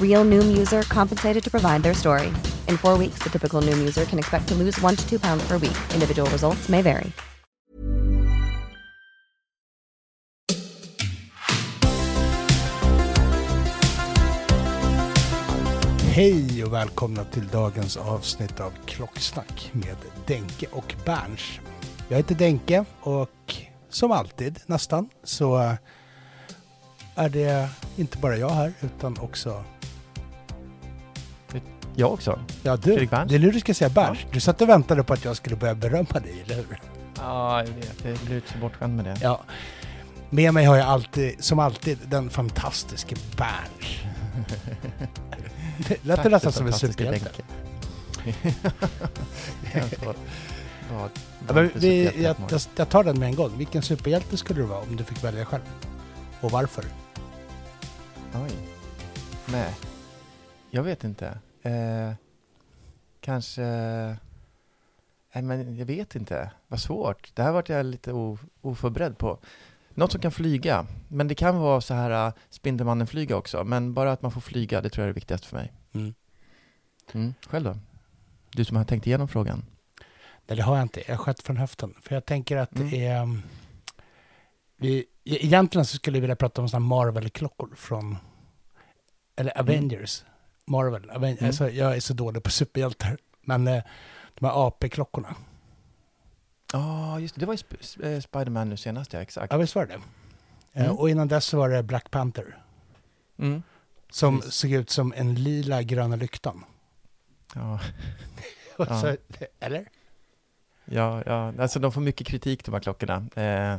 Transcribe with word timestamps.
Real 0.00 0.24
Noom 0.24 0.56
user 0.56 0.82
compensated 0.82 1.42
to 1.44 1.50
provide 1.50 1.82
their 1.82 1.94
story. 1.94 2.32
In 2.68 2.76
four 2.76 2.96
weeks, 2.98 3.18
the 3.24 3.30
typical 3.30 3.60
Noom 3.62 3.78
user 3.78 4.04
can 4.04 4.18
expect 4.18 4.46
to 4.48 4.54
lose 4.54 4.80
one 4.80 4.96
to 4.96 5.08
two 5.08 5.18
pounds 5.18 5.48
per 5.48 5.58
week. 5.58 5.76
Individual 5.94 6.30
results 6.30 6.68
may 6.68 6.82
vary. 6.82 7.12
Hej 16.14 16.64
och 16.64 16.72
välkomna 16.72 17.24
till 17.24 17.48
dagens 17.48 17.96
avsnitt 17.96 18.60
av 18.60 18.72
Klocksnack 18.86 19.70
med 19.72 19.96
Denke 20.26 20.66
och 20.72 20.94
Berns. 21.04 21.60
Jag 22.08 22.16
heter 22.16 22.34
Denke 22.34 22.84
och 23.00 23.54
som 23.88 24.12
alltid 24.12 24.60
nästan 24.66 25.08
så 25.24 25.76
är 27.14 27.28
det 27.28 27.68
inte 27.96 28.18
bara 28.18 28.36
jag 28.36 28.50
här 28.50 28.72
utan 28.80 29.18
också 29.18 29.64
jag 31.96 32.12
också. 32.12 32.38
Ja, 32.62 32.76
du. 32.76 32.82
Fredrik 32.82 33.10
Berns. 33.10 33.30
Det 33.30 33.34
är 33.36 33.40
nu 33.40 33.50
du 33.50 33.60
ska 33.60 33.74
säga 33.74 33.90
Berns. 33.90 34.18
Du 34.32 34.40
satt 34.40 34.62
och 34.62 34.68
väntade 34.68 35.04
på 35.04 35.12
att 35.12 35.24
jag 35.24 35.36
skulle 35.36 35.56
börja 35.56 35.74
berömma 35.74 36.20
dig, 36.20 36.42
eller 36.44 36.56
hur? 36.56 36.80
Ja, 37.16 37.64
jag 37.64 37.72
vet. 37.72 38.04
Jag 38.04 38.18
blir 38.18 38.42
så 38.52 38.58
bortskämd 38.58 38.96
med 38.96 39.04
det. 39.04 39.16
Ja. 39.22 39.40
Med 40.30 40.54
mig 40.54 40.64
har 40.64 40.76
jag 40.76 40.86
alltid, 40.86 41.44
som 41.44 41.58
alltid, 41.58 41.98
den 42.06 42.30
fantastiska 42.30 43.16
Berns. 43.36 44.00
Det 45.88 46.04
lät 46.04 46.16
Tack, 46.16 46.32
nästan 46.32 46.52
som 46.52 46.66
en 46.66 46.72
superhjälte. 46.72 47.30
Ja, 50.90 51.08
Ja, 51.48 51.54
men 51.54 51.70
vi, 51.74 52.22
jag, 52.22 52.36
jag 52.76 52.88
tar 52.88 53.04
den 53.04 53.18
med 53.18 53.28
en 53.28 53.34
gång. 53.34 53.58
Vilken 53.58 53.82
superhjälte 53.82 54.36
skulle 54.36 54.60
du 54.60 54.66
vara 54.66 54.80
om 54.80 54.96
du 54.96 55.04
fick 55.04 55.24
välja 55.24 55.44
själv? 55.44 55.62
Och 56.40 56.50
varför? 56.50 56.84
Oj. 58.34 58.50
Nej. 59.46 59.74
Jag 60.70 60.82
vet 60.82 61.04
inte. 61.04 61.38
Eh, 61.64 62.12
kanske... 63.20 63.62
Nej, 65.34 65.42
men 65.42 65.76
jag 65.76 65.86
vet 65.86 66.14
inte. 66.14 66.50
Vad 66.68 66.80
svårt. 66.80 67.30
Det 67.34 67.42
här 67.42 67.52
vart 67.52 67.68
jag 67.68 67.86
lite 67.86 68.12
oförberedd 68.60 69.18
på. 69.18 69.38
Något 69.88 70.12
som 70.12 70.20
kan 70.20 70.32
flyga. 70.32 70.86
Men 71.08 71.28
det 71.28 71.34
kan 71.34 71.58
vara 71.58 71.80
så 71.80 71.94
här 71.94 72.26
uh, 72.28 72.34
Spindelmannen-flyga 72.50 73.36
också. 73.36 73.64
Men 73.64 73.94
bara 73.94 74.12
att 74.12 74.22
man 74.22 74.30
får 74.30 74.40
flyga, 74.40 74.80
det 74.80 74.90
tror 74.90 75.02
jag 75.02 75.08
är 75.08 75.12
det 75.12 75.14
viktigaste 75.14 75.46
för 75.48 75.56
mig. 75.56 75.72
Mm. 75.94 76.14
Mm. 77.12 77.34
Själv 77.46 77.64
då? 77.64 77.76
Du 78.52 78.64
som 78.64 78.76
har 78.76 78.84
tänkt 78.84 79.06
igenom 79.06 79.28
frågan. 79.28 79.64
Nej, 80.46 80.56
det 80.56 80.62
har 80.62 80.76
jag 80.76 80.82
inte. 80.82 81.02
Jag 81.08 81.20
sköt 81.20 81.42
från 81.42 81.56
höften. 81.56 81.94
För 82.02 82.14
jag 82.14 82.24
tänker 82.24 82.56
att 82.56 82.76
Mm. 82.76 82.90
det 82.90 83.06
är... 83.06 83.22
um, 83.22 83.42
Vi, 84.76 84.98
e- 84.98 85.04
egentligen 85.46 85.84
så 85.86 85.96
skulle 85.96 86.16
jag 86.16 86.20
vilja 86.20 86.36
prata 86.36 86.62
om 86.62 86.68
sådana 86.68 86.86
Marvel-klockor 86.86 87.74
från... 87.76 88.16
Eller 89.36 89.58
Avengers. 89.58 90.24
Marvel. 90.64 91.10
Aven, 91.10 91.30
Mm. 91.32 91.44
alltså, 91.46 91.70
jag 91.70 91.96
är 91.96 92.00
så 92.00 92.14
dålig 92.14 92.42
på 92.42 92.50
superhjältar. 92.50 93.18
Men 93.40 93.68
eh, 93.68 93.82
de 94.34 94.46
här 94.46 94.66
AP-klockorna. 94.66 95.34
Ja, 96.72 97.20
just 97.20 97.34
det. 97.34 97.40
Det 97.40 97.46
var 97.46 97.54
ju 97.54 97.58
Sp- 97.58 98.06
eh, 98.14 98.20
Spiderman 98.20 98.68
nu 98.68 98.76
senast, 98.76 99.12
ja. 99.12 99.20
Exakt. 99.20 99.52
Ja, 99.52 99.58
visst 99.58 99.74
var 99.74 99.86
det? 99.86 99.94
Eh, 99.94 100.00
Mm. 100.84 100.96
Och 100.96 101.10
innan 101.10 101.28
dess 101.28 101.44
så 101.44 101.58
var 101.58 101.68
det 101.68 101.82
Black 101.82 102.10
Panther. 102.10 102.58
Mm. 103.38 103.62
Som 104.10 104.38
Precis. 104.40 104.54
såg 104.54 104.70
ut 104.70 104.90
som 104.90 105.12
en 105.16 105.34
lila 105.34 105.82
gröna 105.82 106.16
lyktan. 106.16 106.64
Ja. 107.54 107.80
Och 108.78 108.86
Ja. 108.90 109.00
så, 109.00 109.16
eller? 109.60 109.86
Ja, 110.84 111.22
ja, 111.26 111.52
alltså 111.58 111.78
de 111.78 111.92
får 111.92 112.00
mycket 112.00 112.26
kritik 112.26 112.64
de 112.64 112.74
här 112.74 112.80
klockorna. 112.80 113.26
Eh, 113.36 113.78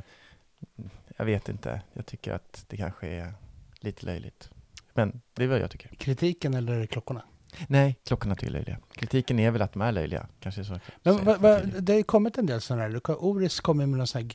jag 1.18 1.26
vet 1.26 1.50
inte, 1.50 1.82
jag 1.94 2.06
tycker 2.06 2.34
att 2.34 2.66
det 2.68 2.78
kanske 2.78 3.08
är 3.08 3.34
lite 3.80 4.06
löjligt. 4.06 4.50
Men 4.96 5.22
det 5.34 5.44
är 5.44 5.48
vad 5.48 5.60
jag 5.60 5.72
tycker. 5.72 5.90
Kritiken 5.96 6.54
eller 6.54 6.86
klockorna? 6.86 7.22
Nej, 7.68 8.00
klockorna 8.04 8.36
tycker 8.36 8.46
jag 8.46 8.52
är 8.52 8.58
löjliga. 8.58 8.78
Kritiken 8.92 9.40
är 9.40 9.52
väl 9.52 9.62
att 9.62 9.74
de 9.74 9.82
är 9.82 9.92
löjliga, 9.92 10.28
kanske 10.40 10.64
så. 10.64 10.80
Men 11.04 11.26
va, 11.26 11.38
va, 11.38 11.60
det 11.60 11.94
har 11.94 11.98
ju 11.98 12.04
kommit 12.04 12.38
en 12.38 12.46
del 12.46 12.62
sådana 12.62 12.84
här. 12.84 13.02
Oris 13.08 13.60
kommer 13.60 13.86
med 13.86 13.98
någon 13.98 14.08
sån 14.08 14.30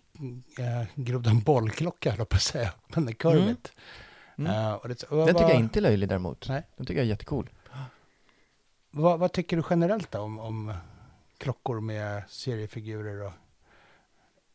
här 0.58 0.80
äh, 0.80 0.86
grodan 0.94 1.40
bollklocka, 1.40 2.10
höll 2.10 2.26
på 2.26 2.36
att 2.36 2.42
säga. 2.42 2.72
Men 2.88 3.08
en 3.08 3.14
Curvit. 3.14 3.72
Mm. 4.38 4.52
Eh, 4.52 4.74
och 4.74 4.88
det, 4.88 5.04
vad, 5.10 5.26
Den 5.26 5.34
tycker 5.34 5.48
jag 5.48 5.60
inte 5.60 5.78
är 5.78 5.82
löjlig 5.82 6.08
däremot. 6.08 6.48
Nej. 6.48 6.62
Den 6.76 6.86
tycker 6.86 7.00
jag 7.00 7.04
är 7.04 7.10
jättecool. 7.10 7.50
Vad, 8.90 9.32
tycker 9.32 9.56
du 9.56 9.62
generellt 9.70 10.12
då 10.12 10.18
om, 10.18 10.38
om 10.38 10.74
klockor 11.38 11.80
med 11.80 12.22
seriefigurer 12.28 13.26
och... 13.26 13.32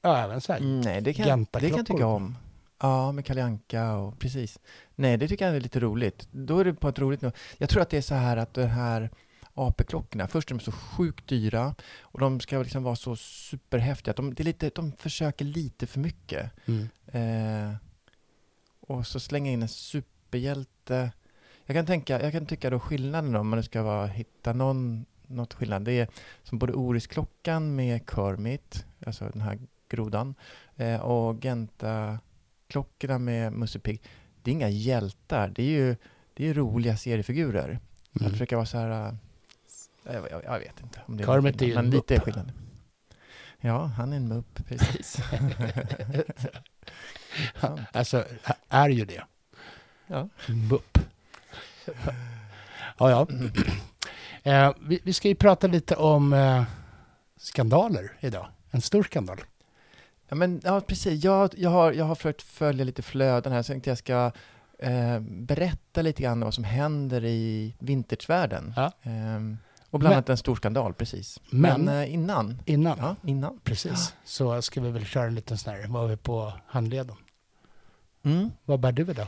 Ja, 0.02 0.18
även 0.18 0.42
så 0.42 0.54
här. 0.54 0.60
Mm, 0.60 0.82
nej, 0.82 1.02
det 1.02 1.14
kan, 1.14 1.48
det 1.52 1.60
kan 1.60 1.70
jag 1.70 1.86
tycka 1.86 2.08
om. 2.08 2.38
Ja, 2.80 3.12
med 3.12 3.26
Kalle 3.26 3.44
Anka 3.44 3.94
och 3.94 4.20
precis. 4.20 4.60
Nej, 4.96 5.18
det 5.18 5.28
tycker 5.28 5.46
jag 5.48 5.56
är 5.56 5.60
lite 5.60 5.80
roligt. 5.80 6.28
Då 6.32 6.60
är 6.60 6.66
det 6.66 6.74
på 6.74 6.90
ett 6.90 7.00
roligt 7.00 7.22
nu. 7.22 7.32
Jag 7.58 7.70
tror 7.70 7.82
att 7.82 7.90
det 7.90 7.98
är 7.98 8.02
så 8.02 8.16
här 8.16 8.38
att 8.38 8.54
det 8.54 8.66
här 8.66 9.10
AP-klockorna, 9.54 10.28
först 10.28 10.52
är 10.52 10.56
de 10.56 10.62
så 10.62 10.72
sjukt 10.72 11.28
dyra 11.28 11.76
och 12.02 12.20
de 12.20 12.40
ska 12.40 12.58
liksom 12.60 12.84
vara 12.84 12.96
så 12.96 13.16
superhäftiga. 13.16 14.14
De, 14.14 14.34
det 14.34 14.44
är 14.44 14.46
lite, 14.46 14.72
de 14.76 14.92
försöker 14.92 15.46
lite 15.46 15.88
för 15.88 16.00
mycket. 16.00 16.52
Mm. 16.66 16.90
Eh, 17.06 17.76
och 18.80 19.08
så 19.08 19.20
slänga 19.20 19.52
in 19.52 19.62
en 19.62 19.68
superhjälte. 19.68 21.12
Jag 21.66 21.76
kan, 21.76 21.86
tänka, 21.86 22.22
jag 22.22 22.32
kan 22.32 22.46
tycka 22.46 22.70
då 22.70 22.80
skillnaden 22.80 23.36
om 23.36 23.50
man 23.50 23.58
nu 23.58 23.64
ska 23.64 23.84
vara, 23.84 24.08
hitta 24.08 24.54
någon, 24.54 25.06
något 25.28 25.54
skillnad. 25.54 25.86
Det 25.86 25.94
är 25.94 26.08
som 26.44 26.60
både 26.60 26.74
Oris-klockan 26.74 27.76
med 27.76 28.10
Kermit, 28.10 28.86
alltså 29.06 29.30
den 29.34 29.42
här 29.42 29.60
grodan, 29.90 30.36
eh, 30.76 31.02
och 31.02 31.46
Genta-klockorna 32.76 33.20
med 33.20 33.54
Musse 33.54 33.80
Pigg. 33.80 34.02
Det 34.44 34.52
är 34.52 34.54
inga 34.54 34.70
hjältar, 34.70 35.48
det 35.56 35.64
är 35.64 35.68
ju, 35.68 35.96
det 36.34 36.48
är 36.50 36.54
roliga 36.54 36.98
seriefigurer. 36.98 37.80
Att 38.14 38.22
Mm. 38.22 38.32
försöka 38.32 38.56
vara 38.56 38.66
så 38.66 38.78
här... 38.78 39.08
äh, 39.08 40.14
Jag, 40.14 40.32
jag, 40.32 40.44
jag 40.44 40.60
vet 40.60 40.80
inte 40.82 41.02
om 41.06 41.18
det 41.18 41.26
Kermit 41.26 41.62
är 41.62 41.66
ju 41.66 41.76
en 41.76 41.90
lite 41.90 42.16
är 42.16 42.20
skillnad. 42.20 42.52
Ja, 43.62 43.86
han 43.86 44.14
är 44.14 44.18
en 44.18 44.28
mupp, 44.28 44.60
precis. 44.68 45.18
Alltså, 47.92 48.26
är 48.70 48.90
ju 48.90 49.06
det. 49.06 49.24
Ja. 50.08 50.30
Mupp. 50.70 50.98
ja, 52.98 53.10
ja. 53.10 53.28
Eh, 54.44 54.74
vi, 54.82 55.00
vi 55.04 55.14
ska 55.14 55.28
ju 55.28 55.36
prata 55.36 55.68
lite 55.68 55.96
om 55.96 56.34
eh, 56.34 56.64
skandaler 57.38 58.12
idag. 58.20 58.48
En 58.72 58.82
stor 58.82 59.04
skandal. 59.04 59.38
Ja, 60.28 60.36
men, 60.36 60.62
ja 60.64 60.82
precis. 60.82 61.24
Jag, 61.24 61.54
jag, 61.58 61.70
har, 61.70 61.92
jag 61.94 62.06
har 62.06 62.16
försökt 62.16 62.42
följa 62.42 62.86
lite 62.86 63.02
flöden 63.02 63.54
här, 63.54 63.62
så 63.64 63.72
jag 63.72 63.74
tänkte 63.76 63.90
jag 63.90 63.98
ska 63.98 64.32
eh, 64.80 65.20
berätta 65.20 66.02
lite 66.02 66.24
grann 66.24 66.40
vad 66.40 66.54
som 66.54 66.64
händer 66.64 67.26
i 67.26 67.76
vintagevärlden. 67.80 68.74
Ja. 68.76 68.92
Ehm, 69.04 69.58
Och 69.90 70.00
bland 70.00 70.12
Men- 70.12 70.18
annat 70.18 70.30
en 70.30 70.38
stor 70.38 70.56
skandal, 70.56 70.94
precis. 70.94 71.40
Men- 71.50 71.82
Men, 71.82 72.02
eh, 72.04 72.14
innan, 72.14 72.62
Innan, 72.66 72.98
ja, 73.02 73.16
innan. 73.24 73.60
precis, 73.64 74.14
så 74.26 74.62
ska 74.62 74.82
vi 74.82 74.92
väl 74.92 75.06
köra 75.06 75.26
en 75.28 75.36
liten 75.36 75.58
sån 75.58 75.74
här, 75.74 75.88
vad 75.88 76.10
vi 76.10 76.18
på 76.18 76.54
handleden. 76.68 77.16
Mm. 78.24 78.52
Vad 78.66 78.80
bär 78.80 78.92
du 78.92 79.12
idag? 79.12 79.28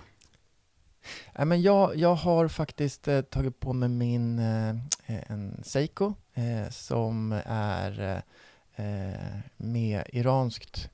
Men 1.45 1.61
jag, 1.61 1.95
jag 1.95 2.15
har 2.15 2.47
faktiskt 2.47 3.07
eh, 3.07 3.21
tagit 3.21 3.59
på 3.59 3.73
mig 3.73 3.89
min 3.89 4.39
eh, 4.39 4.75
en 5.05 5.61
Seiko 5.63 6.13
eh, 6.33 6.69
som 6.69 7.41
är 7.45 8.15
eh, 8.15 8.21
med 9.57 10.03
iranskt 10.09 10.89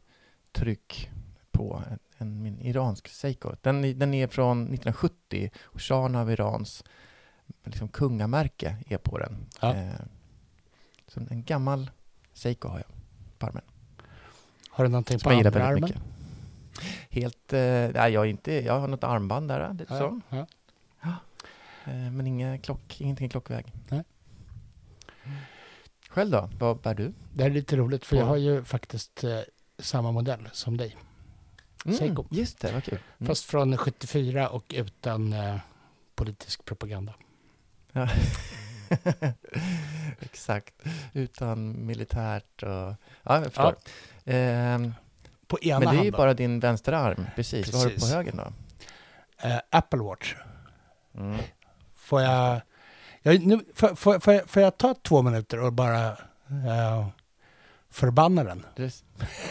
tryck 0.51 1.09
på 1.51 1.83
en, 1.91 1.99
en, 2.17 2.41
min 2.43 2.59
iransk 2.59 3.07
Seiko. 3.07 3.51
Den, 3.61 3.85
är- 3.85 3.93
den 3.93 4.13
är 4.13 4.27
från 4.27 4.61
1970 4.61 5.49
och 5.63 5.81
shahen 5.81 6.15
av 6.15 6.31
Irans 6.31 6.83
liksom, 7.63 7.87
kungamärke 7.87 8.77
är 8.87 8.97
på 8.97 9.17
den. 9.17 9.45
Ja. 9.61 9.75
Eh, 9.75 9.93
så 11.07 11.19
en 11.29 11.43
gammal 11.43 11.91
Seiko 12.33 12.67
har 12.67 12.77
jag 12.77 12.87
på 13.39 13.45
armen. 13.45 13.63
Har 14.69 14.83
du 14.83 14.89
någonting 14.89 15.19
på 15.19 15.29
Som 15.29 15.37
andra 15.37 15.65
armen? 15.65 15.81
mycket. 15.83 16.01
Helt, 17.09 17.53
eh, 17.53 17.59
nej, 17.93 18.13
jag, 18.13 18.25
är 18.25 18.29
inte, 18.29 18.53
jag 18.65 18.79
har 18.79 18.87
något 18.87 19.03
armband 19.03 19.47
där, 19.47 19.85
så. 19.87 20.21
Ja, 20.29 20.45
ja. 21.01 21.15
Eh, 21.91 22.11
Men 22.11 22.27
inga 22.27 22.57
klock, 22.57 23.01
ingenting 23.01 23.27
i 23.27 23.29
klockväg. 23.29 23.73
Nej. 23.89 24.03
Själv 26.13 26.31
då? 26.31 26.49
Vad 26.59 26.77
bär 26.77 26.93
du? 26.93 27.13
Det 27.33 27.43
här 27.43 27.49
är 27.49 27.53
lite 27.53 27.75
roligt 27.75 28.05
för 28.05 28.15
jag 28.15 28.25
har 28.25 28.37
ju 28.37 28.63
faktiskt 28.63 29.23
eh, 29.23 29.39
samma 29.79 30.11
modell 30.11 30.49
som 30.51 30.77
dig. 30.77 30.97
Seiko. 31.97 32.25
Just 32.31 32.59
det, 32.59 32.71
vad 32.71 32.83
kul. 32.83 32.99
Mm. 33.19 33.27
Fast 33.27 33.45
från 33.45 33.77
74 33.77 34.49
och 34.49 34.65
utan 34.75 35.33
eh, 35.33 35.55
politisk 36.15 36.65
propaganda. 36.65 37.13
Ja. 37.91 38.09
Exakt, 40.19 40.73
utan 41.13 41.85
militärt 41.85 42.63
och... 42.63 42.69
Ja, 42.69 42.95
jag 43.23 43.43
förstår. 43.43 43.75
Ehm, 44.25 44.93
På 45.47 45.59
ena 45.59 45.79
men 45.79 45.95
det 45.95 46.01
är 46.01 46.05
ju 46.05 46.11
bara 46.11 46.33
din 46.33 46.59
vänsterarm, 46.59 47.25
precis. 47.35 47.73
Vad 47.73 47.81
har 47.81 47.89
du 47.89 47.95
på 47.95 47.99
Precis. 47.99 48.13
höger 48.13 48.31
då? 48.31 48.53
Eh, 49.47 49.59
Apple 49.69 49.99
Watch. 49.99 50.35
Mm. 51.15 51.39
Får 51.95 52.21
jag, 52.21 52.61
jag, 53.23 53.45
nu, 53.45 53.65
får, 53.73 53.95
får, 53.95 54.19
får, 54.19 54.33
jag, 54.33 54.49
får 54.49 54.61
jag 54.61 54.77
ta 54.77 54.93
två 54.93 55.21
minuter 55.21 55.59
och 55.59 55.73
bara 55.73 56.07
eh, 56.67 57.07
förbanna 57.89 58.43
den? 58.43 58.65
Det- 58.75 59.03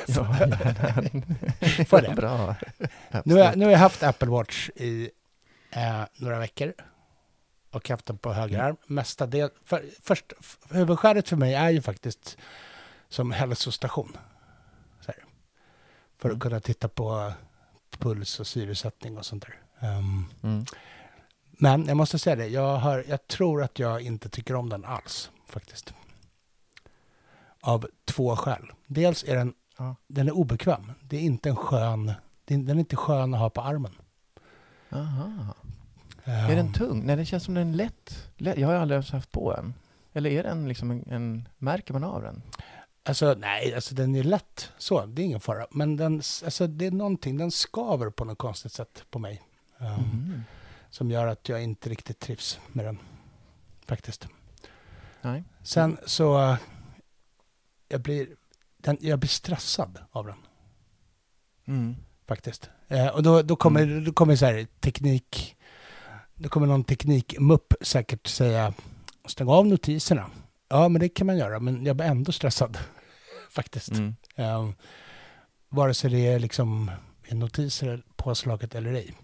Ja. 0.06 0.24
Får 1.88 2.00
det? 2.02 2.14
Bra. 2.16 2.54
Nu 3.24 3.34
har, 3.34 3.40
jag, 3.40 3.56
nu 3.58 3.64
har 3.64 3.72
jag 3.72 3.78
haft 3.78 4.02
Apple 4.02 4.28
Watch 4.28 4.69
i 4.76 5.10
eh, 5.70 6.02
några 6.16 6.38
veckor 6.38 6.72
och 7.70 7.88
haft 7.88 8.06
den 8.06 8.19
på 8.19 8.32
höger 8.32 8.58
arm. 8.60 8.76
Mesta 8.86 9.26
del, 9.26 9.50
för, 9.64 9.84
först, 10.02 10.32
huvudskälet 10.70 11.28
för 11.28 11.36
mig 11.36 11.54
är 11.54 11.70
ju 11.70 11.82
faktiskt 11.82 12.38
som 13.08 13.30
hälsostation. 13.32 14.16
Så 15.00 15.12
här. 15.12 15.25
För 16.18 16.28
att 16.28 16.32
Mm. 16.32 16.40
kunna 16.40 16.60
titta 16.60 16.88
på 16.88 17.32
puls 17.98 18.40
och 18.40 18.46
syresättning 18.46 19.18
och 19.18 19.26
sånt 19.26 19.46
där. 19.46 19.88
Ehm, 19.88 20.25
Mm. 20.42 20.64
Men 21.58 21.87
jag 21.87 21.96
måste 21.96 22.19
säga 22.19 22.37
det, 22.37 22.46
jag, 22.46 22.76
har, 22.78 23.04
jag 23.08 23.26
tror 23.26 23.62
att 23.62 23.78
jag 23.78 24.00
inte 24.02 24.28
tycker 24.28 24.54
om 24.54 24.69
den 24.69 24.84
alls 24.84 25.31
faktiskt. 25.49 25.94
Av 27.60 27.87
två 28.04 28.37
skäl. 28.37 28.70
Dels 28.87 29.25
är 29.25 29.37
den, 29.37 29.54
Ja. 29.78 29.96
den 30.06 30.28
är 30.28 30.32
obekväm. 30.32 30.93
Det 31.02 31.16
är 31.16 31.20
inte 31.20 31.49
en 31.49 31.56
skön, 31.56 32.12
den 32.44 32.69
är 32.69 32.75
inte 32.75 32.96
skön 32.96 33.34
att 33.34 33.40
ha 33.40 33.50
på 33.50 33.60
armen. 33.60 33.93
Aha. 34.90 35.54
Är 36.25 36.56
den 36.56 36.72
tung? 36.72 37.02
Nej, 37.06 37.16
det 37.16 37.25
känns 37.25 37.44
som 37.44 37.54
den 37.54 37.69
är 37.70 37.75
lätt. 37.76 38.28
lätt. 38.37 38.58
Jag 38.58 38.69
har 38.69 38.75
aldrig 38.75 38.94
ens 38.96 39.10
haft 39.10 39.32
på 39.32 39.54
en. 39.56 39.75
Eller 40.12 40.31
är 40.31 40.43
den 40.43 40.69
liksom 40.69 40.90
en, 40.90 41.04
en... 41.10 41.49
Märker 41.58 41.93
man 41.93 42.04
av 42.04 42.22
den? 42.22 42.43
Alltså 43.04 43.34
nej, 43.38 43.75
alltså 43.75 43.94
den 43.94 44.14
är 44.16 44.22
lätt 44.22 44.72
så, 44.78 45.06
det 45.06 45.22
är 45.22 45.26
ingen 45.26 45.40
fara. 45.40 45.66
Men 45.70 45.96
den, 45.96 46.14
alltså, 46.44 46.66
det 46.66 46.87
är 46.87 46.90
någonting, 46.90 47.37
den 47.37 47.50
skaver 47.50 48.10
på 48.10 48.25
något 48.25 48.38
konstigt 48.38 48.72
sätt 48.72 49.04
på 49.10 49.19
mig. 49.19 49.43
Ehm, 49.78 49.87
Mhm. 49.94 50.44
Som 50.92 51.10
gör 51.10 51.26
att 51.26 51.48
jag 51.48 51.62
inte 51.62 51.88
riktigt 51.88 52.18
trivs 52.18 52.60
med 52.72 52.84
den. 52.84 52.98
Faktiskt. 53.86 54.28
Nej. 55.22 55.44
Sen 55.62 55.98
så, 56.06 56.56
jag 57.88 58.00
blir, 58.00 58.28
den, 58.76 58.98
jag 59.00 59.18
blir 59.18 59.28
stressad 59.28 59.98
av 60.10 60.26
den. 60.26 60.36
Mm. 61.66 61.96
faktiskt. 62.28 62.70
Eh, 62.88 63.06
och 63.06 63.22
då, 63.22 63.42
då 63.42 63.56
kommer, 63.56 64.00
då 64.00 64.12
kommer 64.12 64.36
så 64.36 64.46
här 64.46 64.66
teknik, 64.80 65.56
då 66.34 66.48
kommer 66.48 66.66
någon 66.66 66.84
teknikmupp 66.84 67.74
säkert 67.80 68.26
säga 68.26 68.74
stäng 69.24 69.48
av 69.48 69.66
notiserna. 69.66 70.30
Ja, 70.68 70.88
men 70.88 71.00
det 71.00 71.08
kan 71.08 71.26
man 71.26 71.36
göra, 71.36 71.60
men 71.60 71.86
jag 71.86 71.96
blir 71.96 72.06
ändå 72.06 72.32
stressad 72.32 72.78
faktiskt. 73.50 73.92
Mm. 73.92 74.14
Eh, 74.34 74.70
vare 75.68 75.94
sig 75.94 76.10
det 76.10 76.26
är 76.26 76.38
liksom 76.38 76.90
notiser 77.30 78.02
påslaget 78.16 78.74
eller 78.74 78.92
ej. 78.92 79.14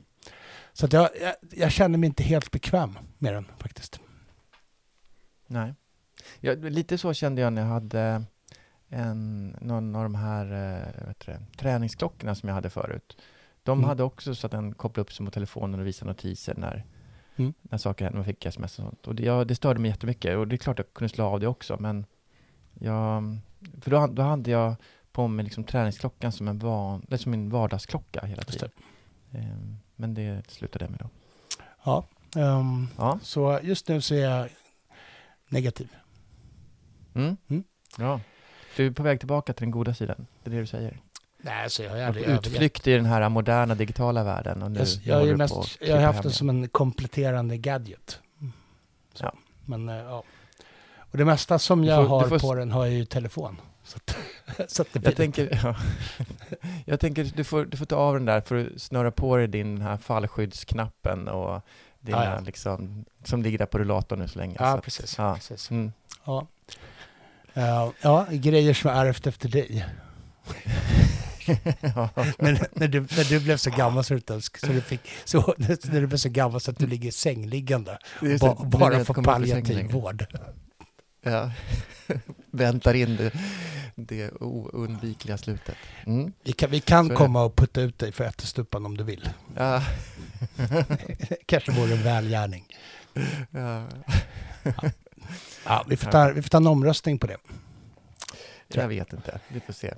Så 0.79 0.87
att 0.87 0.93
jag, 0.93 1.09
jag, 1.21 1.35
jag 1.51 1.73
känner 1.73 1.99
mig 1.99 2.07
inte 2.07 2.23
helt 2.23 2.51
bekväm 2.51 2.99
med 3.19 3.35
den 3.35 3.47
faktiskt. 3.59 4.01
Nej. 5.47 5.75
Ja, 6.41 6.53
lite 6.55 6.99
så 6.99 7.13
kände 7.15 7.41
jag 7.43 7.53
när 7.53 7.63
jag 7.63 7.69
hade 7.69 8.23
en, 8.89 9.49
någon 9.61 9.97
av 9.97 10.03
de 10.03 10.15
här 10.15 10.45
eh, 10.45 11.07
vet 11.09 11.27
det, 11.27 11.41
träningsklockorna 11.57 12.35
som 12.35 12.49
jag 12.49 12.55
hade 12.55 12.71
förut. 12.71 13.17
De 13.63 13.79
Mm. 13.79 13.89
hade 13.89 14.03
också 14.03 14.35
så 14.35 14.47
att 14.47 14.51
den 14.51 14.75
kopplade 14.75 15.01
upp 15.03 15.13
sig 15.13 15.25
mot 15.25 15.35
telefonen 15.35 15.81
och 15.81 15.87
visade 15.87 16.11
notiser 16.11 16.55
när, 16.55 16.85
Mm. 17.37 17.55
när 17.63 17.79
saker 17.79 18.05
hände. 18.05 18.19
Man 18.19 18.25
fick 18.25 18.47
sms 18.47 18.79
och 18.79 18.85
sånt. 18.85 19.07
Och 19.07 19.15
det, 19.15 19.23
ja, 19.23 19.45
det 19.45 19.55
störde 19.55 19.81
mig 19.81 19.91
jättemycket. 19.91 20.37
Och 20.37 20.49
det 20.49 20.55
är 20.55 20.57
klart 20.57 20.79
jag 20.79 20.93
kunde 20.93 21.09
slå 21.09 21.25
av 21.25 21.41
det 21.41 21.47
också, 21.47 21.77
men 21.81 22.07
jag, 22.75 23.37
för 23.81 23.91
då, 23.91 24.07
då 24.07 24.23
hade 24.23 24.51
jag 24.51 24.75
på 25.13 25.29
mig 25.29 25.45
liksom 25.45 25.65
träningsklockan 25.65 26.33
som 26.33 26.49
en, 26.49 26.59
van, 26.59 27.07
som 27.19 27.33
en 27.35 27.51
vardagsklocka 27.51 28.25
hela 28.27 28.43
tiden. 28.43 28.71
Ehm, 29.33 29.79
Men 30.01 30.15
det 30.15 30.51
slutade 30.51 30.85
jag 30.85 30.91
med 30.91 31.01
då. 31.01 31.09
Ja, 31.85 32.05
ehm, 32.37 32.89
Ja. 32.99 33.19
så 33.23 33.61
just 33.63 33.89
nu 33.89 34.01
så 34.01 34.15
är 34.15 34.19
jag 34.31 34.49
negativ. 35.49 35.89
Mm. 37.15 37.37
Mm. 37.49 37.65
ja. 37.99 38.21
Du 38.77 38.87
är 38.87 38.91
på 38.91 39.03
väg 39.03 39.19
tillbaka 39.19 39.53
till 39.53 39.63
den 39.65 39.71
goda 39.71 39.95
sidan. 39.95 40.27
Det 40.43 40.51
är 40.51 40.55
det 40.55 40.61
du 40.61 40.67
säger. 40.67 40.99
Nej, 41.39 41.71
så 41.71 41.83
jag 41.83 41.91
har 41.91 42.01
aldrig 42.01 42.25
utflykt 42.27 42.87
i 42.87 42.93
den 42.93 43.05
här 43.07 43.29
moderna 43.29 43.75
digitala 43.75 44.25
världen 44.25 44.63
och 44.63 44.71
nu, 44.71 44.85
Jag, 45.03 45.27
jag, 45.27 45.39
mest, 45.39 45.79
jag 45.81 45.97
har 45.97 46.03
haft 46.03 46.23
det. 46.23 46.31
som 46.31 46.49
en 46.49 46.69
kompletterande 46.69 47.57
gadget. 47.57 48.21
Så. 49.15 49.25
Ja. 49.25 49.33
Men 49.65 49.89
eh, 49.89 49.95
ja. 49.97 50.23
Och 51.11 51.19
det 51.19 51.25
mesta 51.25 51.59
som 51.59 51.85
jag 51.85 52.07
får- 52.09 52.21
har 52.21 52.29
får 52.29 52.39
på 52.39 52.55
den 52.55 52.71
har 52.73 52.85
jag 52.87 52.95
ju 52.95 53.05
telefon. 53.05 53.61
Så 53.85 53.97
att, 53.97 54.17
så 54.73 54.83
att 54.83 54.89
Jag 55.03 55.17
tänker, 55.17 55.61
ja. 55.65 55.77
jag 56.85 57.01
tänker 57.01 57.25
du 57.37 57.45
får, 57.45 57.65
du 57.65 57.77
får 57.77 57.87
ta 57.87 57.97
av 57.97 58.15
den 58.15 58.25
där 58.25 58.41
för 58.41 58.57
att 58.75 58.83
snurra 58.83 59.11
på 59.11 59.37
dig 59.37 59.47
din 59.47 59.81
här 59.81 59.97
fallskyddsknappen 59.97 61.29
och 61.29 61.63
dina 62.01 62.25
Ja, 62.25 62.35
ja. 62.35 62.41
liksom, 62.41 63.05
som 63.25 63.43
ligger 63.43 63.59
där 63.59 63.67
på 63.67 63.79
rullatorn 63.79 64.19
nu 64.19 64.29
så 64.29 64.39
länge. 64.39 64.57
så 64.57 64.63
Ja, 64.65 64.69
att- 64.69 64.85
precis. 64.85 65.19
Ja. 65.19 65.35
precis. 65.35 65.71
Mm. 65.71 65.93
Ja. 66.25 66.47
Ja, 67.55 67.93
ja, 68.03 68.27
grejer 68.31 68.75
som 68.75 68.91
jag 68.91 69.07
ärvt 69.07 69.27
efter 69.27 69.49
dig. 69.49 69.87
ja. 71.81 72.09
när, 72.39 72.89
du, 72.89 73.01
när 73.01 73.29
du 73.31 73.41
blev 73.41 73.57
så 73.57 73.71
gammal 73.71 74.05
så, 74.05 74.15
du, 74.15 74.21
så 74.41 74.67
du 74.67 74.81
fick, 74.81 75.01
så, 75.25 75.55
när 75.59 76.01
du 76.01 76.07
blev 76.07 76.19
så 76.19 76.29
gammal 76.29 76.61
så 76.61 76.71
att 76.71 76.79
du 76.79 76.87
ligger 76.87 77.11
sängliggande. 77.11 77.99
Ba, 78.21 78.39
så- 78.39 78.55
bara 78.65 79.05
för 79.05 79.15
ihåg 79.15 79.25
palliativ 79.25 79.91
vård. 79.91 80.27
Ja. 81.31 81.51
Väntar 82.51 82.95
in 82.95 83.17
det, 83.17 83.33
det 83.95 84.31
oundvikliga 84.31 85.39
slutet. 85.39 85.77
Mm. 86.07 86.33
Vi 86.43 86.53
kan, 86.53 86.71
vi 86.71 86.81
kan 86.81 87.15
komma 87.15 87.43
och 87.43 87.57
putta 87.57 87.81
ut 87.81 87.99
dig 87.99 88.13
för 88.13 88.25
ättestupan 88.25 88.87
om 88.87 88.97
du 88.97 89.05
vill. 89.05 89.29
Ja. 89.57 89.83
Kanske 91.47 91.73
vore 91.73 91.93
en 91.93 92.03
välgärning. 92.03 92.65
ja. 93.51 93.85
Ja, 95.65 95.85
vi, 95.89 95.97
får 95.97 96.11
ta, 96.11 96.33
vi 96.33 96.43
får 96.43 96.49
ta 96.49 96.57
en 96.57 96.67
omröstning 96.67 97.19
på 97.19 97.27
det. 97.27 97.37
Jag 98.69 98.89
vet 98.89 99.13
inte, 99.13 99.41
vi 99.49 99.61
får 99.61 99.73
se. 99.73 99.89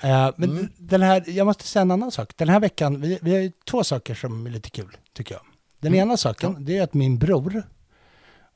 Eh, 0.00 0.30
men 0.36 0.50
Mm. 0.50 0.68
den 0.76 1.02
här, 1.02 1.24
jag 1.26 1.44
måste 1.46 1.64
säga 1.64 1.80
en 1.82 1.90
annan 1.90 2.10
sak. 2.12 2.32
Den 2.36 2.48
här 2.48 2.60
veckan, 2.60 3.00
vi, 3.00 3.18
vi 3.22 3.32
har 3.32 3.38
ju 3.40 3.52
två 3.70 3.84
saker 3.84 4.14
som 4.14 4.46
är 4.46 4.50
lite 4.50 4.70
kul, 4.70 4.96
tycker 5.12 5.34
jag. 5.34 5.42
Den 5.80 5.92
Mm. 5.94 6.08
ena 6.08 6.16
saken, 6.16 6.52
Ja. 6.52 6.58
det 6.60 6.78
är 6.78 6.82
att 6.82 6.94
min 6.94 7.18
bror, 7.18 7.62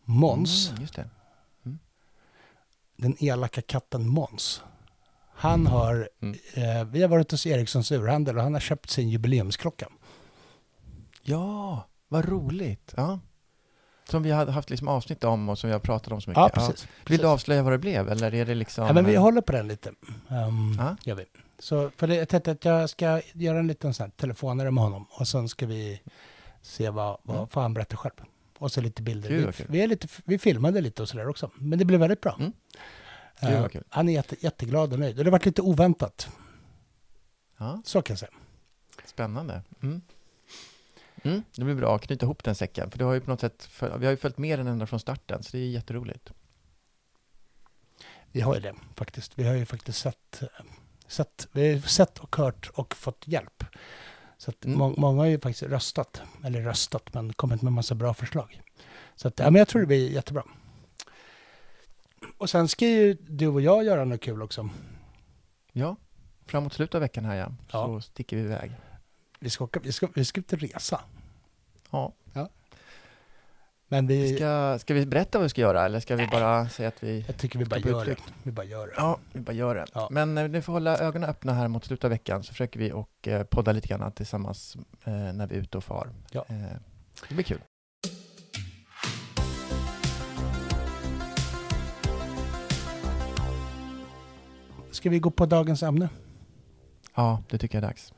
Måns, 0.04 0.70
Mm. 0.70 1.08
Den 2.99 3.17
elaka 3.25 3.62
katten 3.62 4.09
Måns, 4.09 4.62
han 5.35 5.67
har, 5.67 6.09
Mm. 6.23 6.38
eh, 6.55 6.85
vi 6.85 7.02
har 7.02 7.09
varit 7.09 7.31
hos 7.31 7.47
Ericssons 7.47 7.93
urhandel 7.93 8.37
och 8.37 8.43
han 8.43 8.52
har 8.52 8.61
köpt 8.61 8.90
sin 8.90 9.09
jubileumsklocka. 9.09 9.88
Ja, 11.23 11.85
vad 12.09 12.25
roligt. 12.28 12.95
Ja. 12.97 13.19
Som 14.09 14.23
vi 14.23 14.31
hade 14.31 14.52
haft 14.52 14.71
liksom 14.71 14.88
avsnitt 14.88 15.25
om 15.25 15.49
och 15.49 15.59
som 15.59 15.69
vi 15.69 15.73
har 15.73 15.81
pratat 15.81 16.12
om 16.12 16.21
så 16.21 16.31
mycket. 16.31 16.40
Ja, 16.40 16.49
precis. 16.49 16.83
Vill 16.85 16.90
precis. 17.05 17.21
du 17.21 17.26
avslöja 17.28 17.62
vad 17.62 17.73
det 17.73 17.78
blev 17.78 18.09
eller 18.09 18.35
är 18.35 18.45
det 18.47 18.55
liksom... 18.55 18.87
Ja, 18.87 18.93
men 18.93 19.05
vi 19.05 19.14
eh, 19.14 19.21
håller 19.23 19.40
på 19.40 19.52
den 19.52 19.69
lite. 19.69 19.88
Um, 20.28 20.76
Ja. 20.78 20.97
gör 21.05 21.14
vi. 21.14 21.25
Så 21.59 21.90
för 21.97 22.07
det, 22.07 22.14
jag 22.14 22.28
tänkte 22.28 22.50
att 22.50 22.64
jag 22.64 22.90
ska 22.90 23.21
göra 23.35 23.59
en 23.59 23.67
liten 23.67 23.95
sån 23.95 24.05
här 24.05 24.11
telefonare 24.11 24.71
med 24.71 24.85
honom 24.85 25.07
och 25.11 25.28
sen 25.28 25.49
ska 25.49 25.67
vi 25.67 26.00
se 26.62 26.90
vad, 26.90 27.19
vad 27.23 27.37
Mm. 27.37 27.49
får 27.49 27.61
han 27.61 27.75
berätta 27.75 27.97
själv. 27.97 28.14
Och 28.58 28.72
så 28.72 28.80
lite 28.80 29.02
bilder. 29.02 29.28
Gud, 29.28 29.46
Vi, 29.46 29.52
kul. 29.52 29.66
vi, 29.68 29.80
är 29.80 29.86
lite, 29.88 30.08
vi 30.24 30.38
filmade 30.38 30.80
lite 30.80 31.02
och 31.02 31.08
sådär 31.08 31.28
också. 31.28 31.50
Men 31.54 31.78
det 31.78 31.84
blev 31.84 32.00
väldigt 32.00 32.20
bra. 32.20 32.36
Mm. 32.40 32.52
Eh, 33.40 33.68
kul. 33.68 33.84
han 33.88 34.08
är 34.08 34.12
jätte, 34.12 34.36
jätteglad 34.40 34.92
och 34.92 34.98
nöjd. 34.98 35.18
Och 35.18 35.24
det 35.24 35.28
har 35.30 35.32
varit 35.32 35.46
lite 35.46 35.62
oväntat, 35.62 36.28
Ja, 37.58 37.82
så 37.84 38.02
kan 38.02 38.14
jag 38.14 38.18
säga. 38.18 38.32
spännande. 39.04 39.62
Mm. 39.82 40.00
Mm, 41.22 41.42
det 41.56 41.64
blir 41.64 41.74
bra 41.74 41.96
att 41.96 42.02
knyta 42.02 42.26
ihop 42.26 42.44
den 42.44 42.54
säcken, 42.54 42.90
för 42.90 42.98
det 42.98 43.04
har 43.04 43.14
ju 43.14 43.20
på 43.20 43.30
något 43.30 43.40
sätt, 43.40 43.68
vi 43.98 44.04
har 44.04 44.10
ju 44.10 44.16
följt 44.16 44.38
med 44.38 44.58
den 44.58 44.66
ända 44.66 44.86
från 44.86 45.00
starten, 45.00 45.42
så 45.42 45.56
det 45.56 45.62
är 45.62 45.68
jätteroligt. 45.68 46.32
Vi 48.32 48.40
har 48.40 48.54
ju 48.54 48.60
det 48.60 48.74
faktiskt. 48.96 49.38
Vi 49.38 49.44
har 49.44 49.54
ju 49.54 49.66
faktiskt 49.66 49.98
sett, 49.98 50.42
eh, 50.42 50.48
sett, 51.08 51.48
vi 51.52 51.72
har 51.72 51.80
sett 51.80 52.18
och 52.18 52.36
hört 52.36 52.70
och 52.74 52.94
fått 52.96 53.28
hjälp. 53.28 53.64
Så 54.38 54.50
att 54.50 54.64
Mm. 54.64 54.78
må, 54.78 54.95
många 54.97 55.18
har 55.23 55.26
ju 55.26 55.40
faktiskt 55.40 55.62
röstat, 55.62 56.23
eller 56.45 56.61
röstat, 56.62 57.14
men 57.14 57.33
kommit 57.33 57.62
med 57.62 57.73
massa 57.73 57.95
bra 57.95 58.14
förslag. 58.14 58.62
Så 59.16 59.28
att, 59.28 59.38
ja, 59.38 59.45
men 59.50 59.59
jag 59.59 59.68
tror 59.68 59.80
det 59.80 59.87
blir 59.87 60.11
jättebra. 60.11 60.42
Och 62.38 62.50
sen 62.50 62.68
ska 62.68 62.87
ju 62.87 63.14
du 63.14 63.47
och 63.49 63.61
jag 63.61 63.85
göra 63.85 64.04
något 64.04 64.21
kul 64.21 64.42
också. 64.42 64.68
Ja, 65.73 65.97
framåt 66.47 66.73
slutet 66.73 66.95
av 66.95 67.00
veckan 67.00 67.25
här 67.25 67.37
ja, 67.37 67.52
Ja. 67.73 67.87
så 67.87 68.00
sticker 68.00 68.37
vi 68.37 68.42
iväg. 68.42 68.73
Vi 69.38 69.50
ska, 69.50 69.64
åka, 69.64 69.80
vi 69.80 69.92
ska, 69.92 70.09
vi 70.14 70.25
ska 70.25 70.40
ut 70.40 70.52
och 70.52 70.59
resa. 70.59 71.00
Ja. 71.90 72.12
Men 73.90 74.07
vi, 74.07 74.37
Ska, 74.37 74.78
ska 74.78 74.95
vi 74.95 75.07
berätta 75.07 75.38
vad 75.38 75.42
vi 75.42 75.49
ska 75.49 75.61
göra, 75.61 75.85
eller 75.85 76.00
ska 76.00 76.16
vi 76.16 76.26
bara 76.26 76.68
säga 76.68 76.88
att 76.88 77.02
vi... 77.02 77.25
jag 77.26 77.37
tycker 77.37 77.59
vi 77.59 77.64
bara 77.64 77.80
gör 77.80 78.04
det. 78.04 78.16
Vi 78.42 78.52
bara 78.52 78.66
gör 78.66 78.87
det. 78.87 78.92
Ja, 78.97 79.18
vi 79.33 79.40
bara 79.40 79.52
gör 79.52 79.75
det. 79.75 79.87
Ja. 79.95 80.09
Men 80.11 80.38
eh, 80.38 80.49
ni 80.49 80.62
får 80.62 80.73
hålla 80.73 80.99
ögonen 80.99 81.30
öppna 81.30 81.52
här 81.52 81.68
mot 81.68 81.85
slutet 81.85 82.04
av 82.04 82.11
veckan, 82.11 82.42
så 82.42 82.52
försöker 82.52 82.80
vi 82.80 82.92
och 82.92 83.28
eh, 83.28 83.42
podda 83.42 83.73
lite 83.73 83.88
grann 83.88 84.12
tillsammans 84.12 84.76
eh, 85.04 85.12
när 85.12 85.47
vi 85.47 85.57
är 85.57 85.61
ute 85.61 85.78
och 85.78 85.85
far. 85.85 86.09
Ja. 86.30 86.45
Eh, 86.49 86.57
det 87.28 87.35
blir 87.35 87.45
kul. 87.45 87.61
Ska 94.90 95.11
vi 95.11 95.18
gå 95.18 95.30
på 95.30 95.47
dagens 95.47 95.83
ämne? 95.83 96.09
Ja, 97.14 97.42
det 97.50 97.59
tycker 97.59 97.78
jag 97.78 97.85
är 97.85 97.88
dags. 97.88 98.12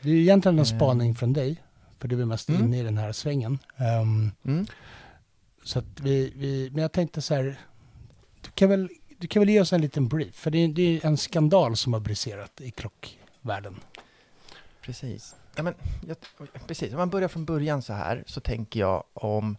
Det 0.00 0.10
är 0.10 0.14
egentligen 0.14 0.58
en 0.58 0.66
spaning 0.66 1.14
från 1.14 1.32
dig, 1.32 1.62
för 2.04 2.08
du 2.08 2.20
är 2.22 2.26
mest 2.26 2.48
Mm. 2.48 2.64
inne 2.64 2.78
i 2.78 2.82
den 2.82 2.98
här 2.98 3.12
svängen. 3.12 3.58
Ehm, 3.76 4.30
Mm. 4.44 4.66
så 5.62 5.78
att 5.78 6.00
vi, 6.00 6.32
vi, 6.36 6.70
men 6.72 6.82
jag 6.82 6.92
tänkte 6.92 7.20
så 7.22 7.34
här, 7.34 7.60
du 8.40 8.50
kan 8.50 8.68
väl, 8.68 8.88
du 9.18 9.26
kan 9.28 9.40
väl 9.40 9.48
ge 9.50 9.60
oss 9.60 9.72
en 9.72 9.80
liten 9.80 10.08
brief, 10.08 10.34
för 10.34 10.50
det 10.50 10.58
är, 10.58 10.68
det 10.68 10.82
är 10.82 11.06
en 11.06 11.16
skandal 11.16 11.76
som 11.76 11.92
har 11.92 12.00
briserat 12.00 12.60
i 12.60 12.70
klockvärlden. 12.70 13.80
Precis. 14.80 15.36
Ja, 15.56 15.62
men, 15.62 15.74
jag, 16.06 16.16
precis. 16.66 16.92
Om 16.92 16.98
man 16.98 17.10
börjar 17.10 17.28
från 17.28 17.44
början 17.44 17.82
så 17.82 17.92
här 17.92 18.24
så 18.26 18.40
tänker 18.40 18.80
jag 18.80 19.04
om 19.12 19.56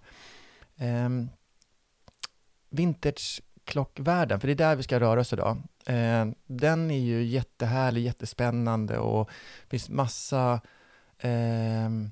ehm, 0.78 1.30
vintageklockvärlden, 2.70 4.40
för 4.40 4.48
det 4.48 4.54
är 4.54 4.56
där 4.56 4.76
vi 4.76 4.84
ska 4.84 5.00
röra 5.00 5.20
oss 5.22 5.34
idag. 5.34 5.58
Eh, 5.86 6.26
den 6.48 6.92
är 6.92 7.00
ju 7.00 7.24
jättehärlig, 7.24 8.02
jättespännande 8.04 8.98
och 8.98 9.30
det 9.64 9.70
finns 9.70 9.90
massa 9.90 10.62
ehm, 11.20 12.12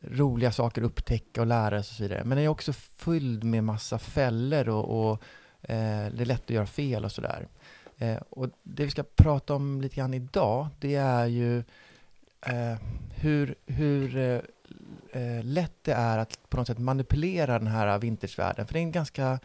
roliga 0.00 0.52
saker 0.52 0.82
att 0.82 0.86
upptäcka 0.86 1.40
och 1.40 1.46
lära 1.46 1.70
sig 1.70 1.78
och 1.78 1.96
så 1.96 2.02
vidare. 2.02 2.24
Men 2.24 2.36
den 2.36 2.44
är 2.44 2.48
också 2.48 2.72
fylld 2.72 3.44
med 3.44 3.64
massa 3.64 3.98
fällor 3.98 4.68
och, 4.68 5.10
och 5.10 5.22
eh, 5.62 6.06
det 6.12 6.22
är 6.22 6.24
lätt 6.24 6.42
att 6.42 6.50
göra 6.50 6.66
fel 6.66 7.04
och 7.04 7.12
sådär. 7.12 7.48
Eh, 7.98 8.16
och 8.30 8.48
det 8.62 8.84
vi 8.84 8.90
ska 8.90 9.02
prata 9.02 9.54
om 9.54 9.80
lite 9.80 9.96
grann 9.96 10.14
idag, 10.14 10.68
det 10.78 10.94
är 10.94 11.26
ju 11.26 11.58
eh, 12.46 12.76
hur, 13.14 13.54
hur 13.66 14.16
eh, 14.16 14.40
eh 15.22 15.44
lätt 15.44 15.74
det 15.82 15.92
är 15.92 16.18
att 16.18 16.50
på 16.50 16.56
något 16.56 16.66
sätt 16.66 16.78
manipulera 16.78 17.58
den 17.58 17.68
här 17.68 17.98
vintagevärlden. 17.98 18.66
För 18.66 18.72
det 18.72 18.78
är 18.78 18.82
en 18.82 18.92
ganska 18.92 19.38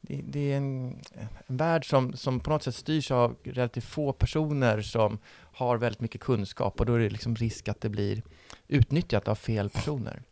det, 0.00 0.22
det 0.24 0.52
är 0.52 0.56
en, 0.56 1.00
en 1.46 1.56
värld 1.56 1.88
som, 1.88 2.12
som 2.12 2.40
på 2.40 2.50
något 2.50 2.62
sätt 2.62 2.74
styrs 2.74 3.10
av 3.10 3.36
relativt 3.42 3.84
få 3.84 4.12
personer 4.12 4.80
som 4.80 5.18
har 5.32 5.78
väldigt 5.78 6.00
mycket 6.00 6.20
kunskap 6.20 6.80
och 6.80 6.86
då 6.86 6.94
är 6.94 6.98
det 6.98 7.10
liksom 7.10 7.36
risk 7.36 7.68
att 7.68 7.80
det 7.80 7.88
blir 7.88 8.22
utnyttjat 8.68 9.28
av 9.28 9.34
fel 9.34 9.70
personer. 9.70 10.22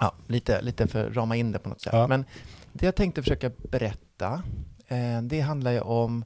Ja, 0.00 0.14
lite, 0.26 0.62
lite 0.62 0.86
för 0.86 1.06
att 1.06 1.16
rama 1.16 1.36
in 1.36 1.52
det 1.52 1.58
på 1.58 1.68
något 1.68 1.80
sätt. 1.80 1.92
Ja. 1.92 2.06
Men 2.06 2.24
det 2.72 2.86
jag 2.86 2.94
tänkte 2.94 3.22
försöka 3.22 3.50
berätta, 3.70 4.42
eh, 4.86 5.22
det 5.22 5.40
handlar 5.40 5.72
ju 5.72 5.80
om, 5.80 6.24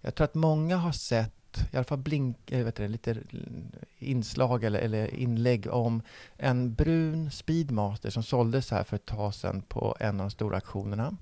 jag 0.00 0.14
tror 0.14 0.24
att 0.24 0.34
många 0.34 0.76
har 0.76 0.92
sett 0.92 1.32
i 1.72 1.76
alla 1.76 1.84
fall 1.84 1.98
blink, 1.98 2.50
eh, 2.50 2.64
vet 2.64 2.76
du, 2.76 2.88
lite 2.88 3.16
inslag 3.98 4.64
eller, 4.64 4.78
eller 4.78 5.14
inlägg 5.14 5.66
om 5.70 6.02
en 6.36 6.74
brun 6.74 7.30
Speedmaster 7.30 8.10
som 8.10 8.22
såldes 8.22 8.70
här 8.70 8.84
för 8.84 8.96
ett 8.96 9.06
tag 9.06 9.34
sedan 9.34 9.62
på 9.62 9.96
en 10.00 10.20
av 10.20 10.26
de 10.26 10.30
stora 10.30 10.56
auktionerna. 10.56 11.16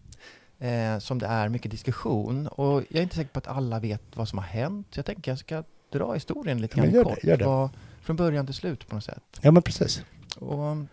Eh, 0.58 0.98
som 0.98 1.18
det 1.18 1.26
är 1.26 1.48
mycket 1.48 1.70
diskussion 1.70 2.46
och 2.46 2.82
jag 2.88 2.98
är 2.98 3.02
inte 3.02 3.16
säker 3.16 3.30
på 3.30 3.38
att 3.38 3.46
alla 3.46 3.80
vet 3.80 4.02
vad 4.14 4.28
som 4.28 4.38
har 4.38 4.46
hänt. 4.46 4.96
Jag 4.96 5.06
tänker 5.06 5.30
jag 5.30 5.38
ska 5.38 5.64
dra 5.92 6.14
historien 6.14 6.60
lite 6.60 6.78
Ja, 6.78 6.84
grann 6.84 6.94
det, 6.94 7.04
kort. 7.04 7.24
gör 7.24 7.36
det. 7.36 7.44
Vad, 7.44 7.70
från 8.00 8.16
början 8.16 8.46
till 8.46 8.54
slut 8.54 8.88
på 8.88 8.94
något 8.94 9.04
sätt. 9.04 9.22
Ja, 9.40 9.50
men 9.50 9.62
precis. 9.62 10.02
Och 10.36 10.58
om 10.58 10.88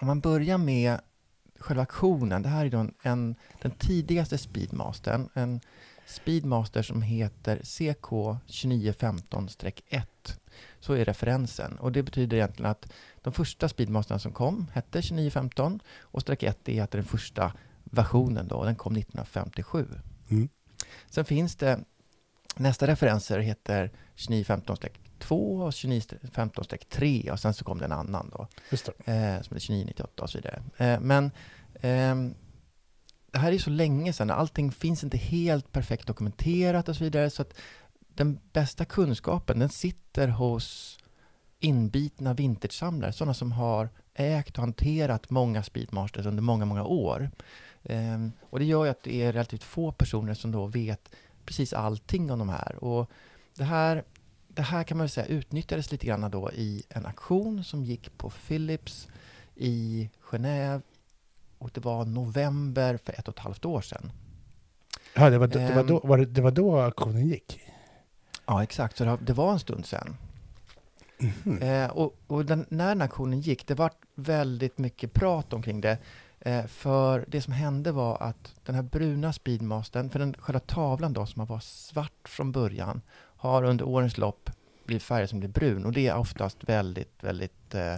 man 0.00 0.20
börjar 0.20 0.58
med 0.58 0.98
själva 1.58 1.82
auktionen. 1.82 2.42
Det 2.42 2.48
här 2.48 2.66
är 2.66 2.70
då 2.70 2.78
en, 2.78 2.94
en, 3.02 3.34
den 3.62 3.70
tidigaste 3.70 4.38
Speedmastern. 4.38 5.28
En 5.34 5.60
Speedmaster 6.06 6.82
som 6.82 7.02
heter 7.02 7.58
CK2915-1. 7.58 10.02
Så 10.80 10.92
är 10.92 11.04
referensen. 11.04 11.78
Och 11.78 11.92
det 11.92 12.02
betyder 12.02 12.36
egentligen 12.36 12.70
att 12.70 12.92
de 13.22 13.32
första 13.32 13.68
Speedmasterna 13.68 14.18
som 14.18 14.32
kom 14.32 14.66
hette 14.74 15.02
2915 15.02 15.80
och 16.00 16.20
streck 16.20 16.42
1 16.42 16.68
är 16.68 16.82
att 16.82 16.90
det 16.90 16.96
är 16.96 17.00
den 17.02 17.08
första 17.08 17.52
versionen 17.90 18.48
då. 18.48 18.64
Den 18.64 18.76
kom 18.76 18.96
1957. 18.96 19.86
Mm. 20.28 20.48
Sen 21.10 21.24
finns 21.24 21.56
det 21.56 21.80
nästa 22.56 22.86
referenser 22.86 23.38
heter 23.38 23.90
2915-2 24.16 24.90
och 25.62 25.70
2915-3 25.70 27.30
och 27.30 27.40
sen 27.40 27.54
så 27.54 27.64
kom 27.64 27.78
det 27.78 27.84
en 27.84 27.92
annan 27.92 28.30
då 28.32 28.46
Just 28.70 28.86
det. 28.86 29.12
eh, 29.12 29.42
som 29.42 29.56
är 29.56 29.60
2998 29.60 30.22
och 30.22 30.30
så 30.30 30.38
vidare. 30.38 30.62
Eh, 30.76 31.00
men 31.00 31.30
ehm, 31.80 32.34
det 33.32 33.38
här 33.38 33.52
är 33.52 33.58
så 33.58 33.70
länge 33.70 34.12
sedan, 34.12 34.30
allting 34.30 34.72
finns 34.72 35.04
inte 35.04 35.16
helt 35.18 35.72
perfekt 35.72 36.06
dokumenterat 36.06 36.88
och 36.88 36.96
så 36.96 37.04
vidare, 37.04 37.30
så 37.30 37.42
att 37.42 37.54
den 38.14 38.40
bästa 38.52 38.84
kunskapen, 38.84 39.58
den 39.58 39.68
sitter 39.68 40.28
hos 40.28 40.98
inbitna 41.60 42.34
vintagesamlare, 42.34 43.12
sådana 43.12 43.34
som 43.34 43.52
har 43.52 43.88
ägt 44.14 44.56
och 44.58 44.62
hanterat 44.62 45.30
många 45.30 45.62
Speedmasters 45.62 46.26
under 46.26 46.42
många, 46.42 46.64
många 46.64 46.84
år. 46.84 47.30
Ehm, 47.84 48.32
och 48.42 48.58
det 48.58 48.64
gör 48.64 48.84
ju 48.84 48.90
att 48.90 49.02
det 49.02 49.22
är 49.22 49.32
relativt 49.32 49.62
få 49.62 49.92
personer 49.92 50.34
som 50.34 50.52
då 50.52 50.66
vet 50.66 51.10
precis 51.44 51.72
allting 51.72 52.30
om 52.30 52.38
de 52.38 52.48
här. 52.48 52.84
Och 52.84 53.10
det 53.56 53.64
här, 53.64 54.04
det 54.48 54.62
här 54.62 54.84
kan 54.84 54.98
man 54.98 55.08
säga 55.08 55.26
utnyttjades 55.26 55.92
lite 55.92 56.06
grann 56.06 56.30
då 56.30 56.50
i 56.52 56.82
en 56.88 57.06
aktion 57.06 57.64
som 57.64 57.84
gick 57.84 58.18
på 58.18 58.30
Philips 58.30 59.08
i 59.54 60.10
Genève 60.30 60.82
och 61.58 61.70
det 61.74 61.80
var 61.80 62.04
november 62.04 62.98
för 63.04 63.12
ett 63.12 63.28
och 63.28 63.34
ett 63.34 63.44
halvt 63.44 63.64
år 63.64 63.80
sedan. 63.80 64.12
Ja, 65.14 65.30
det 65.30 65.38
var, 65.38 65.46
det, 65.46 65.58
var 65.58 65.80
Ehm. 65.80 65.86
då, 65.86 66.00
var 66.04 66.18
det, 66.18 66.26
det 66.26 66.40
var 66.40 66.50
då 66.50 66.80
auktionen 66.80 67.28
gick. 67.28 67.60
Ja, 68.46 68.62
exakt. 68.62 68.96
Så 68.96 69.18
det, 69.20 69.32
var 69.32 69.52
en 69.52 69.58
stund 69.58 69.86
sedan. 69.86 70.16
Mhm. 71.18 71.58
Eh, 71.62 71.90
och 71.90 72.16
och 72.26 72.44
den, 72.44 72.66
när 72.68 72.88
den 72.88 73.02
aktionen 73.02 73.40
gick, 73.40 73.66
det 73.66 73.74
var 73.74 73.90
väldigt 74.14 74.78
mycket 74.78 75.12
prat 75.12 75.52
omkring 75.52 75.80
det. 75.80 75.98
Eh, 76.40 76.66
för 76.66 77.24
det 77.28 77.42
som 77.42 77.52
hände 77.52 77.92
var 77.92 78.22
att 78.22 78.54
den 78.64 78.74
här 78.74 78.82
bruna 78.82 79.32
Speedmastern, 79.32 80.10
för 80.10 80.18
den 80.18 80.34
själva 80.34 80.60
tavlan 80.60 81.12
då 81.12 81.26
som 81.26 81.46
var 81.46 81.60
svart 81.60 82.28
från 82.28 82.52
början, 82.52 83.02
har 83.36 83.62
under 83.62 83.84
årens 83.84 84.18
lopp 84.18 84.50
blivit 84.86 85.02
färgad 85.02 85.28
som 85.30 85.40
blir 85.40 85.48
brun. 85.48 85.84
Och 85.86 85.92
det 85.92 86.06
är 86.06 86.16
oftast 86.16 86.64
väldigt, 86.64 87.24
väldigt... 87.24 87.74
Eh, 87.74 87.96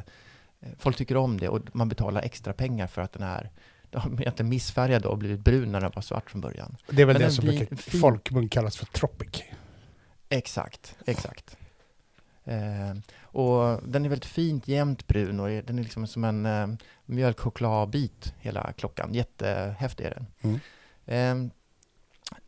folk 0.79 0.97
tycker 0.97 1.17
om 1.17 1.41
det 1.41 1.49
och 1.49 1.61
man 1.73 1.89
betalar 1.89 2.23
extra 2.23 2.53
pengar 2.53 2.87
för 2.87 3.03
att 3.03 3.13
den 3.13 3.23
är 3.23 3.51
egentligen 3.93 4.49
missfärgad 4.49 5.03
då 5.03 5.09
och 5.09 5.19
blivit 5.19 5.41
brun 5.41 5.73
när 5.73 5.81
den 5.81 5.91
var 5.95 6.03
svart 6.03 6.31
från 6.31 6.41
början. 6.41 6.77
Det 6.91 7.03
är 7.03 7.07
väl 7.07 7.19
Men 7.19 7.23
det 7.23 7.31
som 7.33 7.45
brukar 7.45 7.77
fin. 7.77 8.01
folkmun 8.01 8.49
kallas 8.49 8.77
för 8.77 8.87
tropic. 8.87 9.43
Exakt, 10.29 10.97
exakt. 11.07 11.57
Eh, 12.45 12.95
och 13.33 13.81
den 13.83 14.05
är 14.05 14.09
väldigt 14.09 14.25
fint 14.25 14.69
jämnt 14.69 15.07
brun 15.07 15.41
och 15.41 15.49
den 15.49 15.79
är 15.79 15.83
liksom 15.83 16.07
som 16.07 16.25
en 16.25 16.47
eh, 16.47 16.67
mjölkchokladbit 17.07 18.35
hela 18.39 18.73
klockan. 18.73 19.15
Jättehäftig 19.15 20.05
är 20.05 20.11
den. 20.11 20.61
Eh, 21.07 21.53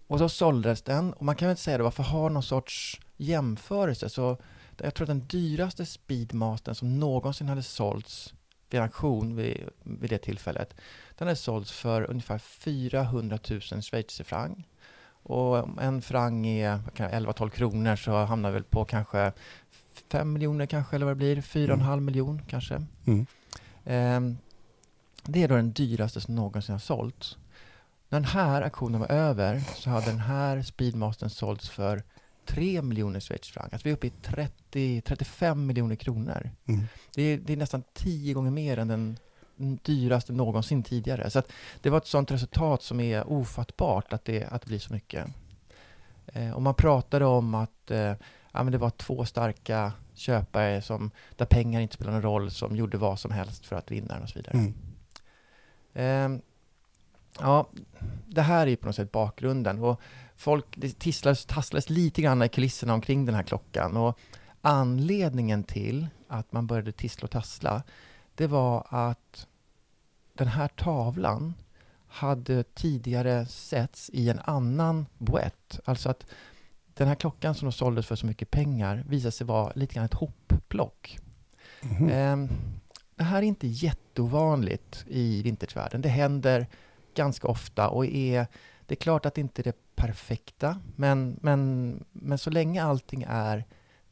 och 0.06 0.18
så 0.18 0.28
såldes 0.28 0.82
den 0.82 1.12
och 1.12 1.24
man 1.24 1.36
kan 1.36 1.48
väl 1.48 1.56
säga 1.56 1.78
det, 1.78 1.84
varför 1.84 2.02
ha 2.02 2.28
någon 2.28 2.42
sorts 2.42 3.00
jämförelse? 3.16 4.08
Så 4.08 4.36
jag 4.78 4.94
tror 4.94 5.04
att 5.04 5.18
den 5.18 5.26
dyraste 5.26 5.86
Speedmastern 5.86 6.74
som 6.74 6.98
någonsin 6.98 7.48
hade 7.48 7.62
sålts 7.62 8.34
vid 8.70 8.80
auktion 8.80 9.36
vid, 9.36 9.68
vid 9.82 10.10
det 10.10 10.18
tillfället, 10.18 10.74
den 11.18 11.28
hade 11.28 11.36
sålts 11.36 11.72
för 11.72 12.10
ungefär 12.10 12.38
400 12.38 13.38
000 13.50 13.60
schweizerfranc. 13.60 14.58
Och 15.26 15.82
en 15.82 16.02
frang 16.02 16.46
är 16.46 16.76
vad 16.76 16.94
kan 16.94 17.10
jag, 17.10 17.22
11-12 17.22 17.48
kronor 17.48 17.96
så 17.96 18.24
hamnar 18.24 18.50
väl 18.50 18.64
på 18.64 18.84
kanske 18.84 19.32
5 20.08 20.32
miljoner 20.32 20.66
kanske, 20.66 20.96
eller 20.96 21.06
vad 21.06 21.12
det 21.14 21.18
blir, 21.18 21.36
4,5 21.36 22.00
miljon 22.00 22.42
kanske. 22.48 22.82
Mm. 23.06 23.26
Ehm, 23.84 24.36
Det 25.26 25.42
är 25.42 25.48
då 25.48 25.56
den 25.56 25.72
dyraste 25.72 26.20
som 26.20 26.34
någonsin 26.34 26.72
har 26.72 26.80
sålts. 26.80 27.36
När 28.08 28.20
den 28.20 28.28
här 28.28 28.62
auktionen 28.62 29.00
var 29.00 29.08
över 29.12 29.60
så 29.74 29.90
hade 29.90 30.06
den 30.06 30.18
här 30.18 30.62
Speedmastern 30.62 31.30
sålts 31.30 31.68
för 31.68 32.02
3 32.46 32.82
miljoner 32.82 33.20
schweizerfranc. 33.20 33.72
Alltså 33.72 33.84
vi 33.84 33.90
är 33.90 33.94
uppe 33.94 34.06
i 34.06 34.12
30-35 35.00 35.54
miljoner 35.54 35.96
kronor. 35.96 36.50
Mm. 36.66 36.84
Det 37.14 37.22
är, 37.22 37.38
det 37.38 37.52
är 37.52 37.56
nästan 37.56 37.82
tio 37.94 38.34
gånger 38.34 38.50
mer 38.50 38.78
än 38.78 38.88
den 38.88 39.18
dyraste 39.82 40.32
någonsin 40.32 40.82
tidigare. 40.82 41.30
Så 41.30 41.42
det 41.82 41.90
var 41.90 41.98
ett 41.98 42.06
sådant 42.06 42.30
resultat 42.30 42.82
som 42.82 43.00
är 43.00 43.28
ofattbart 43.28 44.12
att 44.12 44.24
det, 44.24 44.44
att 44.44 44.62
det 44.62 44.68
blir 44.68 44.78
så 44.78 44.92
mycket. 44.92 45.26
Eh, 46.26 46.50
och 46.50 46.62
man 46.62 46.74
pratade 46.74 47.24
om 47.24 47.54
att 47.54 47.90
eh, 47.90 48.12
ja, 48.54 48.62
men 48.62 48.72
det 48.72 48.78
var 48.78 48.90
två 48.90 49.24
starka 49.24 49.92
köpare 50.14 50.82
som, 50.82 51.10
där 51.36 51.46
pengar 51.46 51.80
inte 51.80 51.94
spelar 51.94 52.12
någon 52.12 52.22
roll, 52.22 52.50
som 52.50 52.76
gjorde 52.76 52.98
vad 52.98 53.20
som 53.20 53.30
helst 53.30 53.66
för 53.66 53.76
att 53.76 53.90
vinna 53.90 54.20
och 54.22 54.28
så 54.28 54.38
vidare. 54.38 54.58
Mm. 54.58 54.74
Eh, 55.94 56.40
ja, 57.40 57.68
det 58.26 58.42
här 58.42 58.66
är 58.66 58.70
ju 58.70 58.76
på 58.76 58.86
något 58.86 58.96
sätt 58.96 59.12
bakgrunden. 59.12 59.82
Och 59.82 60.00
folk, 60.36 60.66
det 60.76 60.98
tisslades, 60.98 61.46
tasslades 61.46 61.90
lite 61.90 62.22
grann 62.22 62.42
i 62.42 62.48
kulisserna 62.48 62.94
omkring 62.94 63.26
den 63.26 63.34
här 63.34 63.42
klockan. 63.42 63.96
Och 63.96 64.18
anledningen 64.60 65.64
till 65.64 66.06
att 66.28 66.52
man 66.52 66.66
började 66.66 66.92
tissla 66.92 67.24
och 67.24 67.30
tassla, 67.30 67.82
det 68.34 68.46
var 68.46 68.86
att 68.88 69.46
den 70.34 70.48
här 70.48 70.68
tavlan 70.68 71.54
hade 72.08 72.62
tidigare 72.62 73.46
setts 73.46 74.10
i 74.12 74.30
en 74.30 74.40
annan 74.44 75.06
boett. 75.18 75.80
Alltså 75.84 76.08
att 76.08 76.26
den 76.94 77.08
här 77.08 77.14
klockan 77.14 77.54
som 77.54 77.72
såldes 77.72 78.06
för 78.06 78.16
så 78.16 78.26
mycket 78.26 78.50
pengar 78.50 79.04
visade 79.08 79.32
sig 79.32 79.46
vara 79.46 79.72
lite 79.74 79.94
grann 79.94 80.04
ett 80.04 80.14
hopplock. 80.14 81.18
Mhm. 81.80 82.08
Ehm, 82.08 82.48
det 83.16 83.24
här 83.24 83.38
är 83.38 83.42
inte 83.42 83.66
jätteovanligt 83.66 85.04
i 85.08 85.42
vintagevärlden. 85.42 86.02
Det 86.02 86.08
händer 86.08 86.66
ganska 87.14 87.48
ofta 87.48 87.88
och 87.88 88.06
är, 88.06 88.46
det 88.86 88.94
är 88.94 88.96
klart 88.96 89.26
att 89.26 89.34
det 89.34 89.40
inte 89.40 89.62
är 89.62 89.64
det 89.64 89.96
perfekta, 89.96 90.80
men, 90.96 91.38
men, 91.42 92.04
men 92.12 92.38
så 92.38 92.50
länge 92.50 92.82
allting 92.82 93.24
är 93.28 93.64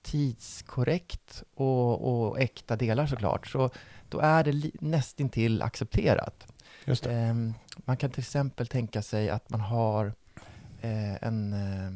tidskorrekt 0.02 1.42
och, 1.54 2.28
och 2.28 2.40
äkta 2.40 2.76
delar 2.76 3.06
såklart, 3.06 3.46
så 3.46 3.70
då 4.08 4.18
är 4.18 4.44
det 4.44 4.70
nästintill 4.80 5.62
accepterat. 5.62 6.46
Just 6.84 7.04
det. 7.04 7.12
Ehm, 7.12 7.54
man 7.76 7.96
kan 7.96 8.10
till 8.10 8.20
exempel 8.20 8.66
tänka 8.66 9.02
sig 9.02 9.30
att 9.30 9.50
man 9.50 9.60
har 9.60 10.12
eh, 10.80 11.24
en, 11.24 11.52
eh, 11.52 11.92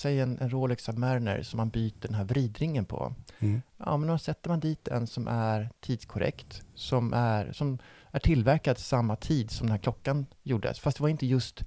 säg 0.00 0.20
en, 0.20 0.38
en 0.38 0.50
Rolex 0.50 0.84
Submariner 0.84 1.42
som 1.42 1.56
man 1.56 1.68
byter 1.68 2.00
den 2.00 2.14
här 2.14 2.24
vridringen 2.24 2.84
på. 2.84 3.14
Mm. 3.38 3.62
Ja, 3.76 3.96
men 3.96 4.08
då 4.08 4.18
sätter 4.18 4.50
man 4.50 4.60
dit 4.60 4.88
en 4.88 5.06
som 5.06 5.28
är 5.28 5.70
tidskorrekt, 5.80 6.62
som 6.74 7.12
är, 7.12 7.52
som 7.52 7.78
är 8.10 8.18
tillverkad 8.18 8.78
samma 8.78 9.16
tid 9.16 9.50
som 9.50 9.66
den 9.66 9.72
här 9.72 9.82
klockan 9.82 10.26
gjordes. 10.42 10.80
Fast 10.80 10.96
det 10.96 11.02
var 11.02 11.08
inte 11.08 11.26
just 11.26 11.64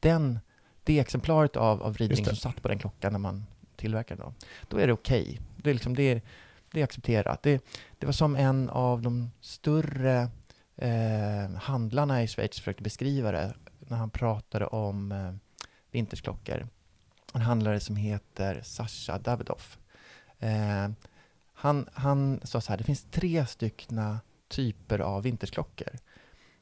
den, 0.00 0.38
det 0.84 0.98
exemplaret 0.98 1.56
av, 1.56 1.82
av 1.82 1.94
vridning 1.94 2.24
som 2.24 2.36
satt 2.36 2.62
på 2.62 2.68
den 2.68 2.78
klockan 2.78 3.12
när 3.12 3.18
man 3.18 3.46
tillverkade 3.76 4.22
den. 4.22 4.34
Då 4.68 4.76
är 4.76 4.86
det 4.86 4.92
okej. 4.92 5.40
Det, 5.56 5.70
är 5.70 5.74
liksom, 5.74 5.96
det, 5.96 6.02
är, 6.02 6.22
det 6.72 6.80
är 6.80 6.84
accepterat. 6.84 7.42
Det, 7.42 7.64
det 7.98 8.06
var 8.06 8.12
som 8.12 8.36
en 8.36 8.70
av 8.70 9.02
de 9.02 9.30
större 9.40 10.28
eh, 10.76 11.54
handlarna 11.56 12.22
i 12.22 12.26
Schweiz 12.26 12.58
försökte 12.58 12.82
beskriva 12.82 13.32
det 13.32 13.54
när 13.78 13.96
han 13.96 14.10
pratade 14.10 14.66
om 14.66 15.12
eh, 15.12 15.32
vintersklockor. 15.90 16.68
En 17.32 17.40
handlare 17.40 17.80
som 17.80 17.96
heter 17.96 18.60
Sasha 18.64 19.18
Davidoff. 19.18 19.78
Eh, 20.38 20.88
han, 21.54 21.88
han 21.94 22.40
sa 22.44 22.60
så 22.60 22.72
här, 22.72 22.78
det 22.78 22.84
finns 22.84 23.06
tre 23.10 23.46
styckna 23.46 24.20
typer 24.48 24.98
av 24.98 25.22
vintersklockor. 25.22 25.88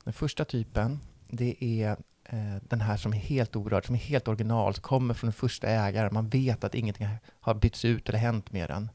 Den 0.05 0.13
första 0.13 0.45
typen, 0.45 1.01
det 1.29 1.65
är 1.65 1.91
eh, 2.25 2.57
den 2.69 2.81
här 2.81 2.97
som 2.97 3.13
är 3.13 3.17
helt 3.17 3.57
orörd, 3.57 3.87
som 3.87 3.95
är 3.95 3.99
helt 3.99 4.29
original, 4.29 4.75
som 4.75 4.83
kommer 4.83 5.15
från 5.15 5.29
den 5.29 5.33
första 5.35 5.69
ägaren. 5.69 6.15
Man 6.15 6.29
vet 6.29 6.65
att 6.65 6.75
ingenting 6.75 7.09
har 7.41 7.55
bytts 7.55 7.85
ut 7.85 8.09
eller 8.09 8.19
hänt 8.19 8.53
med 8.53 8.71
den. 8.71 8.91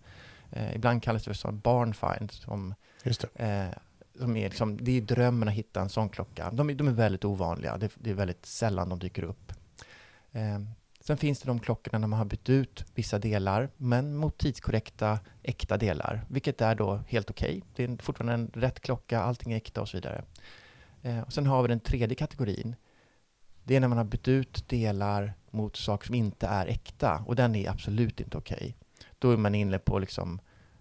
Eh, 0.51 0.75
ibland 0.75 1.03
kallas 1.03 1.23
det 1.23 1.29
för 1.29 1.33
som 1.33 1.59
barn 1.59 1.93
find, 1.93 2.31
som 2.31 2.75
det. 3.35 3.43
Eh, 3.43 3.67
som 4.19 4.35
är 4.35 4.49
liksom, 4.49 4.83
det 4.83 4.91
är 4.91 5.01
drömmen 5.01 5.47
att 5.47 5.53
hitta 5.53 5.81
en 5.81 5.89
sån 5.89 6.09
klocka. 6.09 6.51
De, 6.51 6.69
är- 6.69 6.73
de 6.75 6.87
är 6.87 6.91
väldigt 6.91 7.25
ovanliga. 7.25 7.77
Det, 7.77 7.91
det 7.95 8.09
är 8.09 8.13
väldigt 8.13 8.45
sällan 8.45 8.89
de 8.89 8.99
dyker 8.99 9.23
upp. 9.23 9.53
Sen 11.07 11.17
finns 11.17 11.39
det 11.39 11.47
de 11.47 11.59
klockorna 11.59 11.99
när 11.99 12.07
man 12.07 12.19
har 12.19 12.25
bytt 12.25 12.49
ut 12.49 12.85
vissa 12.95 13.19
delar, 13.19 13.69
men 13.77 14.15
mot 14.15 14.37
tidskorrekta, 14.37 15.19
äkta 15.43 15.77
delar, 15.77 16.25
vilket 16.27 16.61
är 16.61 16.75
då 16.75 17.03
helt 17.07 17.29
okej. 17.29 17.63
Det 17.75 17.83
är 17.83 17.97
fortfarande 18.03 18.33
en 18.33 18.61
rätt 18.61 18.79
klocka, 18.79 19.21
allting 19.21 19.53
är 19.53 19.57
äkta 19.57 19.81
och 19.81 19.89
så 19.89 19.97
vidare. 19.97 20.23
Eh, 21.01 21.19
och 21.19 21.33
sen 21.33 21.45
har 21.45 21.61
vi 21.61 21.67
den 21.67 21.79
tredje 21.79 22.15
kategorin. 22.15 22.75
Det 23.63 23.75
är 23.75 23.79
när 23.79 23.87
man 23.87 23.97
har 23.97 24.05
bytt 24.05 24.27
ut 24.27 24.69
delar 24.69 25.33
mot 25.51 25.75
saker 25.75 26.05
som 26.05 26.15
inte 26.15 26.47
är 26.47 26.67
äkta, 26.67 27.23
och 27.27 27.35
den 27.35 27.55
är 27.55 27.69
absolut 27.69 28.19
inte 28.19 28.37
okej. 28.37 28.77
Då 29.19 29.31
är 29.31 29.37
man 29.37 29.55
inne 29.55 29.79
på 29.79 29.99
liksom 29.99 30.39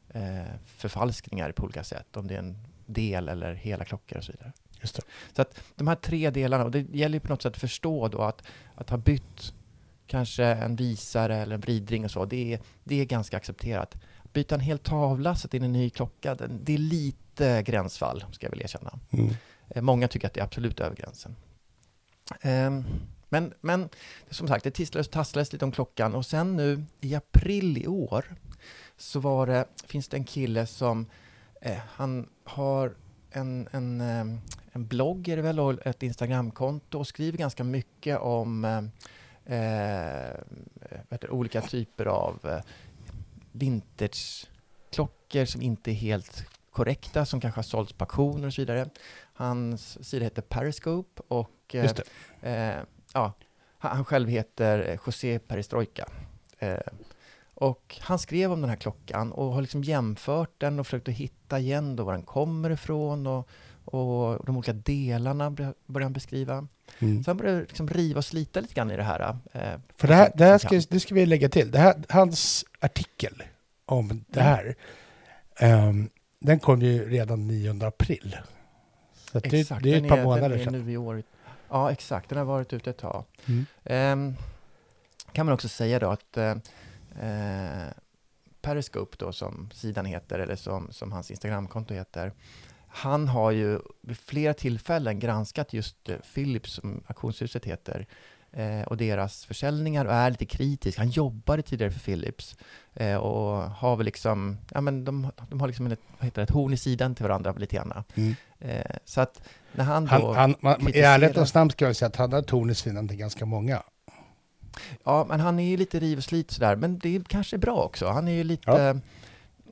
eh, 0.08 0.54
förfalskningar 0.66 1.52
på 1.52 1.64
olika 1.64 1.84
sätt, 1.84 2.16
om 2.16 2.26
det 2.26 2.34
är 2.34 2.38
en 2.38 2.58
del 2.86 3.28
eller 3.28 3.54
hela 3.54 3.84
klockor 3.84 4.18
och 4.18 4.24
så 4.24 4.32
vidare. 4.32 4.52
Just 4.80 4.96
det. 4.96 5.02
Så 5.32 5.42
att 5.42 5.60
de 5.74 5.88
här 5.88 5.96
tre 5.96 6.30
delarna, 6.30 6.64
och 6.64 6.70
det 6.70 6.80
gäller 6.80 7.14
ju 7.14 7.20
på 7.20 7.28
något 7.28 7.42
sätt 7.42 7.54
att 7.54 7.60
förstå 7.60 8.08
då 8.08 8.22
att, 8.22 8.42
att 8.74 8.90
ha 8.90 8.96
bytt 8.96 9.54
kanske 10.06 10.44
en 10.44 10.76
visare 10.76 11.36
eller 11.36 11.54
en 11.54 11.60
vridring 11.60 12.04
och 12.04 12.10
så, 12.10 12.24
det 12.24 12.52
är, 12.54 12.60
det 12.84 13.00
är 13.00 13.04
ganska 13.04 13.36
accepterat. 13.36 13.94
Byta 14.32 14.54
en 14.54 14.60
hel 14.60 14.78
tavla, 14.78 15.36
sätta 15.36 15.56
in 15.56 15.62
en 15.62 15.72
ny 15.72 15.90
klocka, 15.90 16.34
det 16.34 16.74
är 16.74 16.78
lite 16.78 17.62
gränsfall, 17.62 18.24
ska 18.32 18.46
jag 18.46 18.50
väl 18.50 18.62
erkänna. 18.62 18.98
Mm. 19.10 19.34
Eh, 19.68 19.82
Många 19.82 20.08
tycker 20.08 20.26
att 20.26 20.34
det 20.34 20.40
är 20.40 20.44
absolut 20.44 20.80
över 20.80 20.96
gränsen. 20.96 21.36
Ehm, 22.40 22.84
Men, 23.28 23.52
men 23.60 23.88
som 24.30 24.48
sagt, 24.48 24.64
det 24.64 24.70
tisslades 24.70 25.06
och 25.06 25.12
tasslades 25.12 25.52
lite 25.52 25.64
om 25.64 25.72
klockan 25.72 26.14
och 26.14 26.26
sen 26.26 26.56
nu 26.56 26.84
i 27.00 27.14
april 27.14 27.78
i 27.78 27.86
år 27.86 28.34
så 28.96 29.20
var 29.20 29.46
det, 29.46 29.64
finns 29.86 30.08
det 30.08 30.16
en 30.16 30.24
kille 30.24 30.66
som 30.66 31.06
eh, 31.60 31.78
han 31.88 32.28
har 32.44 32.94
en, 33.30 33.68
en, 33.72 34.00
eh, 34.00 34.38
en 34.72 34.86
blogg 34.86 35.28
är 35.28 35.36
det 35.36 35.42
väl 35.42 35.60
och 35.60 35.86
ett 35.86 36.02
Instagramkonto 36.02 36.98
och 36.98 37.06
skriver 37.06 37.38
ganska 37.38 37.64
mycket 37.64 38.18
om 38.18 38.64
eh, 38.64 38.82
eh, 39.46 40.30
olika 41.28 41.60
typer 41.60 42.06
av 42.06 42.38
eh, 42.44 42.60
vintageklockor 43.52 45.44
som 45.44 45.62
inte 45.62 45.90
är 45.90 45.94
helt 45.94 46.46
korrekta, 46.70 47.26
som 47.26 47.40
kanske 47.40 47.58
har 47.58 47.62
sålts 47.62 47.92
på 47.92 48.04
auktioner 48.04 48.46
och 48.46 48.54
så 48.54 48.60
vidare. 48.60 48.88
Hans 49.34 50.08
sida 50.08 50.24
heter 50.24 50.42
Periscope 50.42 51.22
och 51.28 51.74
eh. 51.74 51.90
Eh, 52.40 52.82
ja, 53.12 53.32
han 53.78 53.96
han 53.96 54.04
själv 54.04 54.28
heter 54.28 54.88
eh, 54.88 54.98
José 55.06 55.38
Perestrojka. 55.38 56.08
Eh, 56.58 56.78
och 57.54 57.98
han 58.00 58.18
skrev 58.18 58.52
om 58.52 58.60
den 58.60 58.70
här 58.70 58.76
klockan 58.76 59.32
och 59.32 59.52
har 59.52 59.62
liksom 59.62 59.84
jämfört 59.84 60.60
den 60.60 60.80
och 60.80 60.86
försökt 60.86 61.08
att 61.08 61.14
hitta 61.14 61.58
igen 61.58 61.96
då 61.96 62.04
var 62.04 62.12
den 62.12 62.22
kommer 62.22 62.70
ifrån 62.70 63.26
och, 63.26 63.48
och 63.84 64.44
de 64.46 64.56
olika 64.56 64.72
delarna 64.72 65.50
bör- 65.50 65.74
börjar 65.86 66.04
han 66.04 66.12
beskriva. 66.12 66.68
Mm. 66.98 67.24
Så 67.24 67.30
han 67.30 67.36
började 67.36 67.60
liksom 67.60 67.88
riva 67.88 68.18
och 68.18 68.24
slita 68.24 68.60
lite 68.60 68.74
grann 68.74 68.90
i 68.90 68.96
det 68.96 69.02
här. 69.02 69.36
Eh, 69.52 69.80
För 69.96 70.08
det 70.08 70.14
här, 70.14 70.32
det 70.34 70.44
här 70.44 70.58
ska, 70.58 70.80
det 70.88 71.00
ska 71.00 71.14
vi 71.14 71.26
lägga 71.26 71.48
till. 71.48 71.70
Det 71.70 71.78
här, 71.78 72.02
hans 72.08 72.64
artikel 72.80 73.42
om 73.86 74.24
det 74.28 74.40
här, 74.42 74.74
ehm, 75.56 76.10
den 76.38 76.60
kom 76.60 76.82
ju 76.82 77.10
redan 77.10 77.46
9 77.46 77.86
april. 77.86 78.36
Så 79.32 79.38
att 79.38 79.44
det, 79.44 79.60
Exakt, 79.60 79.82
det 79.82 79.94
är 79.94 80.02
ett 80.02 80.08
par 80.08 80.18
är- 80.18 80.24
månader 80.24 80.58
sedan. 80.58 80.72
Nu 80.84 80.92
i 80.92 80.96
år. 80.96 81.22
Ja, 81.68 81.92
exakt. 81.92 82.28
Den 82.28 82.38
har 82.38 82.44
varit 82.44 82.72
ute 82.72 82.90
ett 82.90 82.98
tag. 82.98 83.24
Mm. 83.46 83.66
Ehm, 83.84 84.34
kan 85.32 85.46
man 85.46 85.52
också 85.52 85.68
säga 85.68 85.98
då 85.98 86.10
att 86.10 86.36
eh, 86.36 86.54
Periscope 88.62 89.16
då 89.18 89.32
som 89.32 89.70
sidan 89.74 90.04
heter, 90.04 90.38
eller 90.38 90.56
som, 90.56 90.92
som 90.92 91.12
hans 91.12 91.30
Instagramkonto 91.30 91.94
heter, 91.94 92.32
han 92.96 93.28
har 93.28 93.50
ju 93.50 93.78
vid 94.00 94.18
flera 94.18 94.54
tillfällen 94.54 95.18
granskat 95.18 95.72
just 95.72 96.08
eh, 96.08 96.16
Philips, 96.34 96.72
som 96.72 97.02
auktionshuset 97.06 97.64
heter, 97.64 98.06
eh, 98.52 98.82
och 98.82 98.96
deras 98.96 99.44
försäljningar 99.44 100.04
och 100.04 100.12
är 100.12 100.30
lite 100.30 100.46
kritisk. 100.46 100.98
Han 100.98 101.10
jobbade 101.10 101.62
tidigare 101.62 101.92
för 101.92 102.00
Philips 102.00 102.56
eh, 102.94 103.16
och 103.16 103.70
har 103.70 103.96
väl 103.96 104.04
liksom, 104.04 104.58
ja 104.70 104.80
men 104.80 105.04
de, 105.04 105.30
de 105.50 105.60
har 105.60 105.66
liksom 105.66 105.86
ett, 105.86 106.00
vad 106.18 106.24
heter 106.24 106.40
det, 106.40 106.42
ett 106.42 106.50
horn 106.50 106.72
i 106.72 106.76
sidan 106.76 107.14
till 107.14 107.22
varandra 107.22 107.52
lite 107.52 107.76
grann. 107.76 108.04
Mm. 108.14 108.34
Så 109.04 109.20
att 109.20 109.48
när 109.72 109.84
han 109.84 110.04
då... 110.04 110.10
Han, 110.10 110.34
han, 110.34 110.54
man, 110.60 110.80
I 110.80 110.84
kritiserar- 110.84 111.14
ärlighetens 111.14 111.54
namn 111.54 111.70
ska 111.70 111.86
jag 111.86 111.96
säga 111.96 112.08
att 112.08 112.16
han 112.16 112.32
har 112.32 112.42
torn 112.42 112.70
i 112.70 112.74
sidan 112.74 113.08
till 113.08 113.16
ganska 113.16 113.46
många. 113.46 113.82
Ja, 115.04 115.26
men 115.28 115.40
han 115.40 115.58
är 115.58 115.64
ju 115.70 115.76
lite 115.76 116.00
riv 116.00 116.18
och 116.18 116.24
slit 116.24 116.50
sådär, 116.50 116.76
men 116.76 116.98
det 116.98 117.16
är 117.16 117.20
kanske 117.20 117.58
bra 117.58 117.76
också. 117.82 118.08
Han 118.08 118.28
är 118.28 118.32
ju 118.32 118.44
lite, 118.44 118.70
Ja. 118.70 118.94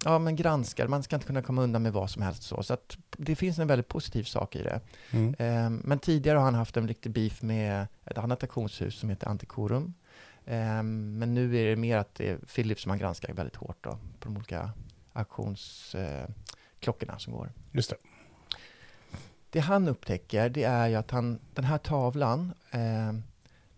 Ja, 0.05 0.19
men 0.19 0.37
granskar, 0.37 0.88
man 0.88 1.03
ska 1.03 1.17
inte 1.17 1.27
kunna 1.27 1.43
komma 1.43 1.62
undan 1.62 1.83
med 1.83 1.93
vad 1.93 2.11
som 2.11 2.23
helst 2.23 2.43
så. 2.43 2.62
Så 2.62 2.75
att 2.75 2.97
det 3.17 3.37
finns 3.37 3.59
en 3.59 3.69
väldigt 3.69 3.88
positiv 3.88 4.25
sak 4.25 4.57
i 4.57 4.62
det. 4.62 4.81
Mm. 5.11 5.35
Ehm, 5.38 5.83
men 5.85 5.99
tidigare 5.99 6.38
har 6.38 6.45
han 6.45 6.55
haft 6.55 6.77
en 6.77 6.88
riktig 6.88 7.12
beef 7.12 7.43
med 7.43 7.87
ett 8.05 8.19
annat 8.19 8.43
auktionshus 8.43 8.95
som 8.95 9.11
heter 9.11 9.29
Antikorum. 9.29 9.95
Ehm, 10.47 11.19
men 11.19 11.35
nu 11.35 11.57
är 11.57 11.71
det 11.71 11.77
mer 11.77 11.97
att 11.97 12.15
det 12.15 12.31
är 12.31 12.37
Philips 12.37 12.83
som 12.83 12.91
han 12.91 12.99
granskar 12.99 13.33
väldigt 13.33 13.57
hårt 13.57 13.79
då, 13.81 13.91
på 13.91 14.29
de 14.29 14.37
olika 14.37 14.71
auktionsklockorna 15.12 17.19
som 17.19 17.33
går. 17.33 17.53
Just 17.73 17.91
det. 17.91 17.97
det 19.51 19.61
han 19.61 19.88
upptäcker 19.88 20.49
det 20.49 20.65
är 20.65 20.88
ju 20.88 20.95
att 20.95 21.11
han, 21.11 21.38
den 21.55 21.65
här 21.65 21.79
tavlan, 21.79 22.53
eh, 22.71 23.12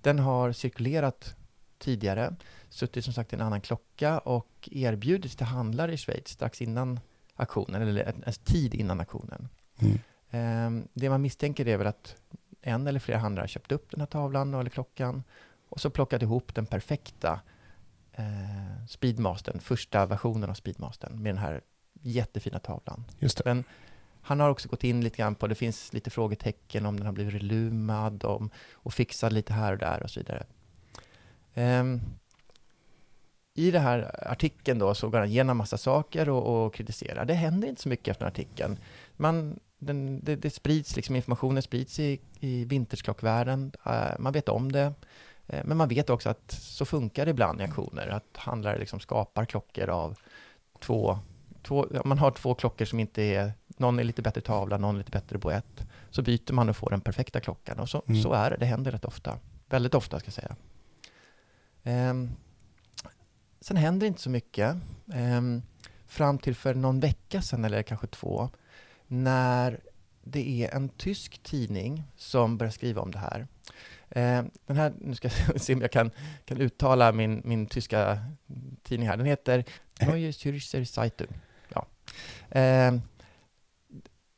den 0.01 0.19
har 0.19 0.53
cirkulerat 0.53 1.35
tidigare, 1.79 2.35
suttit 2.75 3.05
som 3.05 3.15
sagt 3.15 3.33
i 3.33 3.37
en 3.37 3.43
annan 3.43 3.61
klocka 3.61 4.19
och 4.19 4.69
erbjudits 4.73 5.37
till 5.37 5.47
handlare 5.47 5.93
i 5.93 5.97
Schweiz 5.97 6.29
strax 6.29 6.63
innan 6.63 7.01
aktionen, 7.35 7.83
eller 7.83 8.05
en, 8.05 8.23
en 8.27 8.33
tid 8.33 8.75
innan 8.75 9.01
aktionen. 9.01 9.49
Mm. 9.79 9.99
Eh, 10.31 10.87
det 10.93 11.11
man 11.11 11.23
misstänker 11.23 11.69
är 11.69 11.77
väl 11.77 11.87
att 11.87 12.17
en 12.63 12.87
eller 12.87 13.01
flera 13.01 13.19
handlare 13.19 13.49
köpt 13.49 13.73
upp 13.73 13.91
den 13.91 14.01
här 14.01 14.07
tavlan 14.07 14.55
eller 14.55 14.71
klockan 14.71 15.23
och 15.69 15.81
så 15.81 15.91
plockat 15.91 16.23
ihop 16.23 16.55
den 16.55 16.67
perfekta 16.67 17.41
eh, 18.13 18.87
Speedmastern, 18.89 19.61
första 19.61 20.07
versionen 20.07 20.51
av 20.51 20.55
Speedmastern 20.55 21.23
med 21.23 21.35
den 21.35 21.43
här 21.43 21.61
jättefina 22.03 22.59
tavlan. 22.59 23.05
Just 23.19 23.39
det. 23.39 23.45
Men 23.45 23.65
han 24.23 24.41
har 24.41 24.51
också 24.51 24.69
gått 24.69 24.85
in 24.85 25.01
lite 25.01 25.17
grann 25.17 25.35
på, 25.35 25.47
det 25.47 25.55
finns 25.55 25.93
lite 25.93 26.11
frågetecken 26.11 26.87
om 26.87 26.97
den 26.97 27.07
har 27.07 27.13
blivit 27.13 27.35
relumad 27.35 28.25
om, 28.25 28.51
och 28.73 28.95
fixad 28.95 29.33
lite 29.33 29.53
här 29.53 29.73
och 29.73 29.79
där 29.79 30.03
och 30.03 30.11
så 30.11 30.21
vidare. 30.21 30.47
Um, 31.55 32.01
I 33.55 33.71
den 33.71 33.83
här 33.83 34.29
artikeln 34.31 34.79
då 34.79 34.95
så 34.95 35.09
går 35.09 35.19
han 35.19 35.29
igenom 35.29 35.57
massa 35.57 35.77
saker 35.77 36.29
och, 36.29 36.65
och 36.67 36.75
kritiserar. 36.75 37.25
Det 37.25 37.35
händer 37.35 37.69
inte 37.69 37.83
så 37.83 37.89
mycket 37.89 38.09
efter 38.09 38.27
artikeln. 38.27 38.79
Man, 39.17 39.61
den, 39.79 40.21
det, 40.25 40.37
det 40.37 40.51
sprids, 40.51 40.97
liksom 40.97 41.17
informationen 41.17 41.63
sprids 41.63 41.99
i, 42.01 42.21
i 42.41 42.65
vintersklockvärlden. 42.65 43.73
Uh, 43.87 44.19
man 44.19 44.33
vet 44.33 44.49
om 44.49 44.73
det. 44.73 44.95
Uh, 45.53 45.61
men 45.65 45.77
man 45.77 45.89
vet 45.89 46.11
också 46.11 46.29
att 46.29 46.53
så 46.53 46.85
funkar 46.85 47.25
det 47.25 47.31
ibland 47.31 47.61
i 47.61 47.65
aktioner, 47.65 48.09
att 48.09 48.37
handlare 48.37 48.79
liksom 48.79 49.01
skapar 49.01 49.45
klockor 49.45 49.91
av 49.91 50.17
två 50.81 51.19
Två, 51.67 51.87
man 52.05 52.19
har 52.19 52.31
två 52.31 52.55
klockor 52.55 52.85
som 52.85 53.01
inte 53.01 53.23
är, 53.23 53.53
någon 53.67 53.99
är 53.99 54.05
lite 54.05 54.23
bättre 54.23 54.41
tavla, 54.41 54.77
någon 54.79 54.95
är 54.95 54.99
lite 54.99 55.11
bättre 55.11 55.39
boett. 55.39 55.87
Så 56.11 56.23
byter 56.23 56.53
man 56.53 56.69
och 56.69 56.77
får 56.77 56.91
den 56.91 57.01
perfekta 57.01 57.41
klockan. 57.41 57.79
Och 57.79 57.89
så, 57.89 58.03
Mm. 58.07 58.23
så 58.23 58.33
är 58.33 58.51
det, 58.51 58.57
det 58.57 58.67
händer 58.67 58.93
rätt 58.93 59.05
ofta. 59.05 59.39
Väldigt 59.69 59.95
ofta 59.95 60.21
ska 60.21 60.27
jag 60.27 60.35
säga. 60.35 60.57
Ehm, 61.83 62.31
sen 63.65 63.77
händer 63.77 64.07
inte 64.07 64.21
så 64.21 64.31
mycket. 64.31 64.77
Ehm, 65.13 65.63
fram 66.07 66.39
till 66.39 66.55
för 66.55 66.75
någon 66.75 67.01
vecka 67.01 67.43
sedan, 67.43 67.65
eller 67.65 67.83
kanske 67.83 68.07
två, 68.07 68.51
när 69.07 69.81
det 70.25 70.65
är 70.65 70.75
en 70.75 70.89
tysk 70.89 71.43
tidning 71.43 72.03
som 72.17 72.59
börjar 72.59 72.71
skriva 72.71 73.03
om 73.03 73.11
det 73.11 73.19
här. 73.19 73.47
Ehm, 74.11 74.51
den 74.67 74.77
här, 74.77 74.93
nu 74.99 75.15
ska 75.15 75.29
jag 75.49 75.61
se 75.61 75.75
om 75.75 75.81
jag 75.81 75.93
kan, 75.93 76.11
kan 76.45 76.61
uttala 76.61 77.13
min, 77.13 77.43
min 77.45 77.67
tyska 77.67 78.19
tidning 78.83 79.09
här. 79.09 79.17
Den 79.17 79.27
heter 79.27 79.65
Neue 80.01 80.31
Zürcher 80.31 80.85
Zeitung. 80.85 81.41
Ja. 81.69 81.87
Ehm, 82.51 83.03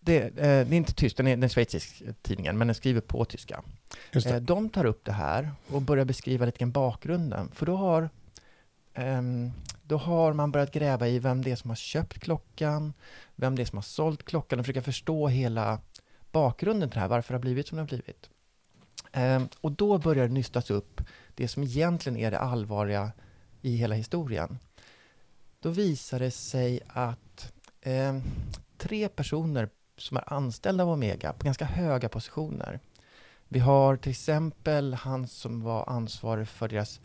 det, 0.00 0.22
eh, 0.22 0.30
det 0.36 0.44
är 0.44 0.72
inte 0.72 0.94
tyst, 0.94 1.16
den 1.16 1.26
är 1.26 1.36
den 1.36 1.48
schweizisk 1.48 2.02
tidningen, 2.22 2.58
men 2.58 2.66
den 2.66 2.74
skriver 2.74 3.00
på 3.00 3.24
tyska. 3.24 3.62
Eh, 4.12 4.22
det. 4.22 4.40
De 4.40 4.68
tar 4.68 4.84
upp 4.84 5.04
det 5.04 5.12
här 5.12 5.50
och 5.68 5.82
börjar 5.82 6.04
beskriva 6.04 6.46
lite 6.46 6.58
grann 6.58 6.70
bakgrunden. 6.70 7.50
För 7.54 7.66
då 7.66 7.76
har, 7.76 8.02
ehm, 8.02 8.08
Ehm, 8.96 9.52
då 9.82 9.96
har 9.96 10.32
man 10.32 10.52
börjat 10.52 10.72
gräva 10.72 11.08
i 11.08 11.18
vem 11.18 11.42
det 11.42 11.50
är 11.50 11.56
som 11.56 11.70
har 11.70 11.76
köpt 11.76 12.18
klockan, 12.18 12.92
vem 13.34 13.56
det 13.56 13.62
är 13.62 13.66
som 13.66 13.78
har 13.78 13.82
sålt 13.82 14.22
klockan 14.22 14.58
och 14.58 14.64
försöka 14.66 14.82
förstå 14.82 15.28
hela 15.28 15.80
bakgrunden 16.32 16.90
till 16.90 16.94
det 16.94 17.00
här, 17.00 17.08
varför 17.08 17.34
det 17.34 17.38
har 17.38 17.42
blivit 17.42 17.68
som 17.68 17.76
det 17.76 17.82
har 17.82 17.88
blivit. 17.88 18.30
Ehm, 19.12 19.48
och 19.60 19.72
då 19.72 19.98
börjar 19.98 20.28
det 20.28 20.34
nystas 20.34 20.70
upp 20.70 21.00
det 21.34 21.48
som 21.48 21.62
egentligen 21.62 22.18
är 22.18 22.30
det 22.30 22.38
allvarliga 22.38 23.12
i 23.62 23.76
hela 23.76 23.94
historien. 23.94 24.58
Då 25.60 25.70
visar 25.70 26.18
det 26.18 26.30
sig 26.30 26.80
att 26.88 27.52
ehm, 27.82 28.22
tre 28.78 29.08
personer 29.08 29.68
som 29.96 30.16
är 30.16 30.32
anställda 30.32 30.84
av 30.84 30.90
Omega 30.90 31.32
på 31.32 31.44
ganska 31.44 31.64
höga 31.64 32.08
positioner 32.08 32.80
vi 33.48 33.58
har 33.58 33.96
till 33.96 34.10
exempel 34.10 34.94
han 34.94 35.26
som 35.26 35.62
var 35.62 35.88
ansvarig 35.88 36.48
för 36.48 36.68
deras 36.68 37.00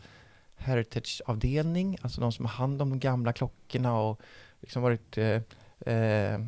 Heritage-avdelning, 0.62 1.98
alltså 2.02 2.20
de 2.20 2.32
som 2.32 2.44
har 2.44 2.52
hand 2.52 2.82
om 2.82 2.90
de 2.90 2.98
gamla 2.98 3.32
klockorna 3.32 3.98
och 3.98 4.20
liksom 4.60 4.82
varit, 4.82 5.18
eh, 5.18 5.40
eh, 5.86 6.40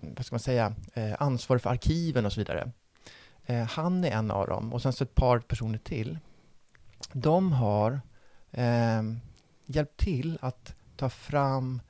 vad 0.00 0.26
ska 0.26 0.34
man 0.34 0.40
säga, 0.40 0.74
eh, 0.94 1.14
ansvarig 1.18 1.62
för 1.62 1.70
arkiven 1.70 2.26
och 2.26 2.32
så 2.32 2.40
vidare. 2.40 2.72
Eh, 3.46 3.62
han 3.62 4.04
är 4.04 4.10
en 4.10 4.30
av 4.30 4.46
dem 4.46 4.72
och 4.72 4.82
sen 4.82 4.92
så 4.92 5.04
ett 5.04 5.14
par 5.14 5.38
personer 5.38 5.78
till. 5.78 6.18
De 7.12 7.52
har 7.52 8.00
eh, 8.50 9.02
hjälpt 9.66 9.96
till 9.96 10.38
att 10.40 10.74
ta 10.96 11.08
fram 11.08 11.80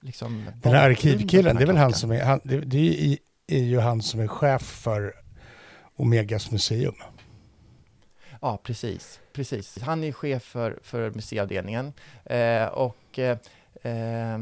liksom 0.00 0.46
Den 0.62 0.72
här 0.72 0.90
arkivkillen, 0.90 1.56
det 1.56 1.62
är 1.62 1.66
väl 1.66 1.76
han 1.76 1.92
som 1.92 2.10
är, 2.10 2.24
han, 2.24 2.40
det, 2.44 2.60
det 2.60 3.18
är 3.46 3.62
ju 3.62 3.78
han 3.78 4.02
som 4.02 4.20
är 4.20 4.26
chef 4.26 4.62
för 4.62 5.14
Omegas 5.96 6.50
museum. 6.50 6.94
Ja, 8.40 8.58
precis. 8.62 9.20
precis. 9.32 9.78
Han 9.78 10.04
är 10.04 10.12
chef 10.12 10.42
för, 10.42 10.78
för 10.82 11.10
museiavdelningen 11.10 11.92
eh, 12.24 12.64
och 12.66 13.18
eh, 13.18 14.38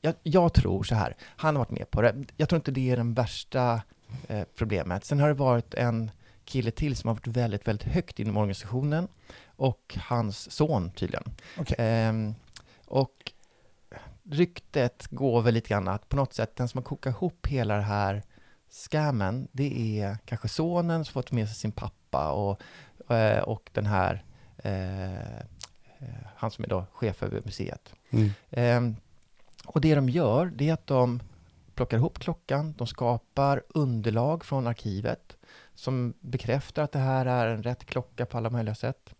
jag, 0.00 0.14
jag 0.22 0.52
tror 0.52 0.82
så 0.82 0.94
här, 0.94 1.14
han 1.20 1.56
har 1.56 1.60
varit 1.64 1.70
med 1.78 1.90
på 1.90 2.02
det. 2.02 2.24
Jag 2.36 2.48
tror 2.48 2.56
inte 2.56 2.70
det 2.70 2.90
är 2.90 2.96
det 2.96 3.02
värsta 3.02 3.82
eh, 4.28 4.42
problemet. 4.56 5.04
Sen 5.04 5.20
har 5.20 5.28
det 5.28 5.34
varit 5.34 5.74
en 5.74 6.10
kille 6.44 6.70
till 6.70 6.96
som 6.96 7.08
har 7.08 7.14
varit 7.14 7.26
väldigt, 7.26 7.68
väldigt 7.68 7.88
högt 7.88 8.20
inom 8.20 8.36
organisationen 8.36 9.08
och 9.46 9.96
hans 10.00 10.50
son 10.50 10.90
tydligen. 10.90 11.34
Okej. 11.58 11.76
Ehm, 11.78 12.34
och 12.84 13.32
ryktet 14.30 15.06
går 15.10 15.42
väl 15.42 15.54
lite 15.54 15.68
grann 15.68 15.88
att 15.88 16.08
på 16.08 16.16
något 16.16 16.34
sätt 16.34 16.56
den 16.56 16.68
som 16.68 16.78
har 16.78 16.84
kokat 16.84 17.14
ihop 17.14 17.46
hela 17.46 17.76
det 17.76 17.82
här 17.82 18.22
scammen, 18.70 19.48
det 19.52 20.00
är 20.00 20.18
kanske 20.24 20.48
sonen 20.48 21.04
som 21.04 21.12
fått 21.12 21.32
med 21.32 21.48
sig 21.48 21.56
sin 21.56 21.72
pappa 21.72 22.32
och, 22.32 22.60
och 23.44 23.70
den 23.72 23.86
här, 23.86 24.24
eh, 24.58 25.36
eh, 25.36 26.26
han 26.36 26.50
som 26.50 26.64
är 26.64 26.68
då 26.68 26.86
chef 26.92 27.22
över 27.22 27.42
museet. 27.44 27.94
Mm. 28.10 28.30
Ehm, 28.50 28.96
och 29.66 29.80
det 29.80 29.94
de 29.94 30.08
gör, 30.08 30.46
det 30.46 30.68
är 30.68 30.72
att 30.72 30.86
de 30.86 31.20
plockar 31.74 31.96
ihop 31.96 32.18
klockan, 32.18 32.74
de 32.78 32.86
skapar 32.86 33.62
underlag 33.68 34.44
från 34.44 34.66
arkivet 34.66 35.36
som 35.74 36.14
bekräftar 36.20 36.82
att 36.82 36.92
det 36.92 36.98
här 36.98 37.26
är 37.26 37.46
en 37.46 37.62
rätt 37.62 37.84
klocka 37.84 38.26
på 38.26 38.36
alla 38.38 38.50
möjliga 38.50 38.74
sätt. 38.74 39.14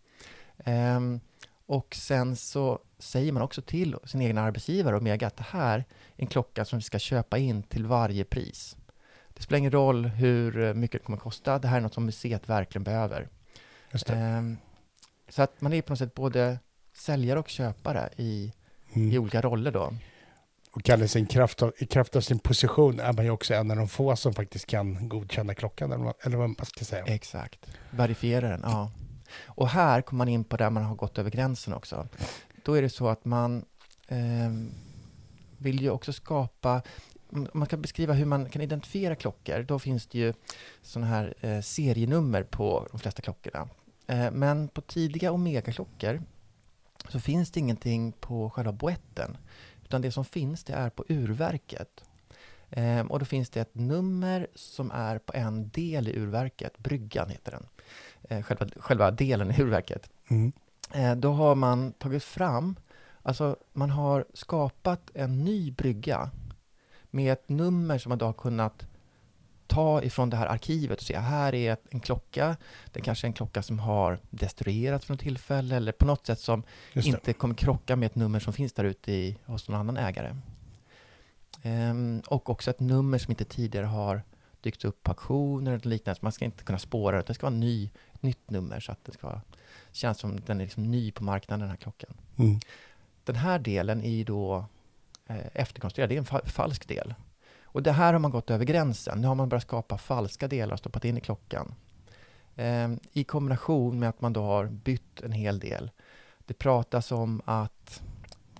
Ehm, 0.64 1.20
och 1.66 1.94
sen 1.94 2.36
så 2.36 2.78
säger 2.98 3.32
man 3.32 3.42
också 3.42 3.62
till 3.62 3.96
sin 4.04 4.20
egen 4.20 4.38
arbetsgivare 4.38 4.96
Omega 4.96 5.26
att 5.26 5.36
det 5.36 5.46
här 5.50 5.78
är 5.78 5.84
en 6.16 6.26
klocka 6.26 6.64
som 6.64 6.78
vi 6.78 6.82
ska 6.82 6.98
köpa 6.98 7.38
in 7.38 7.62
till 7.62 7.86
varje 7.86 8.24
pris. 8.24 8.76
Det 9.34 9.42
spelar 9.42 9.58
ingen 9.58 9.72
roll 9.72 10.06
hur 10.06 10.74
mycket 10.74 11.00
det 11.00 11.04
kommer 11.04 11.16
att 11.16 11.22
kosta, 11.22 11.58
det 11.58 11.68
här 11.68 11.76
är 11.76 11.80
något 11.80 11.94
som 11.94 12.06
museet 12.06 12.48
verkligen 12.48 12.84
behöver. 12.84 13.28
Ehm, 14.06 14.56
så 15.28 15.42
att 15.42 15.60
man 15.60 15.72
är 15.72 15.82
på 15.82 15.92
något 15.92 15.98
sätt 15.98 16.14
både 16.14 16.58
säljare 16.94 17.38
och 17.38 17.48
köpare 17.48 18.10
i, 18.16 18.22
i 18.22 18.52
Mm. 18.94 19.22
olika 19.22 19.40
roller 19.42 19.70
då. 19.70 19.92
Och 20.72 20.82
Kalle, 20.82 21.08
sin 21.08 21.26
kraft 21.26 21.62
av, 21.62 21.72
i 21.78 21.86
kraft 21.86 22.16
av 22.16 22.20
sin 22.20 22.38
position 22.38 23.00
är 23.00 23.12
man 23.12 23.24
ju 23.24 23.30
också 23.30 23.54
en 23.54 23.70
av 23.70 23.76
de 23.76 23.88
få 23.88 24.16
som 24.16 24.34
faktiskt 24.34 24.66
kan 24.66 25.08
godkänna 25.08 25.54
klockan, 25.54 25.92
eller 25.92 26.04
vad, 26.04 26.14
eller 26.20 26.36
vad 26.36 26.48
man 26.48 26.66
ska 26.66 26.84
säga. 26.84 27.04
Exakt. 27.04 27.66
Verifiera 27.90 28.48
den, 28.48 28.60
ja. 28.64 28.90
Och 29.46 29.68
här 29.68 30.02
kommer 30.02 30.18
man 30.18 30.28
in 30.28 30.44
på 30.44 30.56
där 30.56 30.70
man 30.70 30.82
har 30.82 30.94
gått 30.94 31.18
över 31.18 31.30
gränsen 31.30 31.74
också. 31.74 32.08
Då 32.64 32.74
är 32.74 32.82
det 32.82 32.90
så 32.90 33.08
att 33.08 33.24
man 33.24 33.64
ehm, 34.08 34.70
vill 35.58 35.80
ju 35.82 35.90
också 35.90 36.12
skapa 36.12 36.82
man 37.30 37.66
kan 37.66 37.82
beskriva 37.82 38.12
hur 38.12 38.24
man 38.24 38.50
kan 38.50 38.62
identifiera 38.62 39.14
klockor. 39.14 39.62
Då 39.62 39.78
finns 39.78 40.06
det 40.06 40.18
ju 40.18 40.32
sådana 40.82 41.06
här 41.06 41.34
eh, 41.40 41.60
serienummer 41.60 42.42
på 42.42 42.86
de 42.90 43.00
flesta 43.00 43.22
klockorna. 43.22 43.68
Eh, 44.06 44.30
men 44.30 44.68
på 44.68 44.80
tidiga 44.80 45.32
Omega-klockor 45.32 46.22
så 47.08 47.20
finns 47.20 47.50
det 47.50 47.60
ingenting 47.60 48.12
på 48.12 48.50
själva 48.50 48.72
boetten. 48.72 49.36
Utan 49.84 50.02
det 50.02 50.12
som 50.12 50.24
finns 50.24 50.64
det 50.64 50.72
är 50.72 50.90
på 50.90 51.04
urverket. 51.08 52.04
Ehm, 52.70 53.06
och 53.06 53.18
då 53.18 53.24
finns 53.24 53.50
det 53.50 53.60
ett 53.60 53.74
nummer 53.74 54.46
som 54.54 54.90
är 54.90 55.18
på 55.18 55.32
en 55.34 55.68
del 55.68 56.08
i 56.08 56.18
urverket, 56.18 56.78
bryggan 56.78 57.28
heter 57.28 57.52
den. 57.52 57.66
Eh, 58.22 58.42
själva, 58.42 58.66
själva 58.76 59.10
delen 59.10 59.50
i 59.50 59.60
urverket. 59.62 60.10
Mm. 60.30 60.52
Eh, 60.92 61.16
då 61.16 61.32
har 61.32 61.54
man 61.54 61.92
tagit 61.92 62.24
fram, 62.24 62.76
alltså 63.22 63.56
man 63.72 63.90
har 63.90 64.24
skapat 64.34 65.10
en 65.14 65.44
ny 65.44 65.70
brygga 65.70 66.30
med 67.10 67.32
ett 67.32 67.48
nummer 67.48 67.98
som 67.98 68.08
man 68.08 68.18
då 68.18 68.26
har 68.26 68.32
kunnat 68.32 68.86
ta 69.66 70.02
ifrån 70.02 70.30
det 70.30 70.36
här 70.36 70.46
arkivet 70.46 70.98
och 71.00 71.06
se, 71.06 71.18
här 71.18 71.54
är 71.54 71.76
en 71.90 72.00
klocka, 72.00 72.56
det 72.92 73.00
kanske 73.00 73.26
är 73.26 73.28
en 73.28 73.32
klocka 73.32 73.62
som 73.62 73.78
har 73.78 74.18
destruerats 74.30 75.06
för 75.06 75.14
något 75.14 75.20
tillfälle 75.20 75.76
eller 75.76 75.92
på 75.92 76.04
något 76.04 76.26
sätt 76.26 76.40
som 76.40 76.62
inte 77.08 77.32
kommer 77.32 77.54
krocka 77.54 77.96
med 77.96 78.06
ett 78.06 78.14
nummer 78.14 78.40
som 78.40 78.52
finns 78.52 78.72
där 78.72 78.84
ute 78.84 79.12
i, 79.12 79.36
hos 79.46 79.68
någon 79.68 79.80
annan 79.80 79.96
ägare. 79.96 80.36
Ehm, 81.62 82.22
och 82.26 82.50
också 82.50 82.70
ett 82.70 82.80
nummer 82.80 83.18
som 83.18 83.32
inte 83.32 83.44
tidigare 83.44 83.86
har 83.86 84.22
dykt 84.60 84.84
upp 84.84 85.02
på 85.02 85.10
auktioner 85.10 85.72
eller 85.72 85.88
liknande. 85.88 86.18
Så 86.20 86.24
man 86.24 86.32
ska 86.32 86.44
inte 86.44 86.64
kunna 86.64 86.78
spåra 86.78 87.16
det. 87.16 87.22
Det 87.26 87.34
ska 87.34 87.46
vara 87.46 87.56
ny, 87.56 87.90
ett 88.12 88.22
nytt 88.22 88.50
nummer 88.50 88.80
så 88.80 88.92
att 88.92 89.04
det 89.04 89.12
ska 89.12 89.40
kännas 89.92 90.18
som 90.18 90.40
den 90.40 90.60
är 90.60 90.64
liksom 90.64 90.90
ny 90.90 91.12
på 91.12 91.24
marknaden, 91.24 91.60
den 91.60 91.70
här 91.70 91.76
klockan. 91.76 92.10
Mm. 92.36 92.60
Den 93.24 93.36
här 93.36 93.58
delen 93.58 94.02
är 94.02 94.10
ju 94.10 94.24
då 94.24 94.64
eh, 95.26 95.46
efterkonstruerad. 95.54 96.10
Det 96.10 96.14
är 96.14 96.18
en 96.18 96.24
fa- 96.24 96.46
falsk 96.48 96.88
del. 96.88 97.14
Och 97.76 97.82
det 97.82 97.92
här 97.92 98.12
har 98.12 98.20
man 98.20 98.30
gått 98.30 98.50
över 98.50 98.64
gränsen. 98.64 99.20
Nu 99.20 99.26
har 99.26 99.34
man 99.34 99.48
börjat 99.48 99.62
skapa 99.62 99.98
falska 99.98 100.48
delar 100.48 100.72
och 100.72 100.78
stoppat 100.78 101.04
in 101.04 101.18
i 101.18 101.20
klockan. 101.20 101.74
Eh, 102.54 102.88
I 103.12 103.24
kombination 103.24 103.98
med 103.98 104.08
att 104.08 104.20
man 104.20 104.32
då 104.32 104.42
har 104.42 104.66
bytt 104.66 105.20
en 105.22 105.32
hel 105.32 105.58
del. 105.58 105.90
Det 106.46 106.54
pratas 106.54 107.12
om 107.12 107.42
att 107.44 108.02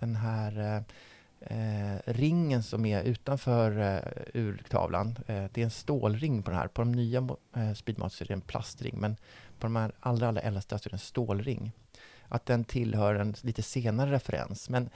den 0.01 0.17
här 0.17 0.59
eh, 0.59 1.57
eh 1.57 1.99
ringen 2.05 2.63
som 2.63 2.87
är 2.87 3.03
utanför 3.03 3.79
eh, 3.79 4.41
urtavlan, 4.41 5.19
eh, 5.27 5.45
det 5.53 5.61
är 5.61 5.65
en 5.65 5.71
stålring 5.71 6.43
på 6.43 6.51
den 6.51 6.61
här. 6.61 6.69
På 6.69 6.83
de 6.83 6.93
nya 6.93 7.29
eh, 7.57 7.73
Speedmaster 7.73 8.25
är 8.25 8.29
det 8.29 8.35
en 8.35 8.41
plastring, 8.41 8.99
men 9.01 9.17
på 9.59 9.67
de 9.67 9.77
här 9.77 9.93
allra, 10.01 10.29
allra 10.29 10.41
äldsta 10.41 10.79
så 10.79 10.89
är 10.89 10.91
det 10.91 10.95
en 10.95 10.99
stålring. 10.99 11.73
Att 12.29 12.47
den 12.47 12.65
tillhör 12.65 13.15
en 13.15 13.35
lite 13.41 13.63
senare 13.63 14.13
referens. 14.13 14.69
Men 14.69 14.91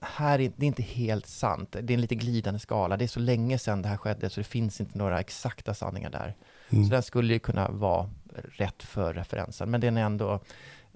här 0.00 0.40
är 0.40 0.52
det 0.56 0.64
är 0.64 0.68
inte 0.68 0.82
helt 0.82 1.26
sant. 1.26 1.76
Det 1.82 1.92
är 1.92 1.94
en 1.94 2.00
lite 2.00 2.14
glidande 2.14 2.60
skala. 2.60 2.96
Det 2.96 3.04
är 3.04 3.08
så 3.08 3.20
länge 3.20 3.58
sedan 3.58 3.82
det 3.82 3.88
här 3.88 3.96
skedde 3.96 4.30
så 4.30 4.40
det 4.40 4.44
finns 4.44 4.80
inte 4.80 4.98
några 4.98 5.20
exakta 5.20 5.74
sanningar 5.74 6.10
där. 6.10 6.36
Mm. 6.70 6.84
Så 6.84 6.90
den 6.90 7.02
skulle 7.02 7.32
ju 7.32 7.38
kunna 7.38 7.68
vara 7.68 8.10
rätt 8.44 8.82
för 8.82 9.14
referensen, 9.14 9.70
men 9.70 9.80
den 9.80 9.96
är 9.96 10.02
ändå 10.02 10.40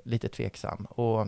lite 0.05 0.29
tveksam. 0.29 0.85
Och 0.85 1.27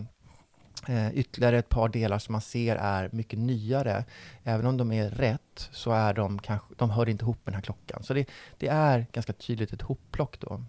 eh, 0.89 1.15
ytterligare 1.15 1.59
ett 1.59 1.69
par 1.69 1.89
delar 1.89 2.19
som 2.19 2.33
man 2.33 2.41
ser 2.41 2.77
är 2.77 3.09
mycket 3.13 3.39
nyare. 3.39 4.05
Även 4.45 4.67
om 4.67 4.77
de 4.77 4.93
är 4.93 5.11
rätt 5.11 5.69
så 5.73 5.91
är 5.93 6.15
de 6.15 6.39
kanske, 6.39 6.75
de 6.77 6.91
hör 6.91 7.09
inte 7.09 7.25
ihop 7.25 7.39
med 7.45 7.53
den 7.53 7.55
här 7.55 7.63
klockan. 7.63 8.03
Så 8.03 8.15
det, 8.15 8.29
det 8.59 8.69
är 8.69 9.07
ganska 9.13 9.33
tydligt 9.33 9.73
ett 9.73 9.83
hopplock 9.83 10.41
då. 10.41 10.65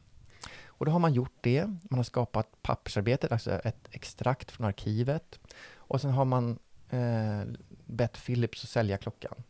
Och 0.65 0.85
då 0.85 0.91
har 0.91 0.99
man 0.99 1.13
gjort 1.13 1.37
det. 1.41 1.65
Man 1.65 1.99
har 1.99 2.03
skapat 2.03 2.47
pappersarbetet, 2.61 3.31
alltså 3.31 3.51
ett 3.51 3.87
extrakt 3.91 4.51
från 4.51 4.67
arkivet. 4.67 5.39
Och 5.75 6.01
sen 6.01 6.11
har 6.11 6.25
man 6.25 6.59
Eh, 6.93 7.47
bett 7.85 8.25
Philips 8.25 8.63
att 8.63 8.69
sälja 8.69 8.97
klockan. 8.97 9.43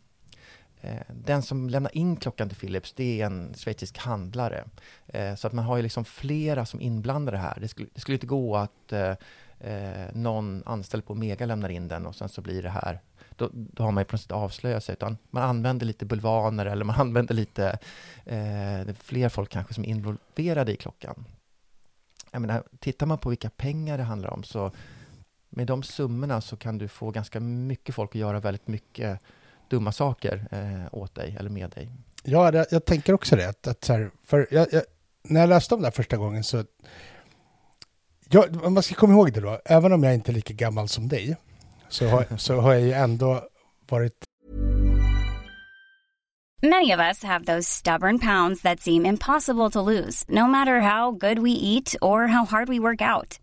Eh, 0.81 1.01
den 1.09 1.41
som 1.41 1.69
lämnar 1.69 1.97
in 1.97 2.15
klockan 2.15 2.49
till 2.49 2.57
Philips, 2.57 2.93
det 2.93 3.21
är 3.21 3.25
en 3.25 3.53
schweizisk 3.53 3.97
handlare. 3.97 4.63
Eh, 5.07 5.35
så 5.35 5.47
att 5.47 5.53
man 5.53 5.65
har 5.65 5.77
ju 5.77 5.83
liksom 5.83 6.05
flera 6.05 6.65
som 6.65 6.81
inblandade 6.81 7.37
här. 7.37 7.57
Det 7.59 7.67
skulle, 7.67 7.89
det 7.93 8.01
skulle 8.01 8.15
inte 8.15 8.27
gå 8.27 8.55
att 8.55 8.91
eh, 8.91 9.15
eh, 9.59 10.07
någon 10.13 10.63
anställd 10.65 11.05
på 11.05 11.15
Mega 11.15 11.45
lämnar 11.45 11.69
in 11.69 11.87
den 11.87 12.05
och 12.05 12.15
sen 12.15 12.29
så 12.29 12.41
blir 12.41 12.63
det 12.63 12.69
här 12.69 12.99
då, 13.35 13.49
då 13.53 13.83
har 13.83 13.91
man 13.91 14.01
ju 14.01 14.05
plötsligt 14.05 14.31
avslöjat 14.31 14.83
sig, 14.83 14.93
utan 14.93 15.17
man 15.29 15.43
använder 15.43 15.85
lite 15.85 16.05
bulvaner 16.05 16.65
eller 16.65 16.85
man 16.85 16.95
använder 16.99 17.35
lite 17.35 17.79
eh, 18.25 18.93
fler 18.99 19.29
folk 19.29 19.49
kanske 19.49 19.73
som 19.73 19.83
är 19.83 19.87
involverade 19.87 20.73
i 20.73 20.75
klockan. 20.75 21.25
Jag 22.31 22.41
menar, 22.41 22.63
tittar 22.79 23.05
man 23.05 23.17
på 23.17 23.29
vilka 23.29 23.49
pengar 23.49 23.97
det 23.97 24.03
handlar 24.03 24.29
om 24.29 24.43
så 24.43 24.71
med 25.55 25.67
de 25.67 25.83
summorna 25.83 26.41
så 26.41 26.57
kan 26.57 26.77
du 26.77 26.87
få 26.87 27.11
ganska 27.11 27.39
mycket 27.39 27.95
folk 27.95 28.09
att 28.09 28.15
göra 28.15 28.39
väldigt 28.39 28.67
mycket 28.67 29.19
dumma 29.69 29.91
saker 29.91 30.47
eh, 30.51 30.87
åt 30.91 31.15
dig 31.15 31.35
eller 31.39 31.49
med 31.49 31.69
dig. 31.69 31.89
Ja, 32.23 32.53
jag, 32.53 32.65
jag 32.71 32.85
tänker 32.85 33.13
också 33.13 33.35
det. 33.35 33.49
Att, 33.49 33.67
att 33.67 33.83
så 33.83 33.93
här, 33.93 34.11
för 34.23 34.47
jag, 34.51 34.67
jag, 34.71 34.83
när 35.23 35.39
jag 35.39 35.49
läste 35.49 35.75
om 35.75 35.81
det 35.81 35.87
här 35.87 35.91
första 35.91 36.17
gången 36.17 36.43
så... 36.43 36.63
Jag, 38.29 38.71
man 38.71 38.83
ska 38.83 38.95
komma 38.95 39.13
ihåg 39.13 39.33
det 39.33 39.41
då, 39.41 39.59
även 39.65 39.93
om 39.93 40.03
jag 40.03 40.13
inte 40.13 40.31
är 40.31 40.33
lika 40.33 40.53
gammal 40.53 40.87
som 40.87 41.07
dig, 41.07 41.35
så 41.89 42.07
har, 42.07 42.25
så 42.37 42.59
har 42.59 42.73
jag 42.73 42.81
ju 42.81 42.91
ändå 42.91 43.43
varit... 43.89 44.23
Many 46.61 46.93
of 46.93 46.99
us 46.99 47.23
have 47.23 47.45
those 47.45 47.69
stubborn 47.69 48.19
pounds 48.19 48.61
that 48.61 48.79
seem 48.81 49.05
impossible 49.05 49.69
to 49.69 49.81
lose, 49.81 50.25
no 50.27 50.47
matter 50.47 50.79
how 50.79 51.11
good 51.11 51.39
we 51.39 51.51
eat 51.51 51.95
or 52.01 52.27
how 52.27 52.45
hard 52.45 52.69
we 52.69 52.79
work 52.79 53.01
out. 53.01 53.42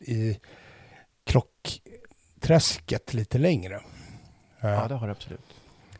I 0.00 0.38
klockträsket 1.24 3.14
lite 3.14 3.38
längre. 3.38 3.80
Ja, 4.60 4.88
det 4.88 4.94
har 4.94 5.06
det 5.06 5.12
absolut. 5.12 5.40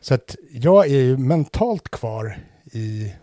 Så 0.01 0.13
att 0.13 0.35
jag 0.51 0.85
är 0.85 1.01
ju 1.01 1.17
mentalt 1.17 1.89
kvar 1.89 2.39
i 2.71 3.13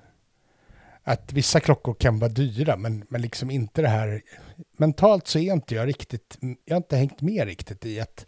att 1.03 1.33
vissa 1.33 1.61
klockor 1.61 1.95
kan 1.95 2.19
vara 2.19 2.31
dyra, 2.31 2.77
men, 2.77 3.07
men 3.09 3.23
liksom 3.23 3.51
inte 3.51 3.83
det 3.83 3.89
här. 3.89 4.23
Mentalt 4.77 5.27
så 5.27 5.39
är 5.39 5.53
inte 5.53 5.75
jag 5.75 5.89
riktigt, 5.89 6.39
jag 6.65 6.75
har 6.75 6.77
inte 6.77 6.97
hängt 6.97 7.21
med 7.21 7.47
riktigt 7.47 7.87
i 7.87 8.01
att 8.01 8.27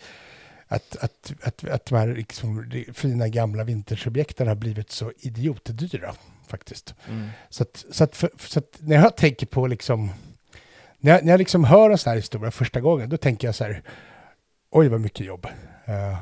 att, 0.69 0.97
att, 0.97 1.33
att, 1.43 1.65
att 1.65 1.87
de 1.87 1.95
här 1.95 2.15
liksom 2.15 2.71
fina 2.95 3.29
gamla 3.29 3.65
vintersobjekten 3.65 4.49
har 4.49 4.55
blivit 4.55 4.91
så 4.91 5.13
idiotdyra 5.19 6.15
faktiskt. 6.49 6.95
Mm. 7.09 7.29
Så, 7.49 7.63
att, 7.63 7.85
så, 7.91 8.05
att 8.05 8.17
för, 8.17 8.31
så 8.39 8.59
att 8.59 8.79
när 8.81 8.97
jag 8.97 9.17
tänker 9.17 9.47
på 9.47 9.67
liksom, 9.67 10.11
när 11.07 11.13
jag, 11.13 11.25
när 11.25 11.33
jag 11.33 11.39
liksom 11.39 11.65
hör 11.65 11.91
en 11.91 11.99
sån 11.99 12.11
här 12.11 12.17
historia 12.17 12.51
första 12.51 12.81
gången, 12.81 13.09
då 13.09 13.17
tänker 13.17 13.49
jag 13.49 13.55
så 13.55 13.65
här, 13.65 13.83
oj 14.71 14.89
vad 14.89 15.01
mycket 15.01 15.27
jobb. 15.27 15.47
Uh, 15.89 16.19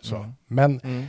så. 0.00 0.16
Mm. 0.16 0.32
Men 0.46 0.80
mm. 0.80 1.06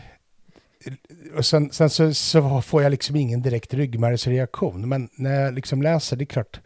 Och 1.37 1.45
sen, 1.45 1.71
sen 1.71 1.89
så, 1.89 2.13
så, 2.13 2.61
får 2.61 2.83
jag 2.83 2.89
liksom 2.89 3.15
ingen 3.15 3.41
direkt 3.41 3.73
ryggmärgsreaktion. 3.73 4.89
Men 4.89 5.09
när 5.15 5.41
jag 5.41 5.53
liksom 5.53 5.81
läser, 5.81 6.17
det 6.17 6.23
är 6.23 6.25
klart, 6.25 6.59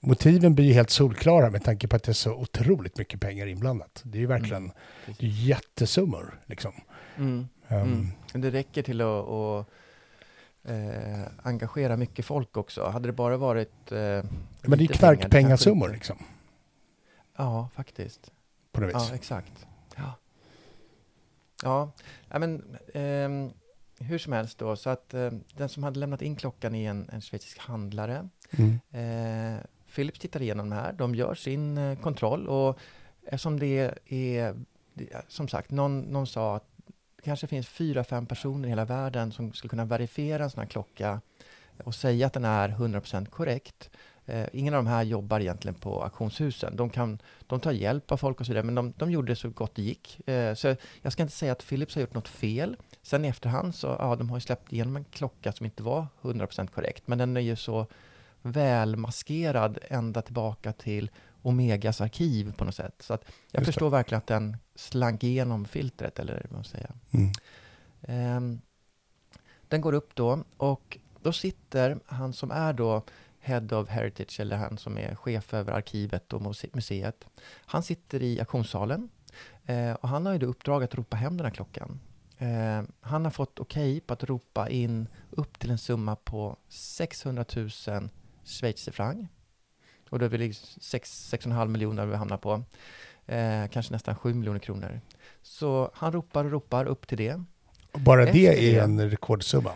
motiven 0.00 0.54
blir 0.54 0.64
ju 0.64 0.72
helt 0.72 0.90
solklara 0.90 1.50
med 1.50 1.64
tanke 1.64 1.88
på 1.88 1.96
att 1.96 2.02
det 2.02 2.12
är 2.12 2.14
så 2.14 2.32
otroligt 2.32 2.98
mycket 2.98 3.20
pengar 3.20 3.46
inblandat. 3.46 4.00
Det 4.04 4.18
är 4.18 4.20
ju 4.20 4.26
verkligen 4.26 4.62
mm. 4.62 5.16
det 5.18 5.26
är 5.26 5.30
jättesummor. 5.30 6.40
Liksom. 6.46 6.72
Mm. 7.16 7.46
Um, 7.68 8.12
det 8.32 8.50
räcker 8.50 8.82
till 8.82 9.00
att, 9.00 9.28
att 9.28 9.66
eh, 10.64 11.22
engagera 11.42 11.96
mycket 11.96 12.24
folk 12.24 12.56
också. 12.56 12.84
Hade 12.88 13.08
det 13.08 13.12
bara 13.12 13.36
varit... 13.36 13.92
Eh, 13.92 14.22
men 14.62 14.78
det 14.78 14.84
är 14.84 14.88
knarkpengasummor 14.88 15.88
liksom. 15.88 16.16
Ja, 17.36 17.68
faktiskt. 17.74 18.32
På 18.72 18.80
något 18.80 18.88
vis. 18.88 19.08
Ja, 19.08 19.14
exakt. 19.14 19.66
Ja, 21.62 21.92
ja 22.28 22.38
men 22.38 22.76
eh, 22.94 23.54
hur 24.02 24.18
som 24.18 24.32
helst 24.32 24.58
då, 24.58 24.76
så 24.76 24.90
att 24.90 25.14
eh, 25.14 25.30
den 25.54 25.68
som 25.68 25.82
hade 25.82 26.00
lämnat 26.00 26.22
in 26.22 26.36
klockan 26.36 26.74
är 26.74 26.90
en, 26.90 27.08
en 27.12 27.20
schweizisk 27.20 27.58
handlare. 27.58 28.28
Mm. 28.50 28.80
Eh, 28.90 29.60
Philips 29.94 30.18
tittar 30.18 30.42
igenom 30.42 30.70
det 30.70 30.76
här, 30.76 30.92
de 30.92 31.14
gör 31.14 31.34
sin 31.34 31.78
eh, 31.78 31.98
kontroll 31.98 32.48
och 32.48 32.78
eftersom 33.22 33.58
det 33.58 33.98
är, 34.06 34.54
som 35.28 35.48
sagt, 35.48 35.70
någon, 35.70 36.00
någon 36.00 36.26
sa 36.26 36.56
att 36.56 36.66
det 37.16 37.22
kanske 37.22 37.46
finns 37.46 37.68
fyra, 37.68 38.04
fem 38.04 38.26
personer 38.26 38.66
i 38.66 38.70
hela 38.70 38.84
världen 38.84 39.32
som 39.32 39.52
skulle 39.52 39.68
kunna 39.68 39.84
verifiera 39.84 40.44
en 40.44 40.50
sån 40.50 40.60
här 40.60 40.68
klocka 40.68 41.20
och 41.84 41.94
säga 41.94 42.26
att 42.26 42.32
den 42.32 42.44
är 42.44 42.68
100% 42.68 43.26
korrekt. 43.26 43.90
Eh, 44.26 44.46
ingen 44.52 44.74
av 44.74 44.84
de 44.84 44.90
här 44.90 45.02
jobbar 45.02 45.40
egentligen 45.40 45.74
på 45.74 46.02
auktionshusen. 46.02 46.76
De, 46.76 46.90
kan, 46.90 47.18
de 47.46 47.60
tar 47.60 47.72
hjälp 47.72 48.12
av 48.12 48.16
folk 48.16 48.40
och 48.40 48.46
så 48.46 48.52
vidare, 48.52 48.64
men 48.64 48.74
de, 48.74 48.92
de 48.96 49.10
gjorde 49.10 49.32
det 49.32 49.36
så 49.36 49.50
gott 49.50 49.74
det 49.74 49.82
gick. 49.82 50.28
Eh, 50.28 50.54
så 50.54 50.76
jag 51.02 51.12
ska 51.12 51.22
inte 51.22 51.34
säga 51.34 51.52
att 51.52 51.66
Philips 51.68 51.94
har 51.94 52.00
gjort 52.00 52.14
något 52.14 52.28
fel. 52.28 52.76
Sen 53.02 53.24
i 53.24 53.28
efterhand 53.28 53.74
så, 53.74 53.96
ja, 53.98 54.16
de 54.16 54.30
har 54.30 54.36
ju 54.36 54.40
släppt 54.40 54.72
igenom 54.72 54.96
en 54.96 55.04
klocka 55.04 55.52
som 55.52 55.66
inte 55.66 55.82
var 55.82 56.06
100% 56.22 56.66
korrekt, 56.66 57.08
men 57.08 57.18
den 57.18 57.36
är 57.36 57.40
ju 57.40 57.56
så 57.56 57.86
välmaskerad 58.42 59.78
ända 59.88 60.22
tillbaka 60.22 60.72
till 60.72 61.10
Omegas 61.42 62.00
arkiv 62.00 62.52
på 62.52 62.64
något 62.64 62.74
sätt. 62.74 62.94
Så 62.98 63.14
att 63.14 63.24
jag 63.50 63.60
Just 63.60 63.66
förstår 63.66 63.86
det. 63.86 63.96
verkligen 63.96 64.18
att 64.18 64.26
den 64.26 64.56
slank 64.74 65.24
igenom 65.24 65.64
filtret, 65.64 66.18
eller 66.18 66.46
vad 66.50 66.52
man 66.52 66.64
säger. 66.64 66.90
Mm. 67.10 68.36
Um, 68.36 68.60
den 69.68 69.80
går 69.80 69.92
upp 69.92 70.14
då 70.14 70.44
och 70.56 70.98
då 71.22 71.32
sitter 71.32 71.98
han 72.06 72.32
som 72.32 72.50
är 72.50 72.72
då 72.72 73.02
Head 73.44 73.72
of 73.72 73.88
Heritage, 73.88 74.40
eller 74.40 74.56
han 74.56 74.78
som 74.78 74.98
är 74.98 75.14
chef 75.14 75.54
över 75.54 75.72
arkivet 75.72 76.32
och 76.32 76.42
museet. 76.72 77.24
Han 77.66 77.82
sitter 77.82 78.22
i 78.22 78.40
auktionssalen 78.40 79.08
eh, 79.66 79.92
och 79.92 80.08
han 80.08 80.26
har 80.26 80.32
ju 80.32 80.38
då 80.38 80.46
uppdrag 80.46 80.82
att 80.84 80.94
ropa 80.94 81.16
hem 81.16 81.36
den 81.36 81.46
här 81.46 81.54
klockan. 81.54 82.00
Eh, 82.38 82.82
han 83.00 83.24
har 83.24 83.30
fått 83.30 83.58
okej 83.60 83.90
okay 83.96 84.00
på 84.00 84.12
att 84.12 84.24
ropa 84.24 84.68
in 84.68 85.08
upp 85.30 85.58
till 85.58 85.70
en 85.70 85.78
summa 85.78 86.16
på 86.16 86.56
600 86.68 87.44
000 87.56 87.70
schweizerfranc. 88.44 89.28
Och 90.10 90.18
då 90.18 90.24
är 90.24 90.28
vi 90.28 90.50
6,5 90.50 91.68
miljoner 91.68 92.06
vi 92.06 92.16
hamnar 92.16 92.36
på. 92.36 92.62
Eh, 93.26 93.68
kanske 93.68 93.92
nästan 93.92 94.14
7 94.16 94.34
miljoner 94.34 94.58
kronor. 94.58 95.00
Så 95.42 95.90
han 95.94 96.12
ropar 96.12 96.44
och 96.44 96.50
ropar 96.50 96.84
upp 96.86 97.06
till 97.06 97.18
det. 97.18 97.44
Och 97.92 98.00
bara 98.00 98.22
Efter 98.22 98.32
det 98.38 98.50
det- 98.50 98.76
är 98.76 98.84
en 98.84 99.10
rekordsumma. 99.10 99.72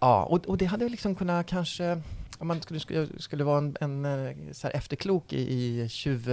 Ja, 0.00 0.24
och, 0.24 0.46
och 0.46 0.58
det 0.58 0.64
hade 0.64 0.88
liksom 0.88 1.14
kunnat 1.14 1.46
kanske, 1.46 2.02
om 2.38 2.46
man 2.46 2.62
skulle, 2.62 3.08
skulle, 3.18 3.44
vara 3.44 3.58
en, 3.58 3.76
en 3.80 4.04
eh, 4.04 4.52
så 4.52 4.66
här 4.66 4.74
efterklok 4.74 5.32
i, 5.32 5.40
i, 5.40 5.88
tjuv, 5.88 6.30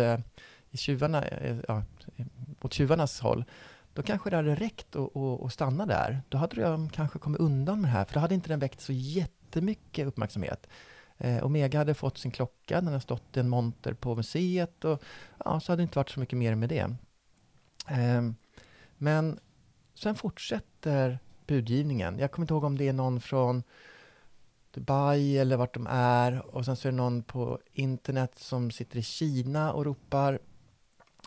i 0.71 0.77
tjuvarna, 0.77 1.25
eh, 1.25 1.57
ja, 1.67 1.83
åt 2.61 2.73
tjuvarnas 2.73 3.19
håll, 3.19 3.45
då 3.93 4.03
kanske 4.03 4.29
det 4.29 4.35
hade 4.35 4.55
räckt 4.55 4.95
att, 4.95 5.15
att, 5.17 5.43
att 5.43 5.53
stanna 5.53 5.85
där. 5.85 6.21
Då 6.29 6.37
hade 6.37 6.61
de 6.61 6.89
kanske 6.89 7.19
kommit 7.19 7.41
undan 7.41 7.81
med 7.81 7.89
det 7.89 7.93
här, 7.93 8.05
för 8.05 8.13
då 8.13 8.19
hade 8.19 8.35
inte 8.35 8.49
den 8.49 8.59
väckt 8.59 8.81
så 8.81 8.93
jättemycket 8.93 10.07
uppmärksamhet. 10.07 10.67
Eh, 11.17 11.45
Omega 11.45 11.77
hade 11.77 11.93
fått 11.93 12.17
sin 12.17 12.31
klocka, 12.31 12.75
den 12.75 12.87
hade 12.87 12.99
stått 12.99 13.37
i 13.37 13.39
en 13.39 13.49
monter 13.49 13.93
på 13.93 14.15
museet 14.15 14.85
och 14.85 15.03
ja, 15.45 15.59
så 15.59 15.71
hade 15.71 15.79
det 15.79 15.83
inte 15.83 15.99
varit 15.99 16.09
så 16.09 16.19
mycket 16.19 16.37
mer 16.37 16.55
med 16.55 16.69
det. 16.69 16.95
Eh, 17.87 18.21
men 18.97 19.39
sen 19.95 20.15
fortsätter 20.15 21.19
budgivningen. 21.47 22.19
Jag 22.19 22.31
kommer 22.31 22.43
inte 22.43 22.53
ihåg 22.53 22.63
om 22.63 22.77
det 22.77 22.87
är 22.87 22.93
någon 22.93 23.21
från 23.21 23.63
Dubai 24.75 25.37
eller 25.37 25.57
vart 25.57 25.73
de 25.73 25.87
är 25.89 26.55
och 26.55 26.65
sen 26.65 26.75
så 26.75 26.87
är 26.87 26.91
det 26.91 26.97
någon 26.97 27.23
på 27.23 27.59
internet 27.73 28.31
som 28.37 28.71
sitter 28.71 28.97
i 28.97 29.03
Kina 29.03 29.73
och 29.73 29.85
ropar 29.85 30.39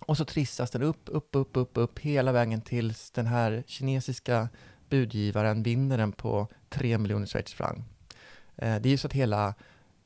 och 0.00 0.16
så 0.16 0.24
trissas 0.24 0.70
den 0.70 0.82
upp, 0.82 1.02
upp, 1.04 1.28
upp, 1.32 1.56
upp, 1.56 1.70
upp 1.74 1.98
hela 1.98 2.32
vägen 2.32 2.60
tills 2.60 3.10
den 3.10 3.26
här 3.26 3.62
kinesiska 3.66 4.48
budgivaren 4.88 5.62
vinner 5.62 5.98
den 5.98 6.12
på 6.12 6.48
3 6.68 6.98
miljoner 6.98 7.26
schweizerfranc. 7.26 7.78
Eh, 8.56 8.80
det 8.80 8.88
är 8.88 8.90
ju 8.90 8.96
så 8.96 9.06
att 9.06 9.12
hela 9.12 9.54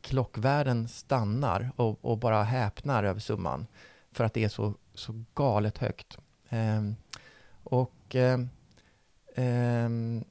klockvärlden 0.01 0.89
stannar 0.89 1.71
och, 1.77 2.05
och 2.05 2.19
bara 2.19 2.43
häpnar 2.43 3.05
över 3.05 3.21
summan 3.21 3.67
för 4.13 4.25
att 4.25 4.35
det 4.35 4.45
är 4.45 4.49
så, 4.49 4.75
så 4.95 5.25
galet 5.35 5.79
högt. 5.79 6.19
Eh, 6.49 6.83
och 7.63 8.15
eh, 8.15 8.41
ehm, 9.35 10.25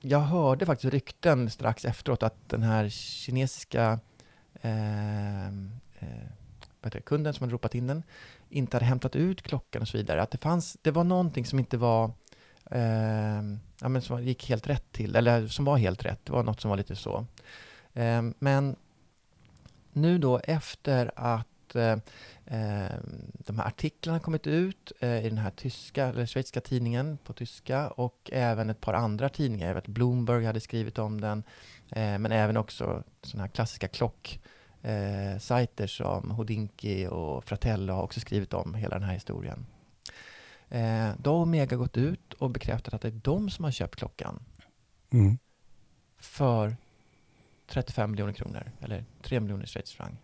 jag 0.00 0.20
hörde 0.20 0.66
faktiskt 0.66 0.92
rykten 0.92 1.50
strax 1.50 1.84
efteråt 1.84 2.22
att 2.22 2.48
den 2.48 2.62
här 2.62 2.88
kinesiska 2.88 4.00
eh, 4.62 5.46
eh, 5.46 6.28
vad 6.80 6.94
heter 6.94 7.00
kunden 7.00 7.34
som 7.34 7.44
hade 7.44 7.54
ropat 7.54 7.74
in 7.74 7.86
den 7.86 8.02
inte 8.50 8.76
hade 8.76 8.86
hämtat 8.86 9.16
ut 9.16 9.42
klockan 9.42 9.82
och 9.82 9.88
så 9.88 9.96
vidare. 9.96 10.22
Att 10.22 10.30
det, 10.30 10.38
fanns, 10.38 10.76
det 10.82 10.90
var 10.90 11.04
någonting 11.04 11.46
som 11.46 11.58
inte 11.58 11.76
var 11.76 12.04
eh, 12.70 13.42
ja, 13.80 13.88
men 13.88 14.02
som 14.02 14.24
gick 14.24 14.48
helt 14.48 14.66
rätt 14.66 14.92
till, 14.92 15.16
eller 15.16 15.48
som 15.48 15.64
var 15.64 15.76
helt 15.76 16.04
rätt. 16.04 16.20
Det 16.24 16.32
var 16.32 16.42
något 16.42 16.60
som 16.60 16.68
var 16.68 16.76
lite 16.76 16.96
så. 16.96 17.26
Eh, 17.92 18.22
men 18.38 18.76
nu 19.92 20.18
då 20.18 20.38
efter 20.38 21.10
att 21.14 21.46
eh, 21.76 21.92
eh, 22.46 22.92
de 23.32 23.58
här 23.58 23.66
artiklarna 23.66 24.20
kommit 24.20 24.46
ut 24.46 24.92
eh, 25.00 25.26
i 25.26 25.28
den 25.28 25.38
här 25.38 25.50
tyska, 25.50 26.06
eller 26.06 26.26
schweiziska 26.26 26.60
tidningen 26.60 27.18
på 27.24 27.32
tyska 27.32 27.88
och 27.90 28.30
även 28.32 28.70
ett 28.70 28.80
par 28.80 28.94
andra 28.94 29.28
tidningar. 29.28 29.66
Jag 29.66 29.74
vet 29.74 29.86
Bloomberg 29.86 30.44
hade 30.44 30.60
skrivit 30.60 30.98
om 30.98 31.20
den, 31.20 31.42
eh, 31.90 32.18
men 32.18 32.32
även 32.32 32.56
också 32.56 33.02
sådana 33.22 33.42
här 33.44 33.50
klassiska 33.50 33.88
klock 33.88 34.40
eh, 34.82 35.38
sajter 35.40 35.86
som 35.86 36.30
Hodinki 36.30 37.06
och 37.06 37.44
Fratello 37.44 37.92
har 37.94 38.02
också 38.02 38.20
skrivit 38.20 38.54
om 38.54 38.74
hela 38.74 38.98
den 38.98 39.08
här 39.08 39.14
historien. 39.14 39.66
Eh, 40.68 41.10
då 41.18 41.30
har 41.34 41.42
Omega 41.42 41.76
gått 41.76 41.96
ut 41.96 42.32
och 42.32 42.50
bekräftat 42.50 42.94
att 42.94 43.00
det 43.02 43.08
är 43.08 43.20
de 43.22 43.50
som 43.50 43.64
har 43.64 43.72
köpt 43.72 43.96
klockan 43.96 44.42
Mm. 45.10 45.38
för 46.18 46.76
35 47.66 48.10
miljoner 48.10 48.32
kronor, 48.32 48.70
eller 48.80 49.04
3 49.22 49.40
miljoner 49.40 49.66
schweizerfranc. 49.66 50.14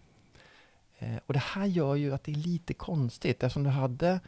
Eh, 1.04 1.16
och 1.26 1.32
det 1.32 1.42
här 1.42 1.66
gör 1.66 1.94
ju 1.94 2.14
att 2.14 2.24
det 2.24 2.32
är 2.32 2.36
lite 2.36 2.74
konstigt, 2.74 3.42
eftersom 3.42 3.62
du 3.62 3.70
hade 3.70 4.20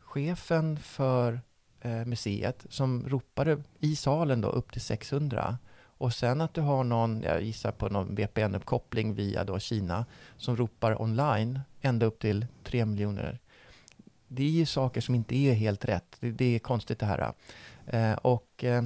chefen 0.00 0.76
för 0.76 1.40
eh, 1.80 2.04
museet 2.04 2.66
som 2.70 3.08
ropade 3.08 3.62
i 3.78 3.96
salen 3.96 4.40
då 4.40 4.48
upp 4.48 4.72
till 4.72 4.80
600 4.80 5.58
och 5.98 6.14
sen 6.14 6.40
att 6.40 6.54
du 6.54 6.60
har 6.60 6.84
någon, 6.84 7.22
jag 7.22 7.42
gissar 7.42 7.72
på 7.72 7.88
någon 7.88 8.14
VPN-uppkoppling 8.14 9.14
via 9.14 9.44
då 9.44 9.58
Kina 9.58 10.06
som 10.36 10.56
ropar 10.56 11.02
online 11.02 11.60
ända 11.80 12.06
upp 12.06 12.18
till 12.18 12.46
3 12.64 12.84
miljoner. 12.84 13.38
Det 14.28 14.42
är 14.42 14.50
ju 14.50 14.66
saker 14.66 15.00
som 15.00 15.14
inte 15.14 15.36
är 15.36 15.52
helt 15.52 15.84
rätt. 15.84 16.16
Det, 16.20 16.30
det 16.30 16.54
är 16.54 16.58
konstigt 16.58 16.98
det 16.98 17.06
här. 17.06 17.32
Eh, 17.86 18.12
och 18.12 18.64
eh, 18.64 18.84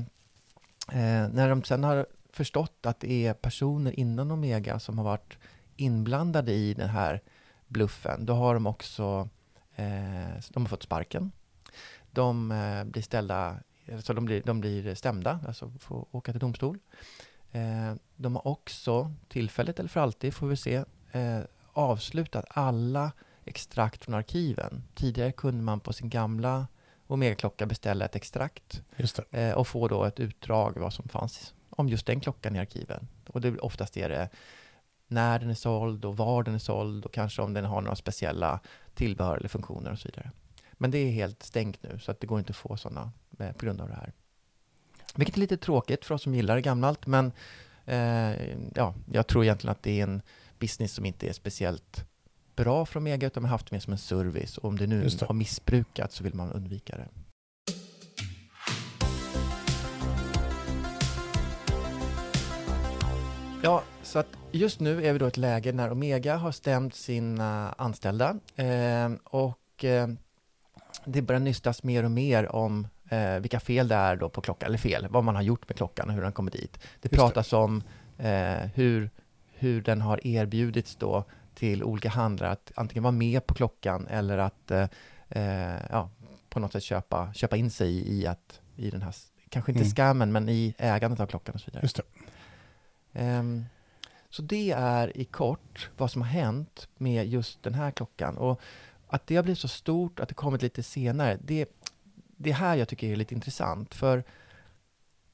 eh 0.93 1.29
när 1.33 1.49
de 1.49 1.65
sen 1.65 1.85
har 1.85 2.07
förstått 2.33 2.87
att 2.87 3.01
det 3.01 3.27
är 3.27 3.35
personer 3.35 4.01
inom 4.01 4.31
Omega 4.31 4.79
som 4.79 4.99
har 4.99 5.05
varit 5.05 5.39
inblandade 5.83 6.53
i 6.53 6.75
den 6.75 6.89
här 6.89 7.21
bluffen, 7.69 8.27
då 8.27 8.35
har 8.35 8.55
de 8.55 8.67
också 8.67 9.29
eh, 9.77 10.41
de 10.49 10.63
har 10.63 10.69
fått 10.69 10.83
sparken. 10.83 11.33
De 12.11 12.53
eh, 12.53 12.85
blir 12.85 13.03
ställda, 13.03 13.57
alltså 13.93 14.15
de 14.15 14.25
blir, 14.25 14.43
de 14.43 14.61
blir 14.61 14.95
stämda, 14.95 15.41
alltså 15.47 15.73
får 15.79 16.07
åka 16.11 16.33
till 16.33 16.41
domstol. 16.41 16.79
Eh, 17.53 17.95
de 18.17 18.35
har 18.35 18.47
också, 18.47 19.13
tillfälligt 19.29 19.79
eller 19.79 19.89
för 19.89 20.01
alltid 20.01 20.35
får 20.35 20.47
vi 20.47 20.57
se, 20.57 20.85
avslutat 21.73 22.45
alla 22.49 23.13
extrakt 23.45 24.05
från 24.05 24.15
arkiven. 24.15 24.83
Tidigare 24.95 25.33
kunde 25.33 25.63
man 25.63 25.81
på 25.81 25.93
sin 25.93 26.09
gamla 26.09 26.67
Omega-klocka 27.07 27.67
beställa 27.67 28.05
ett 28.05 28.17
extrakt 28.17 28.83
och 29.57 29.69
få 29.69 29.89
då 29.89 30.05
ett 30.05 30.21
utdrag 30.21 30.79
vad 30.79 30.93
som 30.93 31.09
fanns 31.09 31.55
om 31.71 31.89
just 31.89 32.07
den 32.07 32.21
klockan 32.21 32.57
i 32.57 32.59
arkiven. 32.59 33.09
Och 33.27 33.41
det, 33.41 33.59
oftast 33.59 33.97
är 33.97 34.09
det 34.09 34.29
när 35.13 35.39
den 35.39 35.51
är 35.51 35.55
såld 35.55 36.05
och 36.05 36.17
var 36.17 36.43
den 36.43 36.55
är 36.55 36.59
såld 36.59 37.05
och 37.05 37.13
kanske 37.13 37.43
om 37.43 37.55
den 37.55 37.65
har 37.65 37.81
några 37.81 37.97
speciella 37.97 38.61
tillbehör 38.95 39.37
eller 39.37 39.49
funktioner 39.49 39.93
och 39.93 39.99
så 39.99 40.09
vidare. 40.09 40.31
Men 40.73 40.91
det 40.91 40.99
är 40.99 41.11
helt 41.11 41.43
stängt 41.43 41.83
nu 41.83 41.99
så 41.99 42.11
att 42.11 42.21
det 42.21 42.27
går 42.27 42.39
inte 42.39 42.51
att 42.51 42.57
få 42.57 42.77
sådana 42.77 43.13
eh, 43.39 43.53
på 43.53 43.65
grund 43.65 43.81
av 43.81 43.89
det 43.89 43.95
här. 43.95 44.13
Vilket 45.15 45.37
är 45.37 45.41
lite 45.41 45.57
tråkigt 45.57 46.05
för 46.05 46.15
oss 46.15 46.23
som 46.23 46.35
gillar 46.35 46.59
gammalt 46.59 47.07
men 47.07 47.33
eh, 47.85 48.57
ja, 48.75 48.95
jag 49.13 49.27
tror 49.27 49.45
egentligen 49.45 49.73
att 49.73 49.83
det 49.83 50.01
är 50.01 50.03
en 50.03 50.23
business 50.59 50.93
som 50.93 51.07
inte 51.07 51.29
är 51.29 51.33
speciellt 51.33 52.05
bra 52.57 52.87
för 52.87 53.01
Omega 53.01 53.27
utan 53.27 53.43
man 53.43 53.51
har 53.51 53.55
haft 53.55 53.71
det 53.71 53.75
mer 53.75 53.81
som 53.81 53.93
en 53.93 53.99
service 53.99 54.59
och 54.59 54.65
om 54.69 54.79
det 54.79 54.87
nu 54.87 55.05
det. 55.05 55.27
har 55.27 55.35
missbrukats 55.35 56.17
så 56.17 56.25
vill 56.25 56.35
man 56.35 56.53
undvika 56.53 56.97
det. 56.97 57.09
Ja, 63.65 63.83
så 64.13 64.19
att 64.19 64.27
just 64.51 64.81
nu 64.81 65.07
är 65.07 65.13
vi 65.13 65.19
då 65.19 65.25
i 65.25 65.29
ett 65.29 65.37
läge 65.37 65.73
när 65.73 65.93
Omega 65.93 66.37
har 66.37 66.53
stämt 66.53 66.95
sina 66.95 67.73
anställda 67.79 68.37
eh, 68.57 69.13
och 69.25 69.85
eh, 69.85 70.09
det 71.05 71.23
börjar 71.23 71.41
nystas 71.41 71.83
mer 71.83 72.05
och 72.05 72.11
mer 72.11 72.53
om 72.53 72.89
eh, 73.11 73.35
vilka 73.39 73.61
fel 73.61 73.89
det 73.89 73.95
är 73.95 74.17
då 74.17 74.29
på 74.29 74.41
klockan, 74.41 74.67
eller 74.67 74.79
fel, 74.79 75.07
vad 75.11 75.25
man 75.25 75.35
har 75.35 75.43
gjort 75.43 75.69
med 75.69 75.77
klockan 75.77 76.09
och 76.09 76.15
hur 76.15 76.23
den 76.23 76.33
kommer 76.33 76.51
dit. 76.51 76.73
Det 76.75 76.81
Just 76.83 77.11
det. 77.11 77.17
pratas 77.17 77.53
om 77.53 77.83
eh, 78.19 78.69
hur, 78.75 79.11
hur 79.53 79.83
den 79.83 80.01
har 80.01 80.27
erbjudits 80.27 80.97
då 80.97 81.25
till 81.55 81.85
olika 81.85 82.09
handlare 82.09 82.51
att 82.51 82.73
antingen 82.75 83.03
vara 83.03 83.13
med 83.13 83.47
på 83.47 83.55
klockan 83.55 84.07
eller 84.07 84.39
att 84.39 84.71
eh, 84.71 84.89
eh, 85.29 85.81
ja, 85.91 86.11
på 86.49 86.61
något 86.61 86.73
sätt 86.73 86.83
köpa, 86.83 87.35
köpa 87.35 87.57
in 87.57 87.71
sig 87.71 87.91
i, 87.91 88.21
i, 88.23 88.27
att, 88.27 88.61
i 88.77 88.91
den 88.91 89.03
här, 89.03 89.15
kanske 89.49 89.73
inte 89.73 89.83
Mm. 89.83 89.91
scammen, 89.91 90.33
men 90.33 90.49
i 90.49 90.75
ägandet 90.79 91.21
av 91.21 91.27
klockan 91.27 91.55
och 91.55 91.61
så 91.61 91.67
vidare. 91.67 91.83
Just 91.83 91.97
det. 91.97 92.03
Ehm, 93.13 93.65
så 94.33 94.43
det 94.43 94.71
är 94.71 95.17
i 95.17 95.25
kort 95.25 95.91
vad 95.97 96.11
som 96.11 96.23
har 96.23 96.29
hänt 96.29 96.89
med 96.97 97.27
just 97.27 97.63
den 97.63 97.75
här 97.75 97.91
klockan. 97.91 98.37
Och 98.37 98.61
att 99.07 99.27
det 99.27 99.37
har 99.37 99.43
blivit 99.43 99.59
så 99.59 99.69
stort, 99.69 100.21
att 100.21 100.29
det 100.29 100.35
kommit 100.35 100.63
lite 100.63 100.83
senare, 100.83 101.39
det, 101.45 101.69
det 102.37 102.51
är 102.51 102.55
här 102.55 102.77
jag 102.77 102.89
tycker 102.89 103.07
är 103.07 103.17
lite 103.17 103.35
intressant. 103.35 103.95
För 103.95 104.25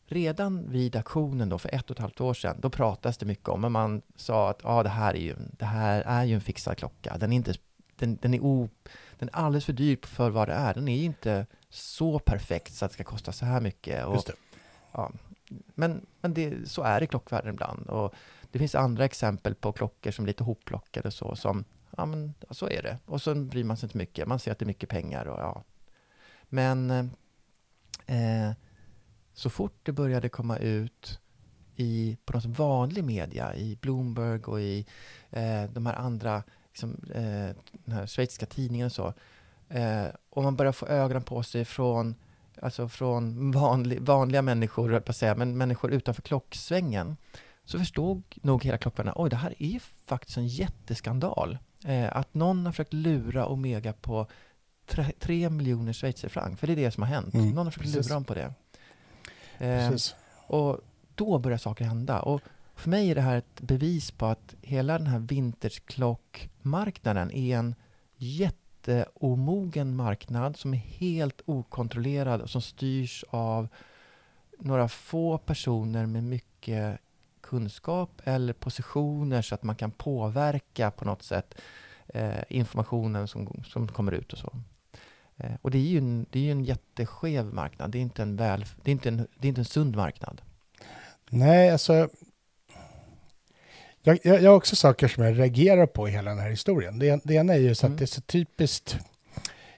redan 0.06 0.70
vid 0.70 0.96
aktionen 0.96 1.48
då 1.48 1.58
för 1.58 1.74
ett 1.74 1.90
och 1.90 1.96
ett 1.96 2.00
halvt 2.00 2.20
år 2.20 2.34
sedan, 2.34 2.56
då 2.60 2.70
pratas 2.70 3.18
det 3.18 3.26
mycket 3.26 3.48
om, 3.48 3.60
men 3.60 3.72
man 3.72 4.02
sa 4.16 4.50
att 4.50 4.64
ah, 4.64 4.82
det, 4.82 4.88
här 4.88 5.14
är 5.14 5.20
ju, 5.20 5.36
det 5.58 5.64
här 5.64 6.02
är 6.06 6.24
ju 6.24 6.34
en 6.34 6.40
fixad 6.40 6.76
klocka. 6.76 7.18
Den 7.18 7.32
är, 7.32 7.36
inte, 7.36 7.54
den, 7.96 8.18
den, 8.22 8.34
är 8.34 8.40
o, 8.40 8.68
den 9.18 9.28
är 9.28 9.36
alldeles 9.36 9.64
för 9.64 9.72
dyr 9.72 9.98
för 10.02 10.30
vad 10.30 10.48
det 10.48 10.54
är. 10.54 10.74
Den 10.74 10.88
är 10.88 10.96
ju 10.96 11.04
inte 11.04 11.46
så 11.70 12.18
perfekt 12.18 12.74
så 12.74 12.84
att 12.84 12.90
det 12.90 12.94
ska 12.94 13.04
kosta 13.04 13.32
så 13.32 13.44
här 13.44 13.60
mycket. 13.60 14.06
Och, 14.06 14.14
Just 14.14 14.26
det. 14.26 14.34
ja, 14.92 15.12
men 15.74 16.06
men 16.20 16.34
det, 16.34 16.70
så 16.70 16.82
är 16.82 17.00
det 17.00 17.04
i 17.04 17.06
klockvärlden 17.06 17.54
ibland. 17.54 17.86
Och 17.86 18.14
det 18.50 18.58
finns 18.58 18.74
andra 18.74 19.04
exempel 19.04 19.54
på 19.54 19.72
klockor 19.72 20.10
som 20.10 20.24
är 20.24 20.26
lite 20.26 20.44
hopplockade 20.44 21.10
så 21.10 21.36
som, 21.36 21.64
ja 21.96 22.06
men 22.06 22.34
ja, 22.48 22.54
så 22.54 22.68
är 22.68 22.82
det. 22.82 22.98
Och 23.06 23.22
så 23.22 23.34
bryr 23.34 23.64
man 23.64 23.76
sig 23.76 23.86
inte 23.86 23.98
mycket. 23.98 24.28
Man 24.28 24.38
ser 24.38 24.52
att 24.52 24.58
det 24.58 24.64
är 24.64 24.66
mycket 24.66 24.88
pengar 24.88 25.24
och 25.26 25.40
ja. 25.40 25.64
Men 26.48 26.90
eh, 26.90 28.46
eh, 28.46 28.52
så 29.32 29.50
fort 29.50 29.80
det 29.82 29.92
började 29.92 30.28
komma 30.28 30.56
ut 30.56 31.20
i, 31.76 32.18
på 32.24 32.32
något 32.32 32.44
vanlig 32.44 33.04
media, 33.04 33.54
i 33.56 33.78
Bloomberg 33.80 34.44
och 34.44 34.60
i 34.60 34.86
eh, 35.30 35.64
de 35.64 35.86
här 35.86 35.94
andra, 35.94 36.42
liksom, 36.68 36.96
eh, 37.14 37.56
den 37.84 37.94
här 37.94 38.06
schweiziska 38.06 38.46
tidningen 38.46 38.86
och 38.86 38.92
så. 38.92 39.14
Eh, 39.68 40.06
och 40.30 40.42
man 40.42 40.56
börjar 40.56 40.72
få 40.72 40.86
ögonen 40.86 41.22
på 41.22 41.42
sig 41.42 41.64
från 41.64 42.14
alltså 42.62 42.88
från 42.88 43.50
vanlig, 43.50 44.00
vanliga 44.00 44.42
människor, 44.42 44.92
jag 44.92 45.04
på 45.04 45.12
säga, 45.12 45.34
men 45.34 45.58
människor 45.58 45.92
utanför 45.92 46.22
klocksvängen, 46.22 47.16
så 47.64 47.78
förstod 47.78 48.22
nog 48.42 48.64
hela 48.64 48.78
klockvärlden, 48.78 49.14
oj 49.16 49.30
det 49.30 49.36
här 49.36 49.54
är 49.58 49.80
faktiskt 50.06 50.36
en 50.36 50.48
jätteskandal. 50.48 51.58
Eh, 51.84 52.16
att 52.16 52.34
någon 52.34 52.66
har 52.66 52.72
försökt 52.72 52.92
lura 52.92 53.46
Omega 53.46 53.92
på 53.92 54.26
tre, 54.86 55.12
tre 55.18 55.50
miljoner 55.50 55.92
schweizerfranc, 55.92 56.60
för 56.60 56.66
det 56.66 56.72
är 56.72 56.76
det 56.76 56.90
som 56.90 57.02
har 57.02 57.10
hänt. 57.10 57.34
Mm, 57.34 57.50
Någon 57.50 57.66
har 57.66 57.70
försökt 57.70 57.94
precis. 57.94 58.10
lura 58.10 58.14
dem 58.14 58.24
på 58.24 58.34
det. 58.34 58.54
Eh, 59.58 59.92
och 60.46 60.80
då 61.14 61.38
börjar 61.38 61.58
saker 61.58 61.84
hända. 61.84 62.20
Och 62.20 62.40
för 62.74 62.90
mig 62.90 63.10
är 63.10 63.14
det 63.14 63.20
här 63.20 63.36
ett 63.36 63.60
bevis 63.60 64.10
på 64.10 64.26
att 64.26 64.54
hela 64.62 64.98
den 64.98 65.06
här 65.06 65.18
vintageklockmarknaden 65.18 67.32
är 67.32 67.58
en 67.58 67.74
jätteomogen 68.88 69.96
marknad 69.96 70.56
som 70.56 70.74
är 70.74 70.78
helt 70.78 71.40
okontrollerad 71.44 72.40
och 72.40 72.50
som 72.50 72.62
styrs 72.62 73.24
av 73.30 73.68
några 74.58 74.88
få 74.88 75.38
personer 75.38 76.06
med 76.06 76.24
mycket 76.24 76.98
kunskap 77.40 78.20
eller 78.24 78.52
positioner 78.52 79.42
så 79.42 79.54
att 79.54 79.62
man 79.62 79.76
kan 79.76 79.90
påverka 79.90 80.90
på 80.90 81.04
något 81.04 81.22
sätt 81.22 81.54
eh, 82.06 82.42
informationen 82.48 83.28
som, 83.28 83.62
som 83.66 83.88
kommer 83.88 84.12
ut 84.12 84.32
och 84.32 84.38
så. 84.38 84.52
Eh, 85.36 85.52
och 85.62 85.70
det 85.70 85.78
är 85.78 85.82
ju 85.82 85.98
en, 85.98 86.26
det 86.30 86.38
är 86.38 86.42
ju 86.42 86.50
en 86.50 86.64
jätteskev 86.64 87.54
marknad. 87.54 87.90
Det 87.90 87.98
är 87.98 88.02
inte 88.02 88.22
en, 88.22 88.36
väl, 88.36 88.64
det 88.82 88.90
är 88.90 88.92
inte 88.92 89.08
en, 89.08 89.16
det 89.16 89.46
är 89.46 89.48
inte 89.48 89.60
en 89.60 89.64
sund 89.64 89.96
marknad. 89.96 90.42
Nej, 91.30 91.70
alltså... 91.70 92.08
Jag, 94.08 94.18
jag, 94.22 94.42
jag 94.42 94.50
har 94.50 94.56
också 94.56 94.76
saker 94.76 95.08
som 95.08 95.24
jag 95.24 95.38
reagerar 95.38 95.86
på 95.86 96.08
i 96.08 96.10
hela 96.10 96.30
den 96.30 96.38
här 96.38 96.50
historien. 96.50 96.98
Det, 96.98 97.20
det 97.24 97.34
ena 97.34 97.54
är 97.54 97.58
ju 97.58 97.74
så 97.74 97.86
Mm. 97.86 97.94
att 97.94 97.98
det 97.98 98.04
är 98.04 98.06
så 98.06 98.20
typiskt... 98.20 98.98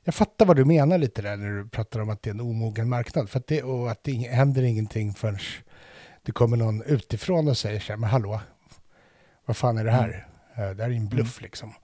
Jag 0.04 0.14
fattar 0.14 0.46
vad 0.46 0.56
du 0.56 0.64
menar 0.64 0.98
lite 0.98 1.22
där 1.22 1.36
när 1.36 1.48
du 1.62 1.68
pratar 1.68 2.00
om 2.00 2.10
att 2.10 2.22
det 2.22 2.30
är 2.30 2.34
en 2.34 2.40
omogen 2.40 2.88
marknad. 2.88 3.30
För 3.30 3.38
att 3.38 3.46
det, 3.46 3.62
och 3.62 3.90
att 3.90 4.04
det 4.04 4.12
händer 4.12 4.62
ingenting 4.62 5.14
förrän 5.14 5.38
det 6.22 6.32
kommer 6.32 6.56
någon 6.56 6.82
utifrån 6.82 7.48
och 7.48 7.58
säger 7.58 7.80
så 7.80 7.92
här, 7.92 7.96
men 7.96 8.10
hallå, 8.10 8.40
vad 9.46 9.56
fan 9.56 9.78
är 9.78 9.84
det 9.84 9.90
här? 9.90 10.28
Eh, 10.56 10.70
det 10.70 10.82
här 10.82 10.90
är 10.90 10.94
en 10.94 11.08
bluff 11.08 11.40
liksom. 11.40 11.74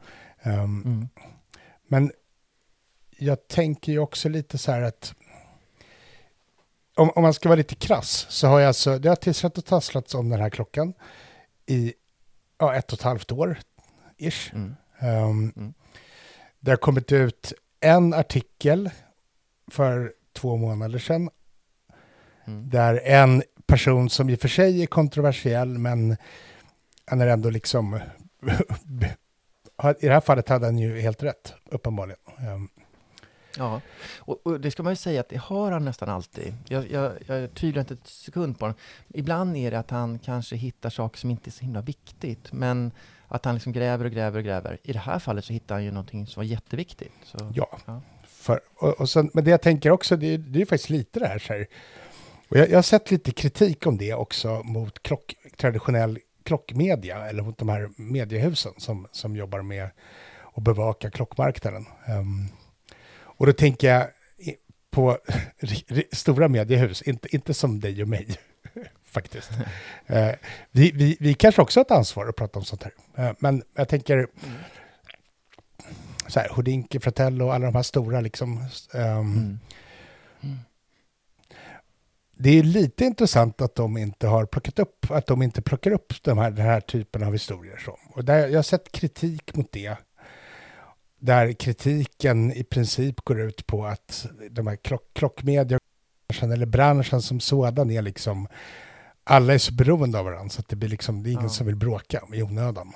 Um, 0.43 0.53
Mm. 0.85 1.09
men 1.89 2.13
jag 3.19 3.49
tänker 3.49 3.93
ju 3.93 3.99
också 3.99 4.29
lite 4.29 4.59
så 4.59 4.73
här 4.73 4.83
att 4.83 5.15
om, 6.95 7.11
om 7.11 7.23
man 7.23 7.35
ska 7.35 7.49
vara 7.49 7.57
lite 7.57 7.75
krass 7.75 8.27
så 8.31 8.47
har 8.47 8.61
jag 8.61 8.69
alltså, 8.69 8.99
det 8.99 9.09
har 9.09 9.17
tillsatt 9.17 9.59
och 9.59 9.65
tasslats 9.65 10.15
om 10.15 10.29
den 10.29 10.41
här 10.41 10.51
klockan 10.51 10.95
i 11.67 11.95
ja, 12.59 12.75
ett 12.75 12.93
och 12.93 12.99
ett 12.99 13.03
halvt 13.03 13.33
år, 13.33 13.59
ish. 14.17 14.55
Mm. 14.55 14.75
Um, 15.03 15.53
Mm. 15.57 15.75
Det 16.61 16.71
har 16.71 16.77
kommit 16.77 17.13
ut 17.13 17.53
en 17.81 18.15
artikel 18.15 18.91
för 19.71 20.13
två 20.33 20.57
månader 20.57 20.99
sedan 20.99 21.31
Mm. 22.47 22.69
där 22.71 23.01
en 23.05 23.43
person 23.67 24.11
som 24.11 24.31
i 24.31 24.35
och 24.35 24.41
för 24.41 24.49
sig 24.49 24.83
är 24.83 24.87
kontroversiell 24.87 25.79
men 25.79 26.17
han 27.07 27.21
är 27.21 27.27
ändå 27.27 27.51
liksom 27.51 27.95
i 30.01 30.07
det 30.07 30.13
här 30.13 30.21
fallet 30.21 30.49
hade 30.49 30.67
han 30.67 30.79
ju 30.79 31.01
helt 31.01 31.23
rätt, 31.23 31.55
uppenbarligen. 31.71 32.19
Um, 32.55 32.69
Ja, 33.59 33.81
och, 34.19 34.47
och 34.47 34.61
det 34.61 34.71
ska 34.71 34.83
man 34.83 34.93
ju 34.93 34.97
säga 34.97 35.21
att 35.21 35.29
det 35.29 35.37
har 35.37 35.73
han 35.73 35.85
nästan 35.85 36.09
alltid. 36.09 36.55
Jag, 36.69 36.91
jag, 36.91 37.13
jag 37.27 37.55
tvivlar 37.55 37.81
inte 37.81 37.95
ett 37.95 38.07
sekund 38.07 38.59
på 38.59 38.65
honom. 38.65 38.79
Ibland 39.15 39.57
är 39.57 39.71
det 39.71 39.79
att 39.79 39.91
han 39.91 40.19
kanske 40.19 40.57
hittar 40.57 40.91
saker 40.91 41.19
som 41.19 41.31
inte 41.31 41.49
är 41.49 41.53
så 41.53 41.61
himla 41.65 41.81
viktigt, 41.81 42.53
men 42.53 42.93
att 43.29 43.45
han 43.45 43.55
liksom 43.55 43.73
gräver 43.73 44.05
och 44.05 44.11
gräver 44.11 44.39
och 44.39 44.45
gräver. 44.45 44.79
I 44.83 44.93
det 44.93 44.99
här 44.99 45.19
fallet 45.19 45.45
så 45.45 45.53
hittar 45.53 45.75
han 45.75 45.85
ju 45.85 45.91
någonting 45.91 46.27
som 46.27 46.41
var 46.41 46.45
jätteviktigt. 46.45 47.13
Så, 47.25 47.53
Ja, 47.55 47.79
Ja. 47.87 48.01
För, 48.27 48.61
och, 48.77 49.01
och 49.01 49.11
sen, 49.11 49.31
men 49.35 49.45
det 49.45 49.51
jag 49.51 49.63
tänker 49.63 49.91
också, 49.91 50.17
det, 50.17 50.27
är- 50.35 50.39
det 50.39 50.57
är 50.59 50.61
ju 50.61 50.67
faktiskt 50.67 50.91
lite 50.91 51.21
det 51.21 51.27
här. 51.27 51.39
Så 51.39 51.53
här. 51.53 51.67
Och 52.49 52.57
jag, 52.57 52.71
jag 52.71 52.77
har 52.77 52.83
sett 52.83 53.11
lite 53.11 53.31
kritik 53.33 53.87
om 53.87 53.97
det 53.99 54.15
också 54.15 54.63
mot 54.65 55.03
klock, 55.03 55.35
traditionell 55.57 56.19
klockmedia, 56.43 57.29
eller 57.29 57.43
mot 57.43 57.59
de 57.59 57.69
här 57.69 57.91
mediehusen 57.97 58.73
som, 58.77 59.07
som 59.13 59.37
jobbar 59.37 59.63
med 59.63 59.89
att 60.57 60.63
bevaka 60.63 61.11
klockmarknaden. 61.11 61.87
Ehm, 62.07 62.49
och 63.37 63.47
då 63.47 63.53
tänker 63.53 63.89
jag 63.89 64.07
på 64.91 65.19
stora 66.13 66.49
mediehus, 66.49 67.03
inte, 67.03 67.35
inte 67.37 67.55
som 67.55 67.81
dig 67.81 68.03
och 68.03 68.09
mig, 68.09 68.27
faktiskt. 69.05 69.51
Eh, 70.09 70.35
vi, 70.71 70.91
vi, 70.95 71.17
vi 71.21 71.35
kanske 71.35 71.63
också 71.63 71.81
har 71.81 71.85
ett 71.85 71.91
ansvar 71.91 72.27
att 72.29 72.37
prata 72.37 72.59
om 72.59 72.65
sånt 72.65 72.83
här. 72.83 72.93
Eh, 73.17 73.33
men 73.39 73.63
jag 73.75 73.89
tänker, 73.89 74.27
så 76.27 76.41
här, 76.41 76.49
Houdinki, 76.49 77.01
Fratello 77.01 77.47
och 77.47 77.55
alla 77.55 77.67
de 77.67 77.75
här 77.75 77.83
stora 77.83 78.21
liksom. 78.21 78.65
ehm, 78.95 79.59
Mm. 80.41 80.59
Det 82.39 82.59
är 82.59 82.63
lite 82.63 83.05
intressant 83.05 83.61
att 83.61 83.75
de 83.75 83.97
inte 83.97 84.27
har 84.27 84.47
plockat 84.47 84.79
upp, 84.79 85.11
att 85.11 85.27
de 85.27 85.43
inte 85.43 85.63
plockar 85.63 85.91
upp 85.91 86.23
de 86.23 86.39
här, 86.39 86.51
den 86.51 86.67
här 86.67 86.81
typen 86.81 87.23
av 87.23 87.33
historier. 87.33 87.77
Så. 87.77 87.99
Och 88.09 88.25
där, 88.25 88.49
jag 88.49 88.59
har 88.59 88.63
sett 88.63 88.93
kritik 88.93 89.55
mot 89.55 89.73
det. 89.73 89.97
Där 91.27 91.53
kritiken 91.53 92.53
i 92.53 92.65
princip 92.65 93.21
går 93.21 93.41
ut 93.41 93.67
på 93.67 93.87
att 93.87 94.27
de 94.51 94.67
här 94.67 94.77
klock, 94.77 95.03
klockmedia 95.13 95.79
eller 96.43 96.67
branschen 96.67 97.23
som 97.23 97.41
sådan 97.41 97.91
är 97.91 98.03
liksom 98.03 98.49
alla 99.25 99.55
är 99.55 99.59
så 99.59 99.73
beroende 99.73 100.19
av 100.19 100.25
varandra 100.25 100.49
så 100.49 100.61
att 100.61 100.69
det 100.69 100.77
blir 100.77 100.89
liksom, 100.89 101.23
det 101.23 101.31
är 101.31 101.33
ingen 101.33 101.43
Ja. 101.43 101.49
som 101.49 101.67
vill 101.67 101.77
bråka 101.77 102.23
i 102.33 102.43
onödan. 102.43 102.93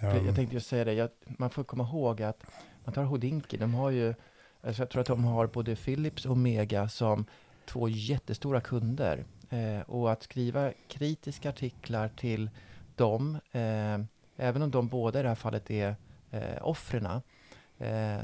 Jag, 0.00 0.26
jag 0.26 0.34
tänkte 0.34 0.54
just 0.54 0.66
säga 0.66 0.84
det, 0.84 0.92
jag, 0.92 1.10
man 1.26 1.50
får 1.50 1.64
komma 1.64 1.84
ihåg 1.84 2.22
att 2.22 2.42
man 2.84 2.94
tar 2.94 3.02
Houdinki, 3.04 3.56
de 3.56 3.74
har 3.74 3.90
ju, 3.90 4.14
alltså 4.62 4.82
jag 4.82 4.90
tror 4.90 5.00
att 5.00 5.06
de 5.06 5.24
har 5.24 5.46
både 5.46 5.76
Philips 5.76 6.26
och 6.26 6.32
Omega 6.32 6.88
som 6.88 7.24
två 7.66 7.88
jättestora 7.88 8.60
kunder. 8.60 9.24
Eh, 9.50 9.80
och 9.86 10.12
att 10.12 10.22
skriva 10.22 10.72
kritiska 10.88 11.48
artiklar 11.48 12.08
till 12.08 12.50
dem, 12.96 13.38
eh, 13.52 13.98
även 14.36 14.62
om 14.62 14.70
de 14.70 14.88
båda 14.88 15.20
i 15.20 15.22
det 15.22 15.28
här 15.28 15.34
fallet 15.34 15.70
är 15.70 15.96
eh, 16.30 16.40
offren, 16.62 17.20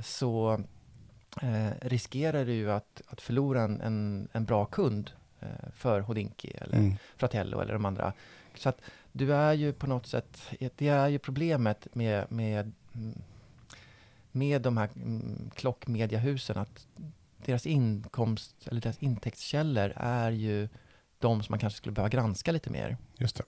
så 0.03 0.61
eh, 1.43 1.71
riskerar 1.83 2.45
du 2.45 2.53
ju 2.53 2.71
att, 2.71 3.03
att 3.07 3.21
förlora 3.21 3.63
en, 3.63 3.81
en, 3.81 4.29
en 4.33 4.45
bra 4.45 4.65
kund 4.65 5.11
eh, 5.41 5.71
för 5.75 6.01
Houdinki 6.01 6.51
eller 6.51 6.79
mm. 6.79 6.97
Fratello 7.17 7.61
eller 7.61 7.73
de 7.73 7.85
andra. 7.85 8.13
Så 8.55 8.69
att 8.69 8.81
du 9.13 9.35
är 9.35 9.53
ju 9.53 9.73
på 9.73 9.87
något 9.87 10.07
sätt, 10.07 10.43
det 10.77 10.89
är 10.89 11.09
ju 11.09 11.19
problemet 11.19 11.95
med, 11.95 12.33
med, 12.33 12.73
mm, 12.95 13.23
med 14.33 14.63
de 14.63 14.77
här 14.77 14.89
mm, 14.97 15.51
klockmediahusen 15.55 16.59
att 16.59 16.87
deras 17.45 17.67
inkomst 17.67 18.69
eller 18.69 18.81
deras 18.81 18.99
intäktskällor 18.99 19.93
är 19.97 20.31
ju 20.31 20.69
de 21.19 21.43
som 21.43 21.53
man 21.53 21.59
kanske 21.59 21.77
skulle 21.77 21.93
behöva 21.93 22.09
granska 22.09 22.53
lite 22.53 22.71
mer. 22.71 22.97
Just 23.17 23.37
det. 23.37 23.45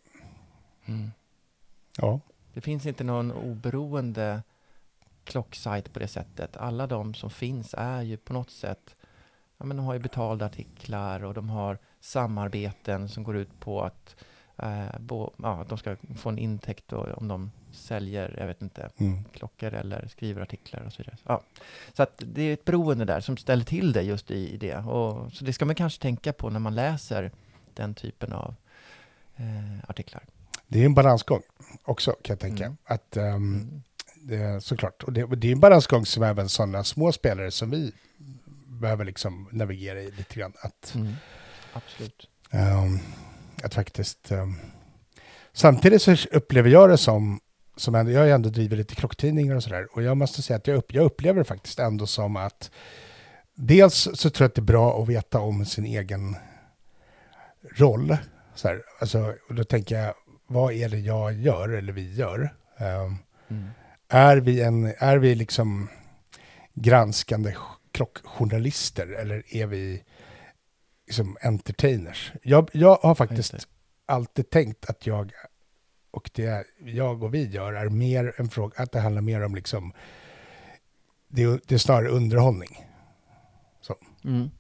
Ja. 1.97 2.21
Det 2.55 2.61
finns 2.61 2.87
inte 2.87 3.05
någon 3.05 3.33
oberoende 3.33 4.43
klocksajt 5.25 5.93
på 5.93 5.99
det 5.99 6.09
sättet. 6.09 6.57
Alla 6.57 6.87
de 6.87 7.15
som 7.15 7.31
finns 7.31 7.75
är 7.79 8.03
ju 8.03 8.17
på 8.17 8.33
något 8.33 8.51
sätt, 8.51 8.97
ja 9.59 9.65
men 9.65 9.77
de 9.77 9.87
har 9.87 9.95
ju 9.95 10.01
betalda 10.01 10.47
artiklar 10.47 11.25
och 11.25 11.35
de 11.35 11.49
har 11.49 11.79
samarbeten 12.01 13.09
som 13.09 13.23
går 13.25 13.37
ut 13.37 13.61
på 13.61 13.83
att 13.83 14.17
eh, 14.59 14.99
bo, 15.01 15.31
ja, 15.43 15.65
de 15.69 15.79
ska 15.79 15.97
få 16.17 16.29
en 16.29 16.39
intäkt 16.39 16.85
då, 16.89 17.09
om 17.17 17.29
de 17.29 17.51
säljer, 17.73 18.35
jag 18.39 18.47
vet 18.47 18.63
inte, 18.63 18.91
Mm. 18.99 19.25
klockor 19.25 19.75
eller 19.75 20.09
skriver 20.09 20.43
artiklar 20.43 20.83
och 20.87 20.93
så 20.93 20.99
vidare. 21.03 21.17
Ja. 21.27 21.43
Så 21.93 22.03
att 22.03 22.23
det 22.27 22.43
är 22.43 22.53
ett 22.55 22.65
beroende 22.65 23.05
där 23.05 23.21
som 23.21 23.37
ställer 23.37 23.65
till 23.65 23.93
det 23.93 24.03
just 24.03 24.31
i, 24.31 24.55
i 24.55 24.57
det. 24.57 24.77
Och, 24.77 25.33
så 25.33 25.45
det 25.45 25.53
ska 25.53 25.65
man 25.65 25.75
kanske 25.75 26.03
tänka 26.03 26.33
på 26.33 26.51
när 26.51 26.61
man 26.61 26.75
läser 26.75 27.31
den 27.75 27.95
typen 27.95 28.33
av 28.33 28.55
eh, 29.37 29.91
artiklar. 29.91 30.25
Det 30.67 30.81
är 30.81 30.87
en 30.87 30.95
balansgång 30.95 31.43
också 31.83 32.11
kan 32.23 32.35
jag 32.35 32.41
tänka. 32.41 32.65
Mm. 32.65 32.77
Att, 32.85 33.17
ehm, 33.17 33.35
Mm. 33.55 33.83
Det, 34.23 34.61
såklart. 34.65 35.03
Och 35.03 35.13
det, 35.13 35.27
det 35.37 35.49
är 35.49 35.53
en 35.53 35.61
balansgång 35.61 36.07
som 36.07 36.23
även 36.23 36.49
sådana 36.49 36.85
små 36.85 37.13
spelare 37.13 37.51
som 37.51 37.71
vi 37.71 37.93
behöver 38.81 39.05
liksom 39.05 39.49
navigera 39.53 40.01
i 40.03 40.11
lite 40.11 40.35
grann. 40.41 40.53
Att, 40.61 40.93
Mm. 40.95 41.13
Absolut. 41.73 42.29
ehm, 42.51 42.99
att 43.63 43.75
faktiskt... 43.75 44.31
ehm, 44.33 44.55
samtidigt 45.53 46.03
så 46.03 46.17
upplever 46.33 46.71
jag 46.71 46.91
det 46.91 46.99
som, 46.99 47.41
som 47.77 47.95
ändå, 47.95 48.13
jag 48.13 48.21
har 48.21 48.27
ju 48.27 48.33
ändå 48.33 48.49
drivit 48.49 48.79
lite 48.79 48.95
klocktidningar 48.95 49.55
och 49.57 49.63
sådär. 49.63 49.89
Och 49.93 50.03
jag 50.03 50.17
måste 50.17 50.43
säga 50.43 50.57
att 50.57 50.67
jag, 50.67 50.77
upp, 50.77 50.95
jag 50.95 51.05
upplever 51.05 51.39
det 51.39 51.45
faktiskt 51.45 51.79
ändå 51.79 52.07
som 52.07 52.37
att 52.37 52.71
dels 53.55 54.09
så 54.15 54.31
tror 54.31 54.45
jag 54.45 54.49
att 54.49 54.55
det 54.55 54.61
är 54.61 54.63
bra 54.63 55.03
att 55.03 55.09
veta 55.09 55.39
om 55.41 55.67
sin 55.67 55.85
egen 55.87 56.37
roll. 57.77 58.17
Så 58.55 58.69
här, 58.69 58.83
alltså, 59.01 59.35
och 59.49 59.55
då 59.55 59.65
tänker 59.65 59.99
jag, 60.01 60.15
vad 60.47 60.73
är 60.73 60.89
det 60.89 60.99
jag 60.99 61.33
gör 61.33 61.69
eller 61.69 61.93
vi 61.93 62.15
gör? 62.15 62.55
Ehm, 62.79 63.17
Mm. 63.49 63.69
Är 64.13 64.37
vi, 64.37 64.63
en, 64.63 64.95
är 64.99 65.19
vi 65.19 65.35
liksom 65.35 65.89
granskande 66.75 67.55
klockjournalister 67.93 69.07
eller 69.07 69.57
är 69.57 69.67
vi 69.67 70.03
liksom 71.07 71.37
entertainers? 71.43 72.33
Jag, 72.43 72.69
jag 72.73 72.95
har 72.95 73.15
faktiskt 73.15 73.69
alltid 74.07 74.51
tänkt 74.51 74.91
att 74.91 75.07
jag 75.07 75.33
och 76.11 76.31
det 76.35 76.67
jag 76.79 77.23
och 77.23 77.35
vi 77.35 77.45
gör 77.45 77.73
är 77.73 77.89
mer 77.89 78.35
en 78.37 78.49
fråga, 78.49 78.83
att 78.83 78.93
det 78.93 79.01
handlar 79.01 79.23
mer 79.23 79.43
om 79.43 79.55
liksom, 79.55 79.93
det, 81.29 81.69
det 81.69 81.75
är 81.75 81.79
snarare 81.79 82.09
underhållning. 82.09 82.87
Mm. 84.25 84.51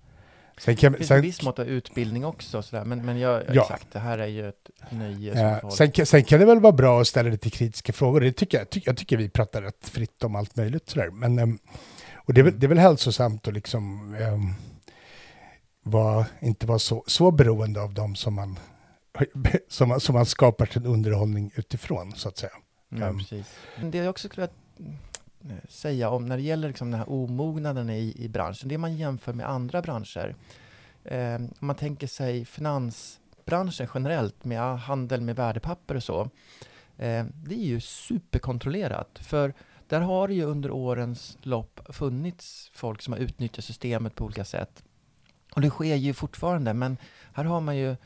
Sen 0.58 0.76
kan, 0.76 0.92
Det 0.92 0.98
finns 0.98 1.08
sen, 1.08 1.16
en 1.16 1.22
viss 1.22 1.42
mått 1.42 1.58
av 1.58 1.66
utbildning 1.66 2.24
också, 2.24 2.62
sådär. 2.62 2.84
Men, 2.84 3.06
men 3.06 3.18
jag, 3.18 3.42
Ja. 3.52 3.62
exakt, 3.62 3.86
det 3.92 3.98
här 3.98 4.18
är 4.18 4.26
ju 4.26 4.48
ett 4.48 4.70
nöje. 4.90 5.56
eh, 5.62 5.68
sen, 5.68 5.90
kan- 5.92 6.06
sen 6.06 6.24
kan 6.24 6.40
det 6.40 6.46
väl 6.46 6.60
vara 6.60 6.72
bra 6.72 7.00
att 7.00 7.08
ställa 7.08 7.30
lite 7.30 7.50
kritiska 7.50 7.92
frågor. 7.92 8.20
Det 8.20 8.32
tycker 8.32 8.58
jag, 8.58 8.70
ty, 8.70 8.80
jag 8.84 8.96
tycker 8.96 9.16
vi 9.16 9.28
pratar 9.28 9.62
rätt 9.62 9.88
fritt 9.88 10.24
om 10.24 10.36
allt 10.36 10.56
möjligt. 10.56 10.88
Sådär. 10.90 11.10
Men, 11.10 11.38
ehm, 11.38 11.58
och 12.16 12.34
det, 12.34 12.40
är 12.40 12.42
väl- 12.42 12.60
det 12.60 12.66
är 12.66 12.68
väl 12.68 12.78
hälsosamt 12.78 13.48
att 13.48 13.54
liksom, 13.54 14.14
ehm, 14.14 14.54
vara, 15.82 16.26
inte 16.40 16.66
vara 16.66 16.78
så, 16.78 17.04
så 17.06 17.30
beroende 17.30 17.82
av 17.82 17.94
dem 17.94 18.14
som 18.16 18.34
man, 18.34 18.58
som, 19.68 19.88
man, 19.88 20.00
som 20.00 20.14
man 20.14 20.26
skapar 20.26 20.66
sin 20.66 20.86
underhållning 20.86 21.50
utifrån, 21.54 22.12
så 22.16 22.28
att 22.28 22.36
säga. 22.38 22.52
Ja, 22.88 22.96
Mm. 22.96 23.18
precis. 23.18 23.46
Det 23.82 23.98
jag 23.98 24.10
också 24.10 24.28
skulle 24.28 24.48
mm, 24.80 24.96
Eh, 25.50 25.68
säga 25.68 26.10
om 26.10 26.26
när 26.26 26.36
det 26.36 26.42
gäller 26.42 26.68
liksom 26.68 26.90
den 26.90 26.98
här 26.98 27.10
omognaden 27.10 27.90
i, 27.90 28.14
i 28.16 28.28
branschen, 28.28 28.68
det 28.68 28.78
man 28.78 28.96
jämför 28.96 29.32
med 29.32 29.48
andra 29.48 29.82
branscher. 29.82 30.36
Eh, 31.04 31.34
om 31.34 31.66
man 31.66 31.76
tänker 31.76 32.06
sig 32.06 32.44
finansbranschen 32.44 33.88
generellt 33.94 34.44
med 34.44 34.78
handel 34.78 35.20
med 35.20 35.36
värdepapper 35.36 35.94
och 35.94 36.02
så. 36.02 36.20
Eh, 36.96 37.26
det 37.34 37.54
är 37.54 37.66
ju 37.66 37.80
superkontrollerat. 37.80 39.18
För 39.18 39.54
där 39.88 40.00
har 40.00 40.28
det 40.28 40.34
ju 40.34 40.44
under 40.44 40.70
årens 40.70 41.38
lopp 41.42 41.80
funnits 41.88 42.70
folk 42.74 43.02
som 43.02 43.12
har 43.12 43.20
utnyttjat 43.20 43.64
systemet 43.64 44.14
på 44.14 44.24
olika 44.24 44.44
sätt. 44.44 44.82
Och 45.54 45.60
det 45.60 45.70
sker 45.70 45.94
ju 45.94 46.14
fortfarande, 46.14 46.74
men 46.74 46.96
här 47.32 47.44
har 47.44 47.60
man 47.60 47.76
ju 47.76 47.96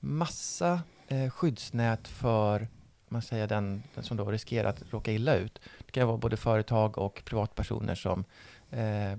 massa 0.00 0.80
eh, 1.08 1.30
skyddsnät 1.30 2.08
för 2.08 2.68
man 3.08 3.22
säger 3.22 3.46
den, 3.46 3.82
den 3.94 4.04
som 4.04 4.16
då 4.16 4.30
riskerar 4.30 4.68
att 4.68 4.82
råka 4.90 5.12
illa 5.12 5.34
ut. 5.34 5.60
Det 5.92 6.00
kan 6.00 6.08
vara 6.08 6.18
både 6.18 6.36
företag 6.36 6.98
och 6.98 7.22
privatpersoner 7.24 7.94
som 7.94 8.24
eh, 8.70 9.18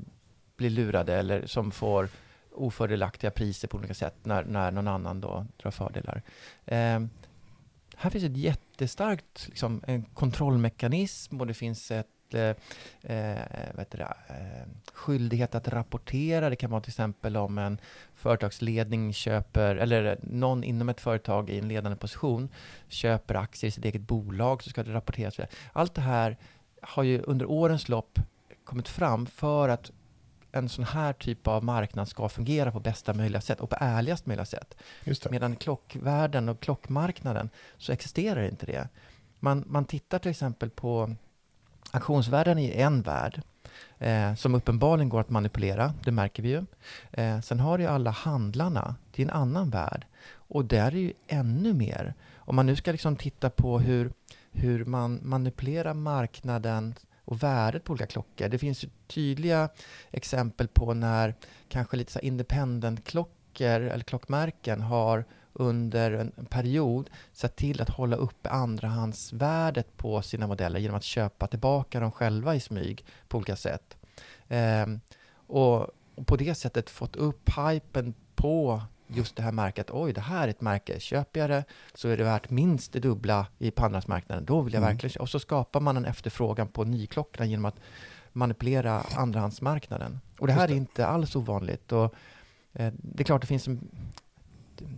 blir 0.57 0.69
lurade 0.69 1.15
eller 1.15 1.47
som 1.47 1.71
får 1.71 2.09
ofördelaktiga 2.51 3.32
priser 3.32 3.67
på 3.67 3.78
olika 3.78 3.93
sätt 3.93 4.15
när, 4.24 4.43
när 4.43 4.71
någon 4.71 4.88
annan 4.88 5.21
då 5.21 5.45
drar 5.57 5.71
fördelar. 5.71 6.21
Eh, 6.65 6.99
här 7.95 8.09
finns 8.09 8.24
ett 8.24 8.38
jättestarkt 8.38 9.47
liksom, 9.47 9.84
en 9.88 10.03
kontrollmekanism 10.03 11.41
och 11.41 11.47
det 11.47 11.53
finns 11.53 11.91
ett 11.91 12.07
eh, 12.34 12.41
eh 12.41 12.55
det, 13.91 14.13
eh, 14.28 14.67
skyldighet 14.93 15.55
att 15.55 15.67
rapportera. 15.67 16.49
Det 16.49 16.55
kan 16.55 16.71
vara 16.71 16.82
till 16.82 16.89
exempel 16.89 17.38
om 17.38 17.57
en 17.57 17.78
företagsledning 18.15 19.13
köper, 19.13 19.76
eller 19.76 20.17
någon 20.21 20.63
inom 20.63 20.89
ett 20.89 21.01
företag 21.01 21.49
i 21.49 21.59
en 21.59 21.67
ledande 21.67 21.97
position 21.97 22.49
köper 22.88 23.36
aktier 23.36 23.67
i 23.67 23.71
sitt 23.71 23.86
eget 23.86 24.01
bolag 24.01 24.63
så 24.63 24.69
ska 24.69 24.84
det 24.84 24.93
rapporteras. 24.93 25.39
Allt 25.74 25.95
det 25.95 26.01
här 26.01 26.38
har 26.84 27.04
ju 27.04 27.22
under 27.22 27.46
årens 27.46 27.90
lopp 27.90 28.20
kommit 28.64 28.88
fram 28.88 29.26
för 29.26 29.70
att 29.70 29.92
en 30.52 30.70
sån 30.70 30.86
här 30.86 31.14
typ 31.14 31.48
av 31.48 31.64
marknad 31.64 32.08
ska 32.08 32.30
fungera 32.30 32.72
på 32.72 32.80
bästa 32.80 33.14
möjliga 33.14 33.42
sätt 33.42 33.60
och 33.60 33.70
på 33.70 33.76
ärligast 33.80 34.26
möjliga 34.26 34.46
sätt. 34.46 34.78
Medan 35.30 35.56
klockvärlden 35.56 36.50
och 36.50 36.60
klockmarknaden 36.60 37.50
så 37.78 37.92
existerar 37.92 38.44
inte 38.44 38.66
det. 38.66 38.88
Man, 39.40 39.64
man 39.68 39.86
tittar 39.86 40.20
till 40.20 40.32
exempel 40.32 40.70
på 40.70 41.16
auktionsvärlden 41.92 42.60
i 42.60 42.72
en 42.72 43.02
värld 43.02 43.42
eh, 43.98 44.36
som 44.36 44.56
uppenbarligen 44.56 45.10
går 45.10 45.22
att 45.22 45.30
manipulera, 45.30 45.94
det 46.04 46.12
märker 46.12 46.44
vi 46.44 46.50
ju. 46.50 46.66
Eh, 47.12 47.42
sen 47.42 47.60
har 47.60 47.78
du 47.78 47.84
ju 47.84 47.90
alla 47.90 48.12
handlarna, 48.12 48.96
det 49.12 49.22
är 49.22 49.26
en 49.26 49.34
annan 49.34 49.70
värld. 49.70 50.06
Och 50.54 50.66
där 50.66 50.88
är 50.88 51.00
ju 51.00 51.14
ännu 51.28 51.74
mer. 51.74 52.14
Om 52.36 52.56
man 52.56 52.66
nu 52.66 52.76
ska 52.76 52.92
liksom 52.92 53.16
titta 53.16 53.50
på 53.50 53.80
hur, 53.80 54.12
hur 54.54 54.86
man 54.86 55.20
manipulerar 55.24 55.93
marknaden 55.93 56.95
och 57.26 57.43
värdet 57.43 57.84
på 57.84 57.91
olika 57.91 58.08
klockor. 58.08 58.49
Det 58.49 58.58
finns 58.58 58.84
ju 58.84 58.89
tydliga 59.08 59.70
exempel 60.12 60.68
på 60.68 60.93
när 60.93 61.36
kanske 61.70 61.97
lite 61.97 62.12
så 62.12 62.20
independent-klockor 62.20 63.82
eller 63.82 64.04
klockmärken 64.04 64.82
har 64.82 65.26
under 65.54 66.12
en 66.12 66.45
period 66.49 67.10
sett 67.34 67.56
till 67.56 67.82
att 67.82 67.89
hålla 67.89 68.16
uppe 68.16 68.49
andrahandsvärdet 68.49 69.97
på 69.97 70.22
sina 70.22 70.47
modeller 70.47 70.80
genom 70.80 70.97
att 70.97 71.04
köpa 71.04 71.47
tillbaka 71.47 71.99
dem 71.99 72.12
själva 72.12 72.56
i 72.56 72.60
smyg 72.60 73.06
på 73.28 73.38
olika 73.38 73.56
sätt. 73.56 73.97
Eh, 74.47 74.86
och, 75.47 75.82
och 76.16 76.28
på 76.28 76.36
det 76.36 76.56
sättet 76.56 76.89
fått 76.89 77.16
upp 77.16 77.49
hypen 77.49 78.14
på 78.36 78.82
just 79.08 79.36
det 79.36 79.43
här 79.43 79.51
märket. 79.51 79.88
Oj, 79.91 80.14
det 80.14 80.22
här 80.22 80.43
är 80.43 80.47
ett 80.51 80.62
märke. 80.62 80.99
Köper 80.99 81.39
jag 81.39 81.49
det 81.49 81.64
så 81.93 82.08
är 82.08 82.18
det 82.18 82.24
värt 82.24 82.49
minst 82.49 82.93
det 82.93 82.99
dubbla 82.99 83.47
i 83.60 83.72
på 83.72 83.86
andrahandsmarknaden. 83.86 84.45
Då 84.45 84.62
vill 84.62 84.74
jag 84.74 84.84
Mm. 84.84 84.93
verkligen. 84.93 85.22
Och 85.22 85.30
så 85.30 85.39
skapar 85.39 85.80
man 85.80 85.97
en 85.97 86.06
efterfrågan 86.06 86.68
på 86.68 86.84
nyklockorna 86.84 87.45
genom 87.45 87.66
att 87.66 87.80
manipulera 88.34 89.01
andrahandsmarknaden. 89.16 90.20
Och 90.39 90.47
det 90.47 90.54
här 90.54 90.68
det. 90.68 90.74
är 90.74 90.78
inte 90.78 91.08
alls 91.08 91.36
ovanligt. 91.36 91.91
Och, 91.91 92.14
eh, 92.74 92.93
det 92.97 93.24
är 93.24 93.26
klart, 93.26 93.41
det 93.41 93.47
finns 93.47 93.68
en 93.68 93.89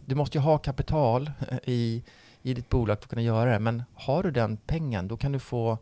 du 0.05 0.15
måste 0.15 0.37
ju 0.37 0.41
ha 0.41 0.57
kapital 0.57 1.31
eh, 1.49 1.57
i, 1.63 2.03
i 2.41 2.53
ditt 2.53 2.69
bolag 2.69 2.97
för 2.97 3.03
att 3.03 3.09
kunna 3.09 3.21
göra 3.21 3.51
det. 3.51 3.59
Men 3.59 3.83
har 3.93 4.23
du 4.23 4.31
den 4.31 4.57
pengen, 4.57 5.07
då 5.07 5.17
kan 5.17 5.31
du 5.31 5.39
få 5.39 5.77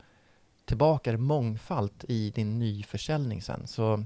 tillbaka 0.65 1.11
det 1.11 1.17
mångfalt 1.17 2.05
i 2.07 2.29
din 2.29 2.59
nyförsäljning 2.59 3.41
sen. 3.41 3.67
Så 3.67 4.03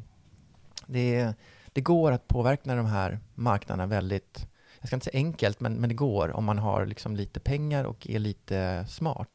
det, 0.86 1.34
det 1.78 1.82
går 1.82 2.11
att 2.11 2.28
påverka 2.28 2.75
de 2.75 2.86
här 2.86 3.19
marknaderna 3.36 3.86
väldigt, 3.86 4.47
jag 4.80 4.88
ska 4.88 4.95
inte 4.95 5.03
säga 5.03 5.17
enkelt, 5.17 5.59
men, 5.59 5.73
men 5.73 5.89
det 5.89 5.95
går 5.95 6.36
om 6.36 6.45
man 6.45 6.57
har 6.57 6.86
liksom 6.86 7.15
lite 7.15 7.39
pengar 7.39 7.84
och 7.84 8.09
är 8.09 8.19
lite 8.19 8.86
smart. 8.89 9.30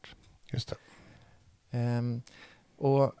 Just 0.51 0.69
det. 0.69 0.75
Ehm, 1.77 2.21
och 2.77 3.13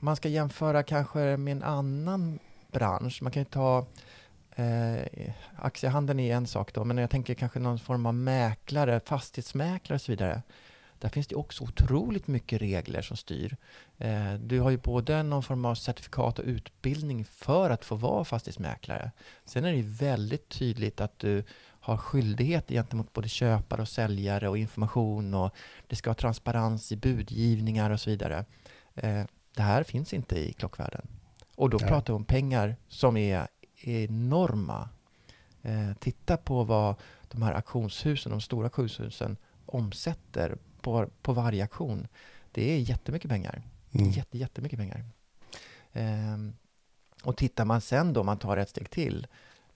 man 0.00 0.16
ska 0.16 0.28
jämföra 0.28 0.82
kanske 0.82 1.36
med 1.36 1.52
en 1.52 1.62
annan 1.62 2.38
bransch. 2.72 3.22
Man 3.22 3.32
kan 3.32 3.40
ju 3.40 3.44
ta 3.44 3.86
eh, 4.56 5.32
aktiehandeln 5.56 6.20
är 6.20 6.36
en 6.36 6.46
sak 6.46 6.74
då, 6.74 6.84
men 6.84 6.98
jag 6.98 7.10
tänker 7.10 7.34
kanske 7.34 7.58
någon 7.58 7.78
form 7.78 8.06
av 8.06 8.14
mäklare, 8.14 9.00
fastighetsmäklare 9.00 9.94
och 9.94 10.02
så 10.02 10.12
vidare. 10.12 10.42
Där 11.00 11.08
finns 11.08 11.26
det 11.26 11.34
också 11.34 11.64
otroligt 11.64 12.26
mycket 12.26 12.60
regler 12.60 13.02
som 13.02 13.16
styr. 13.16 13.56
Eh, 13.98 14.34
du 14.34 14.60
har 14.60 14.70
ju 14.70 14.76
både 14.76 15.22
någon 15.22 15.42
form 15.42 15.64
av 15.64 15.74
certifikat 15.74 16.38
och 16.38 16.44
utbildning 16.44 17.24
för 17.24 17.70
att 17.70 17.84
få 17.84 17.94
vara 17.94 18.24
fastighetsmäklare. 18.24 19.10
Sen 19.44 19.64
är 19.64 19.70
det 19.70 19.76
ju 19.76 19.82
väldigt 19.82 20.48
tydligt 20.48 21.00
att 21.00 21.18
du 21.18 21.44
har 21.80 21.96
skyldighet 21.96 22.68
gentemot 22.68 23.12
både 23.12 23.28
köpare 23.28 23.82
och 23.82 23.88
säljare 23.88 24.48
och 24.48 24.58
information 24.58 25.34
och 25.34 25.54
det 25.86 25.96
ska 25.96 26.10
vara 26.10 26.14
transparens 26.14 26.92
i 26.92 26.96
budgivningar 26.96 27.90
och 27.90 28.00
så 28.00 28.10
vidare. 28.10 28.44
Eh, 28.94 29.24
det 29.54 29.62
här 29.62 29.82
finns 29.82 30.14
inte 30.14 30.38
i 30.38 30.52
klockvärlden. 30.52 31.08
Och 31.56 31.70
då 31.70 31.78
Nej. 31.80 31.88
pratar 31.88 32.12
vi 32.12 32.16
om 32.16 32.24
pengar 32.24 32.76
som 32.88 33.16
är 33.16 33.48
enorma. 33.76 34.88
Eh, 35.62 35.92
titta 35.98 36.36
på 36.36 36.64
vad 36.64 36.94
de 37.30 37.42
här 37.42 37.54
auktionshusen, 37.54 38.32
de 38.32 38.40
stora 38.40 38.66
auktionshusen 38.66 39.36
omsätter 39.66 40.58
på, 40.82 41.08
på 41.22 41.32
varje 41.32 41.62
auktion. 41.62 42.06
Det 42.52 42.72
är 42.72 42.78
jättemycket 42.78 43.30
pengar. 43.30 43.62
Mm. 43.92 44.10
Jätte, 44.10 44.38
jättemycket 44.38 44.78
pengar. 44.78 45.04
Ehm, 45.92 46.52
och 47.22 47.36
tittar 47.36 47.64
man 47.64 47.80
sen 47.80 48.12
då, 48.12 48.22
man 48.22 48.38
tar 48.38 48.56
ett 48.56 48.68
steg 48.68 48.90
till. 48.90 49.26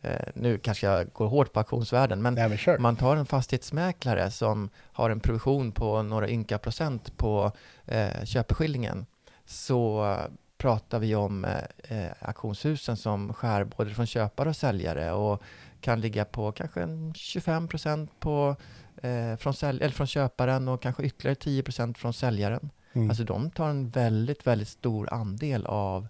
Eh, 0.01 0.29
nu 0.35 0.59
kanske 0.59 0.87
jag 0.87 1.13
går 1.13 1.27
hårt 1.27 1.53
på 1.53 1.61
auktionsvärden, 1.61 2.23
men 2.23 2.35
Nej, 2.35 2.49
men 2.49 2.77
om 2.77 2.83
man 2.83 2.97
tar 2.97 3.17
en 3.17 3.27
fastighetsmäklare 3.27 4.31
som 4.31 4.71
har 4.77 5.11
en 5.11 5.21
provision 5.21 5.73
på 5.73 6.03
några 6.03 6.29
ynka 6.29 6.59
procent 6.59 7.17
på 7.17 7.53
eh, 7.87 8.25
köpeskillingen 8.25 9.07
så 9.45 10.17
pratar 10.65 10.99
vi 10.99 11.15
om 11.15 11.45
eh, 11.45 11.99
eh, 11.99 12.13
auktionshusen 12.21 12.97
som 12.97 13.35
skär 13.35 13.65
både 13.65 13.95
från 13.95 14.07
köpare 14.07 14.49
och 14.49 14.57
säljare 14.57 15.13
och 15.13 15.43
kan 15.81 16.01
ligga 16.01 16.25
på 16.25 16.53
kanske 16.53 16.83
en 16.83 17.15
25 17.15 17.69
procent 17.69 18.11
på, 18.21 18.57
eh, 19.03 19.37
från, 19.37 19.53
sälj- 19.53 19.81
eller 19.83 19.95
från 19.95 20.07
köparen 20.07 20.69
och 20.69 20.83
kanske 20.83 21.03
ytterligare 21.03 21.35
10 21.35 21.63
procent 21.63 21.99
från 21.99 22.13
säljaren. 22.13 22.71
Mm. 22.93 23.11
Alltså 23.11 23.25
de 23.25 23.51
tar 23.51 23.69
en 23.71 23.91
väldigt, 23.91 24.47
väldigt 24.47 24.69
stor 24.69 25.13
andel 25.15 25.67
av 25.67 26.09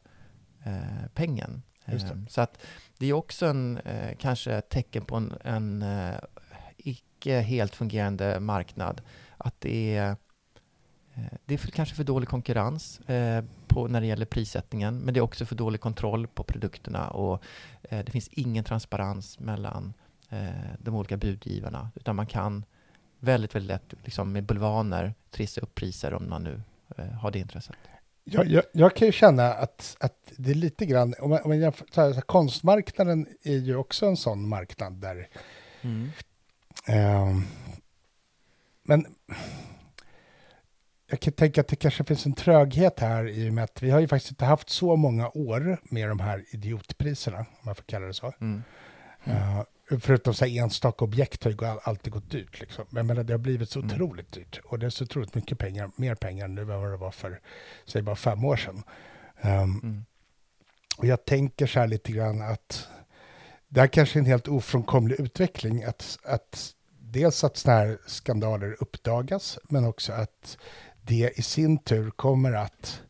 eh, 0.65 1.07
pengen. 1.15 1.63
Just 1.87 2.07
det. 2.09 2.13
Eh, 2.15 2.27
Så 2.29 2.41
att 2.41 2.59
det 2.99 3.07
är 3.07 3.13
också 3.13 3.47
en, 3.47 3.79
eh, 3.79 4.17
kanske 4.19 4.53
ett 4.55 4.69
tecken 4.69 5.05
på 5.05 5.17
en, 5.17 5.35
en 5.45 5.83
eh, 5.83 6.15
icke 6.77 7.41
helt 7.41 7.75
fungerande 7.75 8.41
marknad. 8.41 9.03
Att 9.37 9.61
det 9.61 9.97
är, 9.97 10.11
eh, 11.15 11.23
det 11.45 11.55
är 11.55 11.59
för, 11.59 11.71
kanske 11.71 11.95
för 11.95 12.05
dålig 12.05 12.29
konkurrens 12.29 13.01
eh, 13.01 13.45
på, 13.67 13.89
när 13.89 14.01
det 14.01 14.07
gäller 14.07 14.27
prissättningen, 14.27 14.99
men 14.99 15.15
det 15.15 15.21
är 15.21 15.23
också 15.23 15.47
för 15.47 15.55
dålig 15.57 15.81
kontroll 15.81 16.27
på 16.27 16.43
produkterna 16.45 17.09
och 17.09 17.43
eh, 17.83 18.05
det 18.05 18.13
finns 18.13 18.29
ingen 18.29 18.65
transparens 18.65 19.39
mellan 19.41 19.95
eh, 20.31 20.49
de 20.79 20.95
olika 20.95 21.17
budgivarna, 21.17 21.91
utan 21.95 22.17
man 22.17 22.27
kan 22.27 22.65
väldigt, 23.25 23.55
väldigt 23.55 23.69
lätt 23.69 23.95
liksom 24.05 24.33
med 24.33 24.45
bulvaner 24.45 25.15
trissa 25.31 25.61
upp 25.61 25.75
priser 25.75 26.15
om 26.15 26.29
man 26.29 26.45
nu 26.45 26.63
eh, 26.99 27.05
har 27.05 27.31
det 27.31 27.39
intresset. 27.39 27.77
Jag, 28.25 28.47
jag, 28.47 28.65
jag 28.73 28.97
kan 28.97 29.07
ju 29.07 29.13
känna 29.13 29.53
att, 29.55 29.97
att 30.01 30.33
det 30.37 30.51
är 30.51 30.55
lite 30.55 30.87
grann, 30.87 31.15
om 31.19 31.31
man, 31.31 31.43
om 31.43 31.49
man 31.49 31.59
jämför, 31.59 31.87
så 31.91 32.01
här, 32.01 32.09
så 32.09 32.15
här, 32.15 32.23
konstmarknaden 32.23 33.27
är 33.43 33.57
ju 33.57 33.77
också 33.77 34.07
en 34.07 34.17
sån 34.17 34.49
marknad 34.49 34.93
där, 34.93 35.29
ehm, 36.87 37.43
men 38.83 39.07
jag 41.07 41.21
kan 41.21 41.33
tänka 41.33 41.61
att 41.61 41.69
det 41.69 41.77
kanske 41.77 42.05
finns 42.05 42.27
en 42.27 42.35
tröghet 42.35 43.01
här 43.01 43.29
i 43.29 43.49
och 43.49 43.53
med 43.53 43.65
att 43.65 43.83
vi 43.83 43.91
har 43.91 44.01
ju 44.01 44.09
faktiskt 44.09 44.33
inte 44.33 44.45
haft 44.45 44.71
så 44.71 44.97
många 44.97 45.29
år 45.29 45.79
med 45.83 46.09
de 46.09 46.21
här 46.21 46.45
idiotpriserna, 46.51 47.39
om 47.39 47.47
man 47.63 47.75
får 47.75 47.83
kalla 47.83 48.07
det 48.07 48.15
så. 48.15 48.33
Mm. 48.41 48.63
Uh, 49.27 49.63
förutom 50.01 50.35
så 50.35 50.45
enstaka 50.45 51.05
objekt 51.05 51.45
har 51.45 51.51
ju 51.51 51.57
alltid 51.83 52.13
gått 52.13 52.31
dyrt. 52.31 52.61
Liksom. 52.61 52.85
Men, 52.91 53.07
men 53.07 53.27
det 53.27 53.33
har 53.33 53.39
blivit 53.39 53.71
så 53.71 53.79
Mm. 53.79 53.91
otroligt 53.93 54.33
dyrt. 54.33 54.61
Och 54.65 54.79
det 54.79 54.87
är 54.87 54.91
så 54.91 55.05
otroligt 55.05 55.35
mycket 55.35 55.59
pengar, 55.59 55.91
mer 55.97 56.15
pengar 56.15 56.49
nu 56.49 56.61
än 56.61 56.69
vad 56.69 56.91
det 56.91 56.97
var 56.97 57.11
för, 57.11 57.41
säg 57.87 58.03
bara 58.03 58.17
fem 58.17 58.45
år 58.45 58.57
sedan. 58.57 58.83
Um, 59.43 59.51
Mm. 59.83 60.05
och 60.99 61.07
jag 61.07 61.25
tänker 61.25 61.67
så 61.67 61.81
här 61.81 61.87
lite 61.87 62.13
grann 62.13 62.43
att 62.43 62.89
det 63.69 63.81
här 63.81 63.87
kanske 63.89 64.19
är 64.19 64.21
en 64.21 64.27
helt 64.27 64.49
ofrånkomlig 64.49 65.21
utveckling. 65.21 65.85
Att, 65.85 66.19
att 66.25 66.75
dels 67.01 67.45
att 67.45 67.57
sådana 67.57 67.81
här 67.81 67.99
skandaler 68.07 68.77
uppdagas, 68.81 69.59
men 69.65 69.85
också 69.85 70.13
att 70.13 70.59
det 71.03 71.33
i 71.39 71.43
sin 71.43 71.79
tur 71.79 72.11
kommer 72.11 72.53
att 72.53 73.03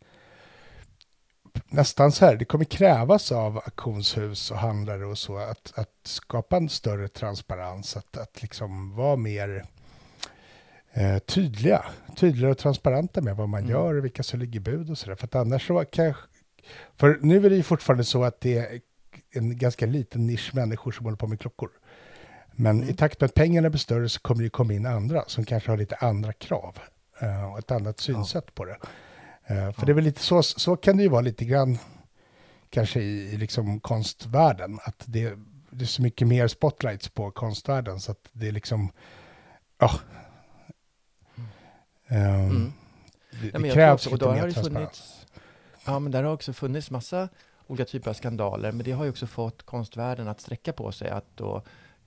nästan 1.68 2.12
så 2.12 2.24
här, 2.26 2.36
det 2.36 2.44
kommer 2.44 2.64
krävas 2.64 3.32
av 3.32 3.56
auktionshus 3.56 4.50
och 4.50 4.56
handlare 4.58 5.04
och 5.06 5.18
så 5.18 5.36
att, 5.36 5.72
att 5.74 5.90
skapa 6.02 6.56
en 6.56 6.68
större 6.68 7.08
transparens, 7.08 7.96
att, 7.96 8.16
att 8.16 8.42
liksom 8.42 8.96
vara 8.96 9.16
mer 9.16 9.64
eh, 10.92 11.18
tydliga, 11.18 11.84
tydligare 12.16 12.50
och 12.50 12.58
transparenta 12.58 13.20
med 13.20 13.36
vad 13.36 13.48
man 13.48 13.60
Mm. 13.60 13.70
gör 13.70 13.94
och 13.94 14.04
vilka 14.04 14.22
som 14.22 14.40
ligger 14.40 14.60
bud 14.60 14.90
och 14.90 14.98
sådär. 14.98 15.14
För 15.14 15.26
att 15.26 15.34
annars 15.34 15.66
så 15.66 15.84
kanske, 15.84 16.22
för 16.96 17.18
nu 17.22 17.46
är 17.46 17.50
det 17.50 17.56
ju 17.56 17.62
fortfarande 17.62 18.04
så 18.04 18.24
att 18.24 18.40
det 18.40 18.58
är 18.58 18.80
en 19.30 19.58
ganska 19.58 19.86
liten 19.86 20.26
nisch 20.26 20.54
människor 20.54 20.92
som 20.92 21.04
håller 21.04 21.16
på 21.16 21.26
med 21.26 21.40
klockor. 21.40 21.70
Men 22.52 22.76
Mm. 22.76 22.88
i 22.88 22.94
takt 22.94 23.20
med 23.20 23.28
att 23.28 23.34
pengarna 23.34 23.70
blir 23.70 23.78
större 23.78 24.08
så 24.08 24.20
kommer 24.20 24.42
det 24.42 24.50
komma 24.50 24.72
in 24.72 24.86
andra 24.86 25.24
som 25.26 25.44
kanske 25.44 25.70
har 25.70 25.76
lite 25.76 25.96
andra 25.96 26.32
krav 26.32 26.78
eh, 27.20 27.52
och 27.52 27.58
ett 27.58 27.70
annat 27.70 28.00
synsätt 28.00 28.54
på 28.54 28.64
det. 28.64 28.76
Eh, 29.46 29.72
för 29.72 29.86
det 29.86 29.92
är 29.92 29.94
väl 29.94 30.04
lite 30.04 30.20
så, 30.22 30.42
så 30.42 30.76
kan 30.76 30.96
det 30.96 31.02
ju 31.02 31.08
vara 31.08 31.20
lite 31.20 31.44
grann 31.44 31.78
kanske 32.70 33.00
i, 33.00 33.32
i 33.34 33.36
liksom 33.36 33.80
konstvärlden. 33.80 34.78
Att 34.84 35.02
det, 35.06 35.34
det 35.70 35.84
är 35.84 35.86
så 35.86 36.02
mycket 36.02 36.28
mer 36.28 36.48
spotlights 36.48 37.08
på 37.08 37.30
konstvärlden 37.30 38.00
så 38.00 38.12
att 38.12 38.28
det 38.32 38.48
är 38.48 38.52
liksom, 38.52 38.92
ja. 39.78 39.90
Ehm, 42.08 42.50
Mm. 42.50 42.72
Det, 43.42 43.50
Ja, 43.52 43.58
det 43.58 43.70
krävs 43.70 44.06
också- 44.06 44.10
lite 44.10 44.26
mer 44.32 44.50
transparens. 44.50 44.72
funnits, 44.72 45.26
Ja, 45.86 45.98
men 45.98 46.12
där 46.12 46.22
har 46.22 46.32
också 46.32 46.52
funnits 46.52 46.90
massa 46.90 47.28
olika 47.66 47.84
typer 47.84 48.10
av 48.10 48.14
skandaler, 48.14 48.72
men 48.72 48.84
det 48.84 48.92
har 48.92 49.04
ju 49.04 49.10
också 49.10 49.26
fått 49.26 49.62
konstvärlden 49.62 50.28
att 50.28 50.40
sträcka 50.40 50.72
på 50.72 50.92
sig 50.92 51.10
att 51.10 51.26
då 51.34 51.62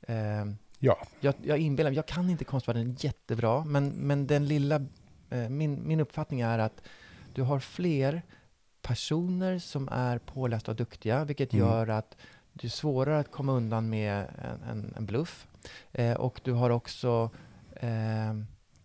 eh, 0.07 0.45
Ja, 0.79 0.97
jag, 1.19 1.33
jag 1.43 1.57
inbillar 1.57 1.89
mig, 1.89 1.95
jag 1.95 2.05
kan 2.07 2.29
inte 2.29 2.43
konstvärlden 2.45 2.95
jättebra, 2.99 3.63
men, 3.65 3.89
men 3.89 4.27
den 4.27 4.47
lilla, 4.47 4.75
eh, 5.29 5.49
min, 5.49 5.87
min 5.87 5.99
uppfattning 5.99 6.41
är 6.41 6.59
att 6.59 6.81
du 7.37 7.43
har 7.43 7.59
fler 7.59 8.21
personer 8.81 9.59
som 9.59 9.89
är 9.91 10.17
pålästa 10.17 10.71
och 10.71 10.77
duktiga, 10.77 11.25
vilket 11.25 11.53
Mm. 11.53 11.65
gör 11.65 11.87
att 11.87 12.17
det 12.53 12.67
är 12.67 12.69
svårare 12.69 13.19
att 13.19 13.31
komma 13.31 13.51
undan 13.51 13.89
med 13.89 14.25
en, 14.37 14.63
en, 14.69 14.93
en 14.97 15.05
bluff. 15.05 15.47
Eh, 15.91 16.13
och 16.13 16.41
du 16.43 16.51
har 16.51 16.69
också, 16.69 17.29
eh, 17.75 18.33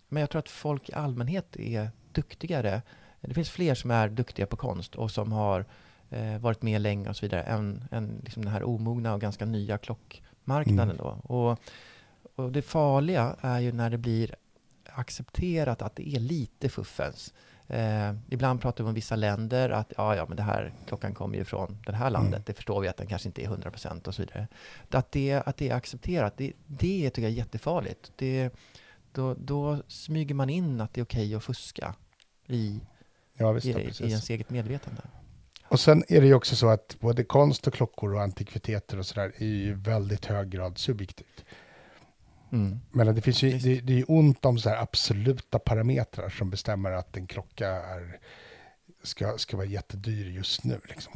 men 0.09 0.21
jag 0.21 0.31
tror 0.31 0.39
att 0.39 0.49
folk 0.49 0.89
i 0.89 0.93
allmänhet 0.93 1.57
är 1.57 1.91
duktigare. 2.13 2.83
Det 3.21 3.35
finns 3.35 3.51
fler 3.51 3.75
som 3.75 3.91
är 3.91 4.09
duktiga 4.09 4.47
på 4.47 4.57
konst 4.57 4.95
och 4.95 5.11
som 5.11 5.33
har 5.33 5.65
eh, 6.11 6.39
varit 6.39 6.63
med 6.63 6.81
länge 6.81 7.09
och 7.09 7.17
så 7.17 7.27
vidare, 7.27 7.43
än, 7.43 7.85
än 7.91 8.21
liksom 8.25 8.45
den 8.45 8.53
här 8.53 8.63
omogna 8.63 9.15
och 9.15 9.21
ganska 9.21 9.45
nya 9.45 9.79
klockmarknaden. 9.79 10.91
Mm. 10.91 10.97
Då. 10.97 11.21
Och, 11.35 11.59
och 12.35 12.53
det 12.53 12.63
farliga 12.63 13.37
är 13.41 13.61
ju 13.61 13.73
när 13.73 13.91
det 13.91 13.99
blir 13.99 14.35
accepterat 14.85 15.83
att 15.83 15.97
det 15.97 16.09
är 16.09 16.21
lite 16.21 16.69
fuffens. 16.69 17.33
Eh, 17.69 18.15
ibland 18.29 18.61
pratar 18.61 18.85
vi 18.85 18.89
om 18.89 18.95
vissa 18.95 19.17
länder 19.17 19.71
att 19.71 19.93
ja, 19.97 20.17
ja, 20.17 20.27
men 20.29 20.37
det 20.37 20.43
här 20.43 20.73
klockan 20.87 21.15
kommer 21.15 21.37
ju 21.37 21.45
från 21.45 21.79
det 21.87 21.93
här 21.93 22.11
landet. 22.11 22.35
Mm. 22.35 22.43
Det 22.47 22.55
förstår 22.55 22.81
vi 22.81 22.89
att 22.89 22.97
den 22.97 23.07
kanske 23.07 23.29
inte 23.29 23.45
är 23.45 23.49
100% 23.49 24.09
och 24.09 24.15
så 24.15 24.23
vidare. 24.23 24.49
Att 24.91 25.13
det, 25.13 25.33
att 25.47 25.57
det 25.57 25.69
är 25.69 25.75
accepterat, 25.75 26.37
det, 26.37 26.53
det 26.67 27.11
tycker 27.11 27.23
jag 27.23 27.31
är 27.31 27.37
jättefarligt. 27.37 28.13
Det, 28.17 28.51
då, 29.13 29.35
då 29.35 29.83
smyger 29.89 30.35
man 30.35 30.51
in 30.51 30.81
att 30.81 30.95
det 30.95 31.01
är 31.01 31.05
okej 31.05 31.35
att 31.35 31.45
fuska 31.45 31.95
i, 32.47 32.81
ja 33.37 33.53
visst, 33.53 33.67
i, 33.67 33.71
i 33.71 34.09
ens 34.09 34.31
eget 34.31 34.51
medvetande. 34.51 35.03
Och 35.69 35.81
sen 35.81 36.05
är 36.09 36.21
det 36.21 36.27
ju 36.27 36.35
också 36.35 36.57
så 36.57 36.69
att 36.69 36.97
både 37.01 37.25
konst 37.25 37.67
och 37.67 37.75
klockor 37.75 38.15
och 38.15 38.23
antikviteter 38.23 38.99
och 38.99 39.07
sådär 39.07 39.33
är 39.37 39.47
ju 39.47 39.69
i 39.69 39.73
väldigt 39.73 40.27
hög 40.27 40.51
grad 40.51 40.79
subjektivt. 40.79 41.45
Mm. 42.53 42.81
Men 42.91 43.15
det 43.15 43.21
finns 43.21 43.43
ju, 43.43 43.59
det, 43.59 43.81
det 43.81 43.93
är 43.93 43.97
ju 43.97 44.05
ont 44.09 44.45
om 44.45 44.59
så 44.59 44.69
här 44.69 44.77
absoluta 44.77 45.59
parametrar 45.59 46.29
som 46.29 46.51
bestämmer 46.51 46.93
att 46.93 47.17
en 47.17 47.27
klocka 47.27 47.69
är, 47.69 48.19
ska, 49.03 49.39
ska 49.39 49.57
vara 49.57 49.67
jättedyr 49.67 50.31
just 50.31 50.65
nu. 50.65 50.81
Liksom. 50.89 51.13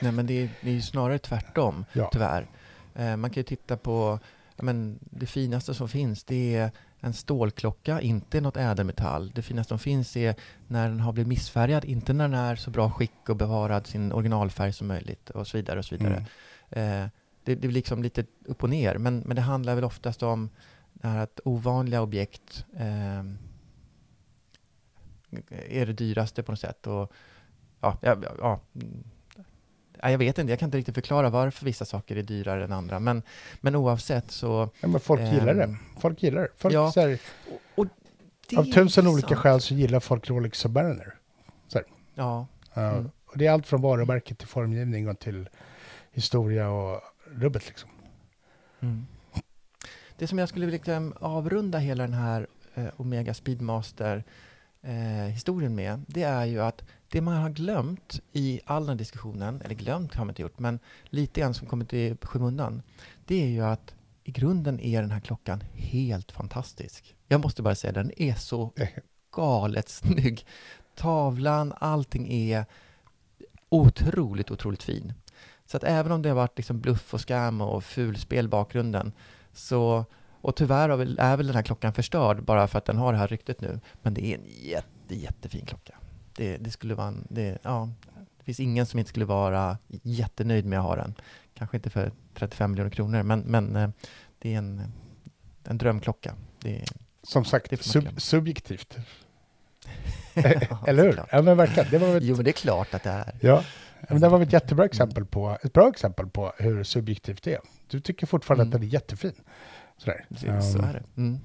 Nej, 0.00 0.12
men 0.12 0.26
det 0.26 0.42
är, 0.42 0.48
det 0.60 0.76
är 0.76 0.80
snarare 0.80 1.18
tvärtom, 1.18 1.84
Ja. 1.92 2.08
tyvärr. 2.12 2.46
Eh, 2.94 3.16
man 3.16 3.30
kan 3.30 3.40
ju 3.40 3.44
titta 3.44 3.76
på, 3.76 4.18
men 4.56 4.98
det 5.00 5.26
finaste 5.26 5.74
som 5.74 5.88
finns, 5.88 6.24
det 6.24 6.56
är 6.56 6.70
en 7.00 7.12
stålklocka, 7.14 8.00
inte 8.00 8.40
något 8.40 8.56
ädelmetall. 8.56 9.32
Det 9.34 9.42
finaste 9.42 9.68
som 9.68 9.78
finns 9.78 10.16
är 10.16 10.34
när 10.66 10.88
den 10.88 11.00
har 11.00 11.12
blivit 11.12 11.28
missfärgad, 11.28 11.84
inte 11.84 12.12
när 12.12 12.28
den 12.28 12.38
är 12.38 12.56
så 12.56 12.70
bra 12.70 12.90
skick 12.90 13.28
och 13.28 13.36
bevarad 13.36 13.86
sin 13.86 14.12
originalfärg 14.12 14.72
som 14.72 14.86
möjligt 14.86 15.30
och 15.30 15.46
så 15.46 15.56
vidare. 15.56 15.78
Och 15.78 15.84
så 15.84 15.96
vidare. 15.96 16.26
Mm. 16.70 17.02
Eh, 17.04 17.08
det, 17.54 17.60
det 17.60 17.68
är 17.68 17.72
liksom 17.72 18.02
lite 18.02 18.24
upp 18.44 18.62
och 18.62 18.70
ner, 18.70 18.98
men, 18.98 19.18
men 19.26 19.36
det 19.36 19.42
handlar 19.42 19.74
väl 19.74 19.84
oftast 19.84 20.22
om 20.22 20.50
det 20.92 21.08
här 21.08 21.18
att 21.18 21.40
ovanliga 21.44 22.02
objekt 22.02 22.64
eh, 22.76 23.24
är 25.68 25.86
det 25.86 25.92
dyraste 25.92 26.42
på 26.42 26.52
något 26.52 26.60
sätt. 26.60 26.86
Och, 26.86 27.12
ja, 27.80 27.98
ja, 28.02 28.16
ja. 28.38 28.60
Ja, 30.02 30.10
jag 30.10 30.18
vet 30.18 30.38
inte, 30.38 30.52
jag 30.52 30.58
kan 30.58 30.66
inte 30.66 30.78
riktigt 30.78 30.94
förklara 30.94 31.30
varför 31.30 31.64
vissa 31.64 31.84
saker 31.84 32.16
är 32.16 32.22
dyrare 32.22 32.64
än 32.64 32.72
andra. 32.72 32.98
Men, 33.00 33.22
men 33.60 33.76
oavsett 33.76 34.30
så... 34.30 34.70
Ja, 34.80 34.88
men 34.88 35.00
folk 35.00 35.20
gillar 35.20 35.54
det. 35.54 35.76
Folk 36.00 36.22
gillar 36.22 36.42
det. 36.42 36.48
Folk, 36.56 36.74
ja, 36.74 36.92
så 36.92 37.00
här, 37.00 37.18
Och 37.74 37.86
det 38.48 38.56
av 38.56 38.64
tusen 38.64 39.06
olika 39.06 39.36
skäl 39.36 39.60
så 39.60 39.74
gillar 39.74 40.00
folk 40.00 40.30
Rolex 40.30 40.58
Submariner. 40.58 41.14
Ja, 41.68 41.80
Ja, 42.14 42.46
Mm. 42.74 43.10
och 43.26 43.38
det 43.38 43.46
är 43.46 43.50
allt 43.52 43.66
från 43.66 43.82
varumärke 43.82 44.34
till 44.34 44.46
formgivning 44.48 45.08
och 45.08 45.18
till 45.18 45.48
historia 46.12 46.70
och 46.70 47.00
rubbet. 47.30 47.66
Liksom. 47.66 47.90
Mm. 48.80 49.06
Det 50.16 50.26
som 50.26 50.38
jag 50.38 50.48
skulle 50.48 50.66
vilja 50.66 50.76
liksom 50.76 51.14
avrunda 51.20 51.78
hela 51.78 52.02
den 52.02 52.14
här 52.14 52.46
eh, 52.74 52.86
Omega 52.96 53.34
Speedmaster 53.34 54.24
eh, 54.82 54.92
historien 55.32 55.74
med, 55.74 56.04
det 56.06 56.22
är 56.22 56.44
ju 56.44 56.60
att 56.60 56.84
det 57.08 57.20
man 57.20 57.36
har 57.36 57.50
glömt 57.50 58.20
i 58.32 58.60
all 58.64 58.86
den 58.86 58.96
diskussionen, 58.96 59.62
eller 59.64 59.74
glömt 59.74 60.14
har 60.14 60.24
man 60.24 60.30
inte 60.30 60.42
gjort, 60.42 60.58
men 60.58 60.78
lite 61.04 61.40
grann 61.40 61.54
som 61.54 61.66
kommit 61.66 61.92
i 61.92 62.16
skymundan, 62.22 62.82
det 63.24 63.42
är 63.42 63.48
ju 63.48 63.64
att 63.64 63.94
i 64.24 64.30
grunden 64.30 64.80
är 64.80 65.00
den 65.00 65.10
här 65.10 65.20
klockan 65.20 65.64
helt 65.72 66.32
fantastisk. 66.32 67.16
Jag 67.28 67.40
måste 67.40 67.62
bara 67.62 67.74
säga, 67.74 67.92
den 67.92 68.12
är 68.16 68.34
så 68.34 68.72
galet 69.32 69.88
snygg. 69.88 70.46
Tavlan, 70.94 71.72
allting 71.76 72.32
är 72.32 72.64
otroligt, 73.68 74.50
otroligt 74.50 74.82
fin. 74.82 75.12
Så 75.70 75.76
att 75.76 75.84
även 75.84 76.12
om 76.12 76.22
det 76.22 76.28
har 76.28 76.36
varit 76.36 76.56
liksom 76.56 76.80
bluff 76.80 77.14
och 77.14 77.20
scam 77.20 77.60
och 77.60 77.84
fulspel 77.84 78.44
i 78.44 78.48
bakgrunden, 78.48 79.12
så, 79.52 80.04
och 80.40 80.56
tyvärr 80.56 80.88
är 80.88 81.36
väl, 81.36 81.46
den 81.46 81.56
här 81.56 81.62
klockan 81.62 81.92
förstörd 81.92 82.42
bara 82.42 82.68
för 82.68 82.78
att 82.78 82.84
den 82.84 82.96
har 82.96 83.12
det 83.12 83.18
här 83.18 83.28
ryktet 83.28 83.60
nu, 83.60 83.80
men 84.02 84.14
det 84.14 84.26
är 84.26 84.38
en 84.38 84.44
jätte, 84.46 85.14
jättefin 85.14 85.66
klocka. 85.66 85.94
Det, 86.36 86.56
det 86.56 86.70
skulle 86.70 86.94
vara 86.94 87.06
en, 87.06 87.26
det, 87.30 87.58
ja, 87.62 87.88
det 88.38 88.44
finns 88.44 88.60
ingen 88.60 88.86
som 88.86 88.98
inte 88.98 89.08
skulle 89.08 89.24
vara 89.24 89.78
jättenöjd 90.02 90.66
med 90.66 90.78
att 90.78 90.84
ha 90.84 90.96
den. 90.96 91.14
Kanske 91.54 91.76
inte 91.76 91.90
för 91.90 92.12
35 92.34 92.70
miljoner 92.70 92.90
kronor, 92.90 93.22
men, 93.22 93.40
men 93.40 93.76
eh, 93.76 93.90
det 94.38 94.54
är 94.54 94.58
en, 94.58 94.92
en 95.64 95.78
drömklocka. 95.78 96.34
Det 96.60 96.84
Som 97.22 97.44
sagt, 97.44 97.84
sub, 97.84 98.20
subjektivt. 98.20 98.98
Ja, 100.34 100.78
Eller 100.86 101.02
hur? 101.02 101.10
såklart. 101.10 101.28
Ja, 101.32 101.42
men 101.42 101.56
verkligen. 101.56 101.90
Det 101.90 101.98
var 101.98 102.12
väl 102.12 102.24
Jo, 102.24 102.36
men 102.36 102.44
det 102.44 102.50
är 102.50 102.52
klart 102.52 102.94
att 102.94 103.02
det 103.02 103.10
är. 103.10 103.34
Ja, 103.40 103.64
men 104.08 104.20
det 104.20 104.28
var 104.28 104.40
ett 104.40 104.52
jättebra 104.52 104.84
exempel 104.84 105.24
på, 105.24 105.58
ett 105.62 105.72
bra 105.72 105.88
exempel 105.88 106.26
på 106.26 106.52
hur 106.58 106.84
subjektivt 106.84 107.42
det 107.42 107.54
är. 107.54 107.60
Du 107.88 108.00
tycker 108.00 108.26
fortfarande 108.26 108.62
Mm. 108.62 108.68
att 108.68 108.80
den 108.80 108.88
är 108.88 108.92
jättefin. 108.92 109.32
Sådär. 109.96 110.26
Så, 110.36 110.46
Um, 110.46 110.62
så 110.62 110.78
är 110.78 110.92
det. 110.92 111.02
Mm. 111.16 111.40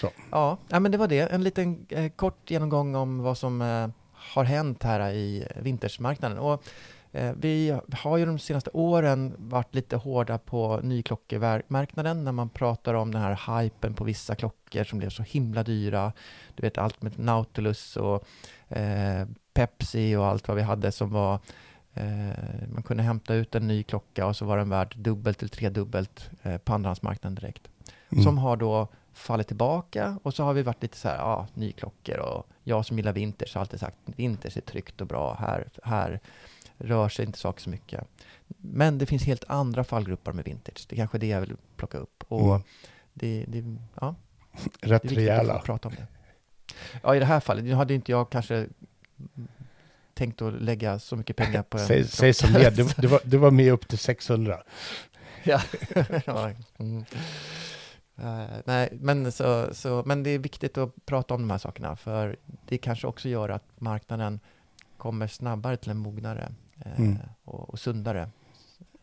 Så. 0.00 0.10
Ja, 0.30 0.58
men 0.68 0.92
det 0.92 0.98
var 0.98 1.08
det. 1.08 1.20
En 1.32 1.44
liten 1.44 1.86
eh, 1.88 2.10
kort 2.10 2.50
genomgång 2.50 2.94
om 2.94 3.18
vad 3.22 3.38
som 3.38 3.62
eh, 3.62 3.88
har 4.12 4.44
hänt 4.44 4.82
här 4.82 5.10
i 5.12 5.46
vintersmarknaden. 5.56 6.38
Och, 6.38 6.62
eh, 7.12 7.32
vi 7.36 7.78
har 7.92 8.16
ju 8.16 8.26
de 8.26 8.38
senaste 8.38 8.70
åren 8.72 9.34
varit 9.38 9.74
lite 9.74 9.96
hårda 9.96 10.38
på 10.38 10.80
nyklockemarknaden 10.82 12.24
när 12.24 12.32
man 12.32 12.48
pratar 12.48 12.94
om 12.94 13.12
den 13.12 13.22
här 13.22 13.60
hypen 13.62 13.94
på 13.94 14.04
vissa 14.04 14.34
klockor 14.34 14.84
som 14.84 14.98
blev 14.98 15.10
så 15.10 15.22
himla 15.22 15.62
dyra. 15.62 16.12
Du 16.54 16.62
vet 16.62 16.78
allt 16.78 17.02
med 17.02 17.18
Nautilus 17.18 17.96
och 17.96 18.24
Pepsi 19.54 20.16
och 20.16 20.26
allt 20.26 20.48
vad 20.48 20.56
vi 20.56 20.62
hade 20.62 20.92
som 20.92 21.10
var 21.10 21.40
eh, 21.94 22.68
man 22.72 22.82
kunde 22.82 23.02
hämta 23.02 23.34
ut 23.34 23.54
en 23.54 23.68
ny 23.68 23.82
klocka 23.82 24.26
och 24.26 24.36
så 24.36 24.44
var 24.44 24.56
den 24.56 24.68
värd 24.68 24.94
dubbelt 24.98 25.42
eller 25.42 25.50
tredubbelt 25.50 26.30
eh, 26.42 26.58
på 26.58 26.74
andrahandsmarknaden 26.74 27.34
direkt 27.34 27.68
mm. 28.12 28.24
som 28.24 28.38
har 28.38 28.56
då 28.56 28.88
fallit 29.12 29.46
tillbaka 29.46 30.18
och 30.22 30.34
så 30.34 30.44
har 30.44 30.52
vi 30.54 30.62
varit 30.62 30.82
lite 30.82 30.96
så 30.96 31.08
här, 31.08 31.16
ja, 31.16 31.46
nyklockor 31.54 32.18
och 32.18 32.46
jag 32.64 32.86
som 32.86 32.96
gillar 32.96 33.12
vinters 33.12 33.54
har 33.54 33.60
alltid 33.60 33.80
sagt 33.80 33.96
vinters 34.04 34.56
är 34.56 34.60
tryggt 34.60 35.00
och 35.00 35.06
bra. 35.06 35.34
Här, 35.34 35.68
här 35.82 36.20
rör 36.78 37.08
sig 37.08 37.24
inte 37.24 37.38
saker 37.38 37.62
så 37.62 37.70
mycket. 37.70 38.04
Men 38.56 38.98
det 38.98 39.06
finns 39.06 39.24
helt 39.24 39.44
andra 39.48 39.84
fallgrupper 39.84 40.32
med 40.32 40.44
vintage. 40.44 40.86
Det 40.88 40.94
är 40.94 40.96
kanske 40.96 41.18
det 41.18 41.26
jag 41.26 41.40
vill 41.40 41.56
plocka 41.76 41.98
upp. 41.98 42.24
Och 42.28 42.48
Mm. 42.54 42.62
det, 43.14 43.44
det, 43.48 43.76
ja, 44.00 44.14
Rätt 44.80 45.02
det 45.02 45.08
är 45.08 45.12
att 45.12 45.18
rejäla. 45.18 45.58
få 45.58 45.64
prata 45.64 45.88
om 45.88 45.94
det. 45.94 46.06
Ja, 47.02 47.16
i 47.16 47.18
det 47.18 47.24
här 47.24 47.40
fallet, 47.40 47.64
nu 47.64 47.74
hade 47.74 47.94
inte 47.94 48.12
jag 48.12 48.30
kanske 48.30 48.66
tänkt 50.14 50.42
att 50.42 50.62
lägga 50.62 50.98
så 50.98 51.16
mycket 51.16 51.36
pengar 51.36 51.62
på 51.62 51.78
en 51.78 51.86
Säg, 51.86 52.04
säg 52.04 52.34
som 52.34 52.52
det 52.52 52.70
du, 52.70 52.88
du, 52.96 53.06
var, 53.06 53.20
du 53.24 53.36
var 53.36 53.50
med 53.50 53.72
upp 53.72 53.88
till 53.88 53.98
600. 53.98 54.62
Ja. 55.44 55.60
Mm. 56.78 57.04
Eh, 58.22 58.58
nej, 58.64 58.88
men, 58.92 59.32
så, 59.32 59.74
så, 59.74 60.02
men 60.06 60.22
det 60.22 60.30
är 60.30 60.38
viktigt 60.38 60.78
att 60.78 61.06
prata 61.06 61.34
om 61.34 61.40
de 61.40 61.50
här 61.50 61.58
sakerna 61.58 61.96
för 61.96 62.36
det 62.68 62.78
kanske 62.78 63.06
också 63.06 63.28
gör 63.28 63.48
att 63.48 63.64
marknaden 63.76 64.40
kommer 64.96 65.26
snabbare 65.26 65.76
till 65.76 65.90
en 65.90 65.98
mognare 65.98 66.52
eh, 66.84 66.98
Mm. 67.00 67.18
och, 67.44 67.70
och 67.70 67.78
sundare 67.78 68.30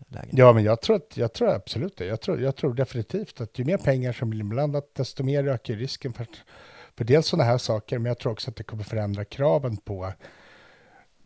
läge. 0.07 0.29
Ja, 0.31 0.53
men 0.53 0.63
jag 0.63 0.81
tror, 0.81 0.95
att, 0.95 1.17
jag 1.17 1.33
tror 1.33 1.49
absolut 1.49 1.97
det. 1.97 2.05
Jag 2.05 2.21
tror, 2.21 2.41
jag 2.41 2.55
tror 2.55 2.73
definitivt 2.73 3.41
att 3.41 3.59
ju 3.59 3.65
mer 3.65 3.77
pengar 3.77 4.13
som 4.13 4.29
blir 4.29 4.39
inblandat, 4.39 4.95
desto 4.95 5.23
mer 5.23 5.47
ökar 5.47 5.73
risken 5.73 6.13
för, 6.13 6.27
för 6.97 7.05
dels 7.05 7.27
sådana 7.27 7.49
här 7.49 7.57
saker, 7.57 7.99
men 7.99 8.09
jag 8.09 8.19
tror 8.19 8.31
också 8.31 8.49
att 8.49 8.55
det 8.55 8.63
kommer 8.63 8.83
förändra 8.83 9.25
kraven 9.25 9.77
på, 9.77 10.13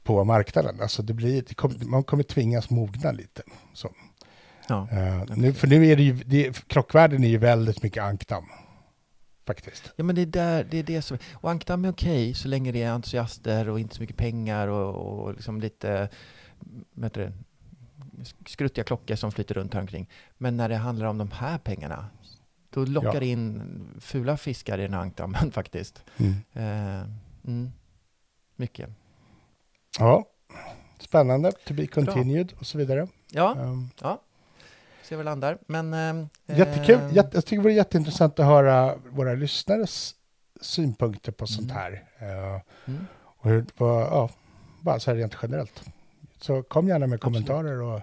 på 0.04 0.24
marknaden. 0.24 0.82
Alltså 0.82 1.02
det 1.02 1.14
blir, 1.14 1.44
det 1.48 1.54
kommer, 1.54 1.86
man 1.86 2.04
kommer 2.04 2.24
tvingas 2.24 2.70
mogna 2.70 3.12
lite. 3.12 3.42
Så. 3.74 3.92
Ja. 4.68 4.88
Eh, 4.92 5.24
nu, 5.36 5.54
för 5.54 5.68
nu 5.68 5.88
är 5.88 5.96
det 5.96 6.04
ju, 6.04 6.14
det, 6.14 6.68
krockvärlden 6.68 7.24
är 7.24 7.28
ju 7.30 7.38
väldigt 7.38 7.84
mycket 7.84 8.04
ankdamm. 8.04 8.46
Faktiskt. 9.48 9.92
Ja, 9.96 10.04
men 10.04 10.16
det 10.16 10.22
är, 10.22 10.26
där, 10.26 10.68
det 10.70 10.78
är 10.78 10.84
det 10.84 11.02
som... 11.02 11.18
Och 11.34 11.52
ankdamm 11.52 11.86
är 11.86 11.92
okej 11.92 12.34
så 12.34 12.48
länge 12.48 12.72
det 12.72 12.84
är 12.84 12.92
entusiaster 12.92 13.70
och 13.70 13.80
inte 13.80 13.96
så 13.96 14.02
mycket 14.02 14.18
pengar 14.18 14.68
och, 14.68 15.24
och 15.24 15.34
liksom 15.34 15.62
lite 15.62 16.10
vad 16.94 17.06
heter 17.06 17.22
det, 17.22 17.34
skruttiga 18.46 18.84
klockor 18.84 19.16
som 19.16 19.32
flyter 19.32 19.56
runt 19.56 19.74
här 19.74 19.82
omkring. 19.82 20.10
Men 20.38 20.58
när 20.58 20.70
det 20.70 20.76
handlar 20.76 21.06
om 21.06 21.18
de 21.18 21.32
här 21.32 21.58
pengarna, 21.58 22.06
då 22.70 22.86
lockar 22.86 23.14
Ja. 23.22 23.28
in 23.28 23.62
fula 24.02 24.38
fiskar 24.38 24.78
i 24.78 24.82
den 24.82 24.94
här 24.94 25.02
ankdammen 25.02 25.52
faktiskt. 25.52 26.04
Mm. 26.18 26.34
Eh, 26.54 27.06
mm, 27.48 27.72
mycket. 28.56 28.90
Ja, 30.00 30.26
spännande. 31.00 31.52
To 31.52 31.74
be 31.74 31.88
continued 31.88 32.54
och 32.60 32.66
så 32.66 32.78
vidare. 32.78 33.08
Ja, 33.32 33.56
Um, 33.60 33.90
se 35.04 35.16
var 35.16 35.24
det 35.24 35.30
landar. 35.30 35.58
Men... 35.68 35.94
ehm, 35.94 36.30
Jättekul. 36.46 36.96
ehm, 36.96 37.10
Jätte, 37.16 37.30
jag 37.38 37.46
tycker 37.46 37.56
det 37.58 37.64
vore 37.64 37.74
jätteintressant 37.74 38.40
att 38.40 38.46
höra 38.46 38.96
våra 39.10 39.34
lyssnares 39.34 40.16
synpunkter 40.62 41.32
på 41.32 41.48
sånt 41.48 41.72
Mm. 41.72 41.78
här. 41.84 42.04
Eh, 42.20 42.62
mm, 42.86 43.06
och 43.22 43.50
hur, 43.50 43.66
vad, 43.78 44.02
ja, 44.02 44.30
bara 44.82 45.00
så 45.00 45.12
här 45.12 45.18
rent 45.18 45.36
generellt. 45.42 45.84
Så 46.42 46.64
kom 46.64 46.88
gärna 46.88 47.08
med 47.08 47.16
Absolut. 47.16 47.48
kommentarer 47.48 47.82
och, 47.82 48.02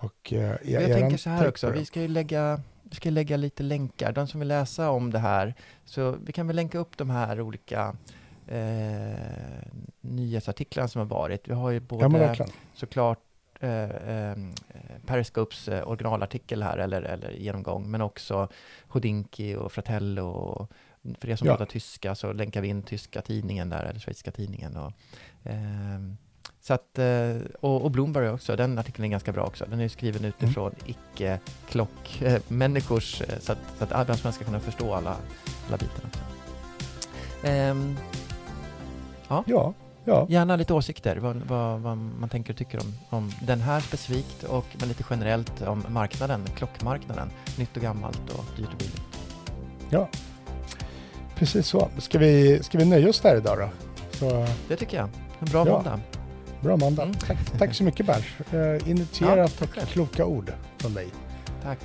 och 0.00 0.32
uh, 0.32 0.38
Men 0.40 0.58
jag 0.72 0.84
tänker 0.84 1.16
så 1.16 1.30
här 1.30 1.48
också, 1.48 1.70
vi 1.70 1.84
ska 1.84 2.00
ju 2.00 2.08
lägga, 2.08 2.60
vi 2.96 3.00
ska 3.00 3.10
lägga 3.10 3.36
lite 3.36 3.62
länkar. 3.62 4.12
De 4.12 4.26
som 4.26 4.40
vill 4.40 4.48
läsa 4.48 4.90
om 4.90 5.10
det 5.10 5.18
här, 5.18 5.54
så 5.84 6.10
vi 6.24 6.32
kan 6.32 6.46
väl 6.46 6.56
länka 6.56 6.78
upp 6.78 6.96
de 6.96 7.10
här 7.10 7.40
olika 7.40 7.96
eh, 8.48 9.18
nyhetsartiklarna 10.00 10.88
som 10.88 10.98
har 10.98 11.06
varit. 11.06 11.48
Vi 11.48 11.54
har 11.54 11.70
ju 11.70 11.80
både 11.80 12.34
Ja, 12.38 12.46
såklart 12.74 13.18
eh, 13.60 13.82
eh, 13.90 14.36
Periscopes 15.06 15.68
eh, 15.68 15.88
originalartikel 15.88 16.62
här, 16.62 16.78
eller, 16.78 17.02
eller 17.02 17.30
genomgång, 17.30 17.90
men 17.90 18.00
också 18.00 18.48
Hodinki 18.88 19.54
och 19.54 19.72
Fratello. 19.72 20.26
Och 20.28 20.70
för 21.20 21.28
er 21.30 21.36
som 21.36 21.46
Ja. 21.46 21.52
pratar 21.52 21.72
tyska 21.72 22.14
så 22.14 22.32
länkar 22.32 22.60
vi 22.60 22.68
in 22.68 22.82
tyska 22.82 23.22
tidningen 23.22 23.70
där, 23.70 23.82
eller 23.84 24.00
schweiziska 24.00 24.30
tidningen. 24.30 24.76
Och, 24.76 24.92
ehm, 25.44 26.16
så 26.66 26.74
att, 26.74 26.98
eh, 26.98 27.36
och, 27.60 27.82
och 27.84 27.90
Bloomberg 27.90 28.28
också, 28.30 28.56
den 28.56 28.78
artikeln 28.78 29.04
är 29.04 29.08
ganska 29.08 29.32
bra 29.32 29.44
också. 29.44 29.64
Den 29.70 29.80
är 29.80 29.88
skriven 29.88 30.24
utifrån 30.24 30.74
icke-klockmänniskors, 30.86 33.22
eh, 33.22 33.28
så 33.40 33.52
att, 33.52 33.58
så 33.78 33.84
att 33.84 33.92
alla 33.92 34.16
ska 34.16 34.44
kunna 34.44 34.60
förstå 34.60 34.94
alla, 34.94 35.16
alla 35.68 35.76
bitarna. 35.76 36.08
Också. 36.08 36.20
Ehm, 37.48 37.96
Ja, 39.28 39.44
ja. 40.04 40.26
Gärna 40.28 40.56
lite 40.56 40.74
åsikter, 40.74 41.16
vad, 41.16 41.36
vad, 41.36 41.80
vad 41.80 41.96
man 41.96 42.28
tänker 42.28 42.52
och 42.52 42.56
tycker 42.58 42.80
om, 42.80 42.94
om 43.10 43.32
den 43.42 43.60
här 43.60 43.80
specifikt 43.80 44.42
och 44.44 44.66
men 44.78 44.88
lite 44.88 45.04
generellt 45.10 45.62
om 45.62 45.84
marknaden, 45.88 46.44
klockmarknaden, 46.56 47.30
nytt 47.58 47.76
och 47.76 47.82
gammalt 47.82 48.30
och 48.30 48.44
dyrt 48.56 48.68
och 48.72 48.78
billigt. 48.78 49.02
ja. 49.90 50.08
Precis 51.34 51.66
så. 51.68 51.88
Ska 51.98 52.18
vi, 52.18 52.62
ska 52.62 52.78
vi 52.78 52.84
nöja 52.84 53.08
oss 53.08 53.20
där 53.20 53.36
idag 53.36 53.58
då? 53.58 53.68
Så, 54.10 54.46
Det 54.68 54.76
tycker 54.76 54.96
jag. 54.96 55.08
En 55.38 55.46
bra 55.50 55.66
Ja. 55.66 55.72
måndag. 55.72 56.00
Bra 56.60 56.76
måndag. 56.76 57.02
Mm. 57.02 57.14
Tack, 57.14 57.58
tack 57.58 57.74
så 57.74 57.84
mycket 57.84 58.06
Berns. 58.06 58.24
Uh, 58.54 58.90
initierat 58.90 59.52
Ja, 59.60 59.66
tack 59.66 59.82
och 59.82 59.88
kloka 59.88 60.24
ord 60.24 60.52
från 60.78 60.94
dig. 60.94 61.08
Tack, 61.62 61.78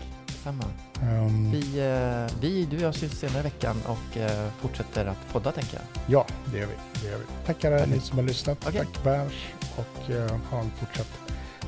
samma. 0.44 0.64
Um, 1.04 1.52
Vi, 1.52 1.80
eh, 1.80 2.40
vi, 2.42 2.66
du 2.66 2.78
och 2.78 2.84
jag 2.84 2.96
syns 2.96 3.20
senare 3.20 3.40
i 3.40 3.44
veckan 3.44 3.76
och 3.86 4.18
eh, 4.18 4.48
fortsätter 4.62 5.06
att 5.06 5.34
podda 5.34 5.52
tänker 5.52 5.74
jag. 5.74 5.84
Ja, 6.08 6.26
det 6.52 6.58
gör 6.58 6.68
vi. 6.68 7.02
Det 7.02 7.08
gör 7.12 7.18
vi. 7.18 7.26
Tack 7.46 7.66
alla 7.66 7.86
ni 7.86 8.00
som 8.00 8.18
har 8.18 8.26
lyssnat. 8.26 8.58
Okej. 8.68 8.80
Tack 8.80 9.04
Berns 9.04 9.34
och 9.76 10.10
uh, 10.10 10.38
ha 10.50 10.60
en 10.60 10.72
fortsatt 10.80 11.12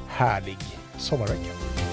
härlig 0.08 0.58
sommarvecka. 0.98 1.93